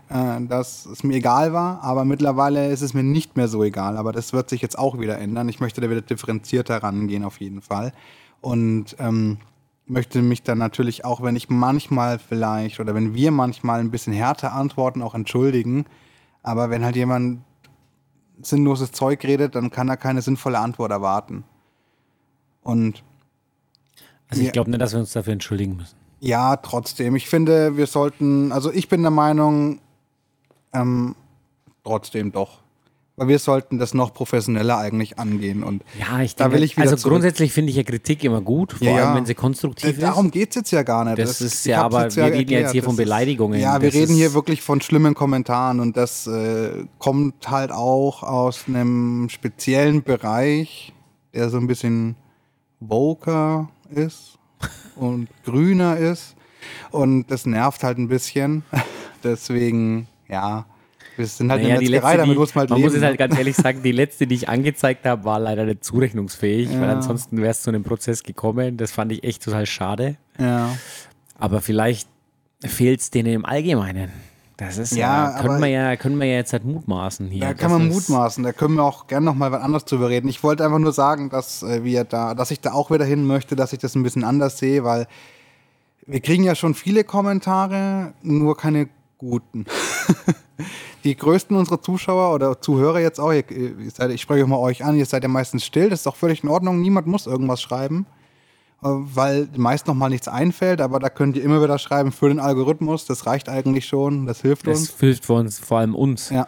äh, 0.10 0.42
dass 0.42 0.86
es 0.86 1.04
mir 1.04 1.16
egal 1.16 1.54
war. 1.54 1.82
Aber 1.82 2.06
mittlerweile 2.06 2.70
ist 2.72 2.82
es 2.82 2.94
mir 2.94 3.04
nicht 3.04 3.36
mehr 3.36 3.48
so 3.48 3.64
egal. 3.64 3.98
Aber 3.98 4.12
das 4.12 4.32
wird 4.32 4.50
sich 4.50 4.62
jetzt 4.62 4.78
auch 4.78 5.00
wieder 5.00 5.18
ändern. 5.18 5.50
Ich 5.50 5.60
möchte 5.60 5.82
da 5.82 5.90
wieder 5.90 6.02
differenzierter 6.02 6.84
rangehen, 6.84 7.24
auf 7.24 7.40
jeden 7.40 7.62
Fall. 7.62 7.94
Und 8.42 8.96
ähm, 9.00 9.40
möchte 9.86 10.22
mich 10.22 10.44
dann 10.44 10.58
natürlich 10.60 11.04
auch, 11.04 11.24
wenn 11.24 11.36
ich 11.36 11.50
manchmal 11.50 12.20
vielleicht 12.20 12.80
oder 12.80 12.94
wenn 12.96 13.14
wir 13.16 13.32
manchmal 13.32 13.80
ein 13.80 13.92
bisschen 13.92 14.14
härter 14.14 14.54
antworten, 14.54 15.02
auch 15.02 15.16
entschuldigen. 15.16 15.86
Aber 16.44 16.70
wenn 16.70 16.84
halt 16.84 16.96
jemand 16.96 17.42
sinnloses 18.42 18.92
Zeug 18.92 19.24
redet, 19.24 19.56
dann 19.56 19.72
kann 19.72 19.90
er 19.90 19.98
keine 19.98 20.22
sinnvolle 20.22 20.60
Antwort 20.60 20.92
erwarten. 20.92 21.46
Und 22.62 23.04
also 24.30 24.44
ich 24.44 24.52
glaube 24.52 24.70
nicht, 24.70 24.82
dass 24.82 24.94
wir 24.94 25.00
uns 25.00 25.14
dafür 25.14 25.34
entschuldigen 25.34 25.78
müssen. 25.78 25.96
Ja, 26.20 26.56
trotzdem. 26.58 27.16
Ich 27.16 27.28
finde, 27.28 27.78
wir 27.78 27.88
sollten, 27.88 28.52
also 28.52 28.72
ich 28.72 28.88
bin 28.88 29.02
der 29.02 29.12
Meinung, 29.12 29.80
ähm, 30.74 31.16
trotzdem 31.84 32.32
doch. 32.32 32.63
Weil 33.16 33.28
wir 33.28 33.38
sollten 33.38 33.78
das 33.78 33.94
noch 33.94 34.12
professioneller 34.12 34.80
eigentlich 34.80 35.20
angehen. 35.20 35.64
Und 35.64 35.84
ja, 36.00 36.22
ich 36.22 36.36
denke, 36.36 36.50
da 36.50 36.58
will 36.58 36.64
ich 36.64 36.78
wieder 36.78 36.90
also 36.90 37.08
grundsätzlich 37.08 37.54
finde 37.54 37.70
ich 37.70 37.76
ja 37.76 37.84
Kritik 37.84 38.24
immer 38.24 38.42
gut, 38.42 38.74
vor 38.74 38.88
ja, 38.88 38.96
allem 38.96 39.18
wenn 39.18 39.26
sie 39.28 39.36
konstruktiv 39.36 39.92
ist. 39.92 40.02
Darum 40.02 40.32
geht 40.32 40.50
es 40.50 40.56
jetzt 40.56 40.72
ja 40.72 40.82
gar 40.82 41.06
nicht. 41.06 41.20
Das, 41.20 41.38
das 41.38 41.42
ist 41.42 41.66
ja, 41.68 41.84
aber 41.84 42.14
wir 42.16 42.24
reden 42.24 42.52
jetzt 42.52 42.72
hier 42.72 42.82
von 42.82 42.96
Beleidigungen. 42.96 43.60
ja, 43.60 43.80
wir 43.80 43.94
reden 43.94 44.16
hier 44.16 44.34
wirklich 44.34 44.64
von 44.64 44.82
schlimmen 44.82 45.14
Kommentaren 45.14 45.80
und 45.80 45.96
das 45.96 46.26
äh, 46.26 46.86
kommt 46.98 47.52
halt 47.52 47.72
auch 47.72 48.24
aus 48.24 48.64
einem 48.68 49.30
speziellen 49.30 50.02
Bereich, 50.02 50.92
der 51.36 51.50
so 51.50 51.58
ein 51.58 51.68
bisschen 51.68 52.16
woker 52.80 53.70
ist 53.92 54.40
und 54.96 55.28
grüner 55.46 55.98
ist. 55.98 56.36
Und 56.90 57.28
das 57.28 57.46
nervt 57.46 57.84
halt 57.84 58.00
ein 58.00 58.08
bisschen. 58.08 58.64
Deswegen, 59.24 60.08
ja, 60.28 60.66
wir 61.16 61.26
sind 61.26 61.52
halt 61.52 61.62
naja, 61.62 61.76
eine 61.76 61.90
Metzgerei, 61.90 62.18
damit 62.18 62.38
muss 62.38 62.56
man 62.56 62.62
halt 62.62 62.70
Man 62.70 62.80
leben. 62.80 62.90
muss 62.90 62.98
es 62.98 63.04
halt 63.04 63.18
ganz 63.18 63.38
ehrlich 63.38 63.56
sagen, 63.56 63.84
die 63.84 63.92
letzte, 63.94 64.28
die 64.28 64.36
ich 64.36 64.50
angezeigt 64.50 65.06
habe, 65.06 65.24
war 65.26 65.40
leider 65.40 65.66
nicht 65.66 65.84
zurechnungsfähig, 65.84 66.72
ja. 66.72 66.82
weil 66.82 66.90
ansonsten 66.90 67.38
wäre 67.38 67.52
es 67.52 67.62
zu 67.62 67.70
einem 67.70 67.84
Prozess 67.84 68.24
gekommen. 68.24 68.78
Das 68.78 68.92
fand 68.92 69.12
ich 69.12 69.24
echt 69.24 69.44
total 69.44 69.66
schade. 69.66 70.18
Ja. 70.40 70.70
Aber 71.38 71.62
vielleicht 71.62 72.08
fehlt 72.64 73.02
es 73.02 73.12
denen 73.12 73.34
im 73.34 73.46
Allgemeinen. 73.46 74.12
Das 74.58 74.78
ist 74.78 74.96
ja, 74.96 75.32
ja 75.32 75.42
können 75.42 75.60
wir 75.62 75.68
ja, 75.68 75.96
können 75.96 76.20
wir 76.20 76.28
ja 76.28 76.36
jetzt 76.36 76.54
halt 76.54 76.64
mutmaßen 76.64 77.28
hier. 77.28 77.42
Da 77.42 77.54
kann 77.54 77.72
man 77.72 77.88
mutmaßen, 77.88 78.44
da 78.44 78.54
können 78.54 78.76
wir 78.76 78.84
auch 78.84 79.08
gerne 79.08 79.26
noch 79.26 79.36
mal 79.36 79.52
was 79.52 79.62
anderes 79.62 79.86
drüber 79.86 80.10
reden. 80.10 80.28
Ich 80.28 80.44
wollte 80.44 80.64
einfach 80.64 80.80
nur 80.80 80.94
sagen, 80.94 81.30
dass 81.30 81.64
äh, 81.64 81.84
wir 81.84 82.04
da, 82.04 82.36
dass 82.36 82.52
ich 82.52 82.62
da 82.62 82.72
auch 82.72 82.92
wieder 82.92 83.06
hin 83.06 83.26
möchte, 83.26 83.56
dass 83.56 83.74
ich 83.74 83.80
das 83.80 83.96
ein 83.96 84.04
bisschen 84.04 84.24
anders 84.24 84.60
sehe, 84.60 84.84
weil 84.84 85.08
wir 86.06 86.20
kriegen 86.20 86.44
ja 86.44 86.54
schon 86.54 86.76
viele 86.76 87.04
Kommentare, 87.04 88.14
nur 88.22 88.56
keine 88.56 88.90
guten. 89.24 89.66
die 91.04 91.16
größten 91.16 91.56
unserer 91.56 91.82
Zuschauer 91.82 92.34
oder 92.34 92.62
Zuhörer 92.62 93.00
jetzt 93.00 93.20
auch, 93.20 93.32
ihr, 93.32 93.50
ihr 93.50 93.92
seid, 93.92 94.12
ich 94.12 94.22
spreche 94.22 94.46
mal 94.46 94.58
euch 94.58 94.84
an, 94.84 94.98
ihr 94.98 95.06
seid 95.06 95.24
ja 95.24 95.30
meistens 95.30 95.66
still, 95.66 95.90
das 95.90 96.02
ist 96.02 96.08
auch 96.08 96.16
völlig 96.16 96.44
in 96.44 96.50
Ordnung, 96.50 96.82
niemand 96.82 97.08
muss 97.08 97.28
irgendwas 97.28 97.62
schreiben, 97.62 98.06
äh, 98.84 98.88
weil 98.88 99.48
meist 99.56 99.88
noch 99.88 99.96
mal 99.96 100.10
nichts 100.10 100.28
einfällt, 100.28 100.82
aber 100.82 101.00
da 101.00 101.10
könnt 101.10 101.38
ihr 101.38 101.44
immer 101.44 101.62
wieder 101.62 101.80
schreiben 101.80 102.12
für 102.12 102.30
den 102.30 102.40
Algorithmus, 102.40 103.06
das 103.06 103.26
reicht 103.26 103.50
eigentlich 103.50 103.86
schon, 103.86 104.26
das 104.26 104.42
hilft 104.42 104.68
das 104.68 104.80
uns. 104.80 104.92
Das 104.92 105.00
hilft 105.00 105.26
für 105.26 105.34
uns, 105.34 105.60
vor 105.60 105.80
allem 105.80 105.96
uns. 105.96 106.30
Ja. 106.30 106.48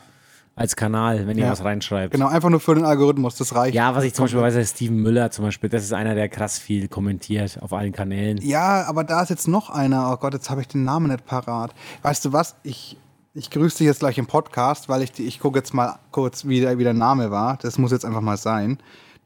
Als 0.57 0.77
Kanal, 0.77 1.27
wenn 1.27 1.37
ihr 1.37 1.45
ja. 1.45 1.51
was 1.51 1.65
reinschreibt. 1.65 2.13
Genau, 2.13 2.27
einfach 2.27 2.49
nur 2.49 2.61
für 2.61 2.75
den 2.75 2.85
Algorithmus, 2.85 3.35
das 3.35 3.53
reicht. 3.53 3.75
Ja, 3.75 3.93
was 3.93 4.05
ich 4.05 4.13
zum 4.13 4.23
Beispiel 4.23 4.41
weiß, 4.41 4.55
ist 4.55 4.77
Steven 4.77 4.95
Müller 4.95 5.29
zum 5.29 5.43
Beispiel, 5.43 5.69
das 5.69 5.83
ist 5.83 5.91
einer, 5.91 6.15
der 6.15 6.29
krass 6.29 6.57
viel 6.57 6.87
kommentiert 6.87 7.61
auf 7.61 7.73
allen 7.73 7.91
Kanälen. 7.91 8.37
Ja, 8.41 8.85
aber 8.87 9.03
da 9.03 9.21
ist 9.21 9.29
jetzt 9.29 9.49
noch 9.49 9.69
einer, 9.69 10.13
oh 10.13 10.17
Gott, 10.17 10.33
jetzt 10.33 10.49
habe 10.49 10.61
ich 10.61 10.69
den 10.69 10.85
Namen 10.85 11.11
nicht 11.11 11.25
parat. 11.25 11.75
Weißt 12.03 12.23
du 12.23 12.31
was, 12.31 12.55
ich, 12.63 12.97
ich 13.33 13.49
grüße 13.49 13.79
dich 13.79 13.87
jetzt 13.87 13.99
gleich 13.99 14.17
im 14.17 14.27
Podcast, 14.27 14.87
weil 14.87 15.01
ich, 15.01 15.19
ich 15.19 15.41
gucke 15.41 15.59
jetzt 15.59 15.73
mal 15.73 15.99
kurz, 16.11 16.47
wie 16.47 16.61
der, 16.61 16.77
wie 16.77 16.85
der 16.85 16.93
Name 16.93 17.31
war. 17.31 17.57
Das 17.61 17.77
muss 17.77 17.91
jetzt 17.91 18.05
einfach 18.05 18.21
mal 18.21 18.37
sein. 18.37 18.77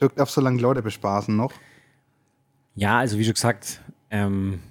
Dirk 0.02 0.16
darf 0.16 0.32
so 0.32 0.42
lange 0.42 0.60
Leute 0.60 0.82
bespaßen 0.82 1.36
noch. 1.36 1.52
Ja, 2.74 2.98
also 2.98 3.20
wie 3.20 3.24
schon 3.24 3.36
gesagt, 3.36 3.82
ähm, 4.10 4.62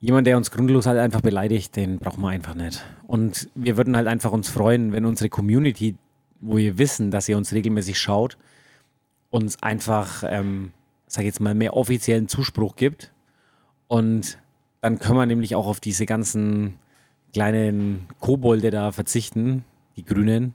jemand, 0.00 0.26
der 0.26 0.36
uns 0.36 0.50
grundlos 0.50 0.86
halt 0.86 0.98
einfach 0.98 1.20
beleidigt, 1.20 1.76
den 1.76 1.98
brauchen 1.98 2.22
wir 2.22 2.28
einfach 2.28 2.54
nicht. 2.54 2.84
Und 3.06 3.48
wir 3.54 3.76
würden 3.76 3.96
halt 3.96 4.08
einfach 4.08 4.32
uns 4.32 4.48
freuen, 4.48 4.92
wenn 4.92 5.04
unsere 5.04 5.28
Community, 5.28 5.96
wo 6.40 6.56
wir 6.56 6.78
wissen, 6.78 7.10
dass 7.10 7.28
ihr 7.28 7.36
uns 7.36 7.52
regelmäßig 7.52 7.98
schaut, 7.98 8.38
uns 9.28 9.62
einfach, 9.62 10.24
ähm, 10.26 10.72
sag 11.06 11.24
jetzt 11.24 11.40
mal, 11.40 11.54
mehr 11.54 11.76
offiziellen 11.76 12.28
Zuspruch 12.28 12.76
gibt. 12.76 13.12
Und 13.88 14.38
dann 14.80 14.98
können 14.98 15.18
wir 15.18 15.26
nämlich 15.26 15.54
auch 15.54 15.66
auf 15.66 15.80
diese 15.80 16.06
ganzen 16.06 16.78
kleinen 17.32 18.08
Kobolde 18.18 18.70
da 18.70 18.92
verzichten, 18.92 19.64
die 19.96 20.04
Grünen. 20.04 20.54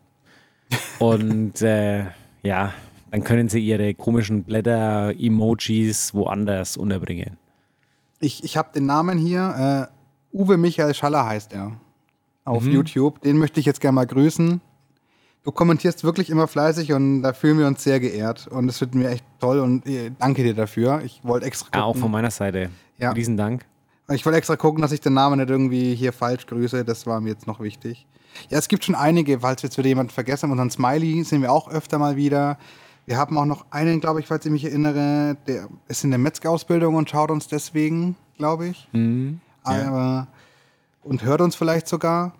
Und 1.00 1.62
äh, 1.62 2.06
ja, 2.42 2.74
dann 3.12 3.24
können 3.24 3.48
sie 3.48 3.60
ihre 3.60 3.94
komischen 3.94 4.44
Blätter-Emojis 4.44 6.16
woanders 6.16 6.76
unterbringen. 6.76 7.38
Ich, 8.26 8.44
ich 8.44 8.58
habe 8.58 8.70
den 8.74 8.88
Namen 8.88 9.20
hier. 9.20 9.90
Äh, 10.34 10.36
Uwe 10.36 10.58
Michael 10.58 10.96
Schaller 10.96 11.28
heißt 11.28 11.54
er. 11.54 11.74
Auf 12.44 12.64
mhm. 12.64 12.72
YouTube. 12.72 13.22
Den 13.22 13.38
möchte 13.38 13.60
ich 13.60 13.68
jetzt 13.68 13.80
gerne 13.80 13.94
mal 13.94 14.08
grüßen. 14.08 14.62
Du 15.44 15.52
kommentierst 15.52 16.04
wirklich 16.04 16.32
immer 16.32 16.48
fleißig 16.48 16.92
und 16.94 17.22
da 17.22 17.34
fühlen 17.34 17.60
wir 17.60 17.68
uns 17.68 17.84
sehr 17.84 18.00
geehrt. 18.00 18.48
Und 18.48 18.66
das 18.66 18.80
finden 18.80 19.00
wir 19.02 19.12
echt 19.12 19.24
toll 19.40 19.60
und 19.60 19.86
äh, 19.86 20.10
danke 20.18 20.42
dir 20.42 20.56
dafür. 20.56 21.04
Ich 21.06 21.20
wollte 21.24 21.46
extra. 21.46 21.66
Gucken. 21.66 21.80
Ja, 21.80 21.86
auch 21.86 21.96
von 21.96 22.10
meiner 22.10 22.32
Seite. 22.32 22.72
Ja. 22.98 23.12
Riesen 23.12 23.38
Dank. 23.38 23.64
Ich 24.10 24.26
wollte 24.26 24.40
extra 24.40 24.56
gucken, 24.56 24.82
dass 24.82 24.92
ich 24.92 25.02
den 25.02 25.14
Namen 25.14 25.38
nicht 25.38 25.52
irgendwie 25.52 25.94
hier 25.94 26.12
falsch 26.12 26.48
grüße. 26.48 26.84
Das 26.84 27.06
war 27.06 27.22
mir 27.22 27.30
jetzt 27.30 27.46
noch 27.46 27.60
wichtig. 27.60 28.08
Ja, 28.50 28.58
es 28.58 28.68
gibt 28.68 28.86
schon 28.86 28.96
einige, 28.96 29.42
falls 29.42 29.62
wir 29.62 29.68
jetzt 29.68 29.78
wieder 29.78 29.88
jemanden 29.88 30.12
vergessen. 30.12 30.50
Unseren 30.50 30.72
Smiley 30.72 31.24
sehen 31.24 31.44
wir 31.44 31.52
auch 31.52 31.70
öfter 31.70 32.00
mal 32.00 32.16
wieder. 32.16 32.58
Wir 33.06 33.18
haben 33.18 33.38
auch 33.38 33.46
noch 33.46 33.66
einen, 33.72 34.00
glaube 34.00 34.20
ich, 34.20 34.28
falls 34.28 34.46
ich 34.46 34.52
mich 34.52 34.66
erinnere, 34.66 35.38
der 35.48 35.70
ist 35.88 36.04
in 36.04 36.10
der 36.10 36.18
Metzger-Ausbildung 36.18 36.96
und 36.96 37.10
schaut 37.10 37.30
uns 37.30 37.48
deswegen, 37.48 38.16
glaube 38.38 38.68
ich. 38.68 38.88
Mhm, 38.94 39.42
ja. 39.66 39.88
Aber, 39.88 40.28
und 41.04 41.24
hört 41.24 41.42
uns 41.42 41.56
vielleicht 41.56 41.88
sogar. 41.88 42.34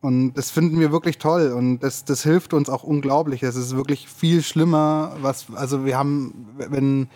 Und 0.00 0.34
das 0.34 0.50
finden 0.50 0.78
wir 0.80 0.92
wirklich 0.92 1.16
toll 1.16 1.52
und 1.52 1.78
das, 1.78 2.04
das 2.04 2.22
hilft 2.22 2.52
uns 2.52 2.68
auch 2.68 2.82
unglaublich. 2.82 3.42
Es 3.42 3.56
ist 3.56 3.74
wirklich 3.74 4.06
viel 4.06 4.42
schlimmer, 4.42 5.16
was, 5.22 5.46
also 5.54 5.86
wir 5.86 5.96
haben, 5.96 6.46
wenn, 6.58 7.08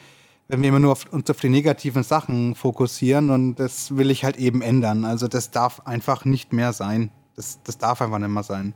wenn 0.49 0.63
wir 0.63 0.71
immer 0.71 0.79
nur 0.79 0.93
auf, 0.93 1.05
uns 1.13 1.29
auf 1.29 1.39
die 1.39 1.51
negativen 1.51 2.03
Sachen 2.03 2.55
fokussieren 2.55 3.29
und 3.29 3.57
das 3.57 3.99
will 3.99 4.11
ich 4.11 4.25
halt 4.25 4.39
eben 4.39 4.63
ändern. 4.63 5.05
Also 5.05 5.29
das 5.29 5.51
darf 5.51 5.81
einfach 5.87 6.25
nicht 6.25 6.55
mehr 6.55 6.73
sein. 6.73 7.11
Das, 7.37 7.63
das 7.63 7.77
darf 7.77 8.01
einfach 8.01 8.19
nicht 8.19 8.31
mehr 8.31 8.43
sein. 8.43 8.73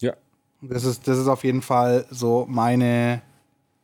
Ja. 0.00 0.14
Das 0.60 0.84
ist, 0.84 1.06
das 1.06 1.18
ist 1.18 1.28
auf 1.28 1.44
jeden 1.44 1.62
Fall 1.62 2.06
so 2.10 2.46
meine, 2.48 3.22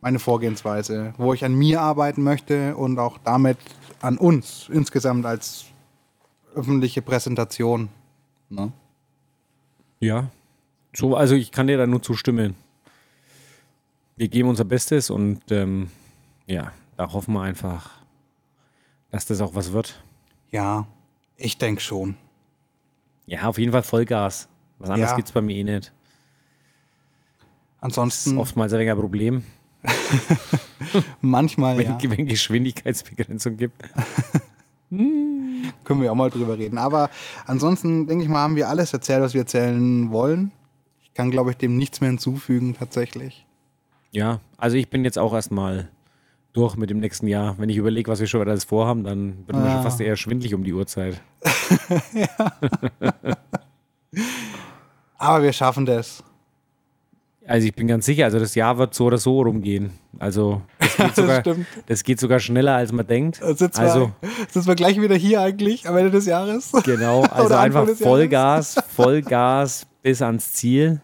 meine 0.00 0.18
Vorgehensweise, 0.18 1.14
wo 1.16 1.32
ich 1.34 1.44
an 1.44 1.54
mir 1.54 1.80
arbeiten 1.80 2.22
möchte 2.22 2.76
und 2.76 2.98
auch 2.98 3.18
damit 3.22 3.58
an 4.00 4.18
uns 4.18 4.68
insgesamt 4.72 5.26
als 5.26 5.66
öffentliche 6.54 7.02
Präsentation. 7.02 7.88
Ne? 8.48 8.72
Ja, 10.00 10.30
so, 10.94 11.16
also 11.16 11.34
ich 11.34 11.52
kann 11.52 11.66
dir 11.66 11.78
da 11.78 11.86
nur 11.86 12.02
zustimmen 12.02 12.56
wir 14.16 14.28
geben 14.28 14.48
unser 14.48 14.64
Bestes 14.64 15.10
und 15.10 15.40
ähm, 15.50 15.90
ja, 16.46 16.72
da 16.96 17.12
hoffen 17.12 17.34
wir 17.34 17.42
einfach, 17.42 17.90
dass 19.10 19.26
das 19.26 19.40
auch 19.40 19.54
was 19.54 19.72
wird. 19.72 20.02
Ja, 20.50 20.86
ich 21.36 21.58
denke 21.58 21.80
schon. 21.80 22.16
Ja, 23.26 23.48
auf 23.48 23.58
jeden 23.58 23.72
Fall 23.72 23.82
Vollgas. 23.82 24.48
Was 24.78 24.90
anderes 24.90 25.10
ja. 25.10 25.16
gibt 25.16 25.28
es 25.28 25.32
bei 25.32 25.40
mir 25.40 25.56
eh 25.56 25.64
nicht. 25.64 25.92
Ansonsten. 27.82 28.30
Das 28.30 28.34
ist 28.36 28.40
oftmals 28.40 28.72
ein 28.72 28.78
wenig 28.78 28.92
ein 28.92 28.98
Problem. 28.98 29.42
Manchmal, 31.20 31.76
wenn, 31.78 31.86
ja. 31.86 31.98
Wenn 32.02 32.26
Geschwindigkeitsbegrenzung 32.26 33.56
gibt. 33.58 33.82
Können 34.88 36.00
wir 36.00 36.12
auch 36.12 36.16
mal 36.16 36.30
drüber 36.30 36.56
reden. 36.56 36.78
Aber 36.78 37.10
ansonsten, 37.44 38.06
denke 38.06 38.24
ich 38.24 38.30
mal, 38.30 38.38
haben 38.38 38.56
wir 38.56 38.68
alles 38.68 38.92
erzählt, 38.92 39.20
was 39.22 39.34
wir 39.34 39.40
erzählen 39.42 40.10
wollen. 40.12 40.52
Ich 41.02 41.12
kann, 41.12 41.30
glaube 41.30 41.50
ich, 41.50 41.56
dem 41.56 41.76
nichts 41.76 42.00
mehr 42.00 42.08
hinzufügen, 42.10 42.76
tatsächlich. 42.78 43.46
Ja, 44.12 44.40
also 44.56 44.76
ich 44.76 44.88
bin 44.88 45.04
jetzt 45.04 45.18
auch 45.18 45.34
erstmal 45.34 45.88
durch 46.52 46.76
mit 46.76 46.88
dem 46.90 47.00
nächsten 47.00 47.26
Jahr. 47.26 47.58
Wenn 47.58 47.68
ich 47.68 47.78
überlege, 47.78 48.10
was 48.10 48.20
wir 48.20 48.28
schon 48.28 48.46
alles 48.46 48.62
vorhaben, 48.64 49.02
dann 49.02 49.46
wird 49.46 49.58
mir 49.58 49.72
schon 49.72 49.82
fast 49.82 50.00
eher 50.00 50.16
schwindlig 50.16 50.54
um 50.54 50.62
die 50.62 50.72
Uhrzeit. 50.72 51.20
Aber 55.18 55.42
wir 55.42 55.52
schaffen 55.52 55.86
das. 55.86 56.22
Also 57.46 57.66
ich 57.66 57.74
bin 57.74 57.88
ganz 57.88 58.06
sicher, 58.06 58.24
also 58.24 58.38
das 58.38 58.54
Jahr 58.54 58.78
wird 58.78 58.94
so 58.94 59.06
oder 59.06 59.18
so 59.18 59.42
rumgehen. 59.42 59.90
Also 60.18 60.62
das 60.78 60.96
geht 60.96 61.16
sogar, 61.16 61.40
stimmt. 61.40 61.66
das 61.86 62.04
geht 62.04 62.20
sogar 62.20 62.38
schneller, 62.38 62.76
als 62.76 62.92
man 62.92 63.06
denkt. 63.06 63.36
Sitzen, 63.42 63.80
Also 63.80 64.12
wir, 64.20 64.30
sitzen 64.48 64.66
wir 64.66 64.74
gleich 64.76 65.00
wieder 65.00 65.16
hier 65.16 65.40
eigentlich 65.40 65.88
am 65.88 65.96
Ende 65.96 66.10
des 66.10 66.26
Jahres. 66.26 66.70
genau, 66.84 67.22
also 67.22 67.54
einfach. 67.54 67.88
Vollgas, 67.88 68.76
Vollgas 68.94 69.86
bis 70.02 70.22
ans 70.22 70.52
Ziel 70.52 71.00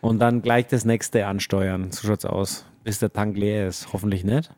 und 0.00 0.18
dann 0.20 0.40
gleich 0.42 0.66
das 0.68 0.84
nächste 0.84 1.26
ansteuern. 1.26 1.90
So 1.92 2.08
schaut's 2.08 2.24
aus. 2.24 2.64
Bis 2.82 2.98
der 2.98 3.12
Tank 3.12 3.36
leer 3.36 3.68
ist. 3.68 3.92
Hoffentlich 3.92 4.24
nicht. 4.24 4.50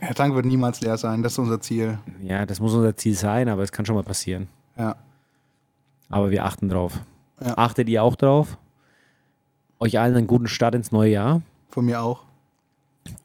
Der 0.00 0.14
Tank 0.14 0.34
wird 0.34 0.46
niemals 0.46 0.80
leer 0.80 0.98
sein, 0.98 1.22
das 1.22 1.32
ist 1.32 1.38
unser 1.38 1.60
Ziel. 1.60 1.98
Ja, 2.22 2.44
das 2.44 2.60
muss 2.60 2.74
unser 2.74 2.96
Ziel 2.96 3.14
sein, 3.14 3.48
aber 3.48 3.62
es 3.62 3.72
kann 3.72 3.86
schon 3.86 3.94
mal 3.96 4.04
passieren. 4.04 4.48
Ja. 4.76 4.96
Aber 6.10 6.30
wir 6.30 6.44
achten 6.44 6.68
drauf. 6.68 7.00
Ja. 7.40 7.56
Achtet 7.56 7.88
ihr 7.88 8.02
auch 8.02 8.14
drauf? 8.14 8.58
Euch 9.78 9.98
allen 9.98 10.16
einen 10.16 10.26
guten 10.26 10.48
Start 10.48 10.74
ins 10.74 10.92
neue 10.92 11.12
Jahr. 11.12 11.42
Von 11.68 11.86
mir 11.86 12.00
auch. 12.00 12.24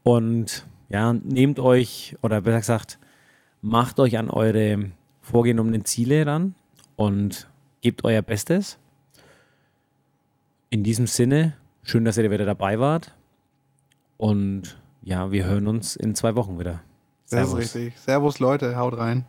Und 0.03 0.65
ja, 0.89 1.13
nehmt 1.13 1.59
euch, 1.59 2.17
oder 2.21 2.41
besser 2.41 2.59
gesagt, 2.59 2.99
macht 3.61 3.99
euch 3.99 4.17
an 4.17 4.29
eure 4.29 4.91
vorgenommenen 5.21 5.85
Ziele 5.85 6.25
ran 6.25 6.55
und 6.95 7.47
gebt 7.81 8.03
euer 8.03 8.21
Bestes. 8.21 8.77
In 10.69 10.83
diesem 10.83 11.07
Sinne, 11.07 11.53
schön, 11.83 12.05
dass 12.05 12.17
ihr 12.17 12.29
wieder 12.29 12.45
dabei 12.45 12.79
wart. 12.79 13.15
Und 14.17 14.77
ja, 15.01 15.31
wir 15.31 15.45
hören 15.45 15.67
uns 15.67 15.95
in 15.95 16.15
zwei 16.15 16.35
Wochen 16.35 16.59
wieder. 16.59 16.81
Das 17.29 17.49
ist 17.49 17.55
richtig. 17.55 17.97
Servus 17.97 18.39
Leute, 18.39 18.75
haut 18.75 18.97
rein. 18.97 19.25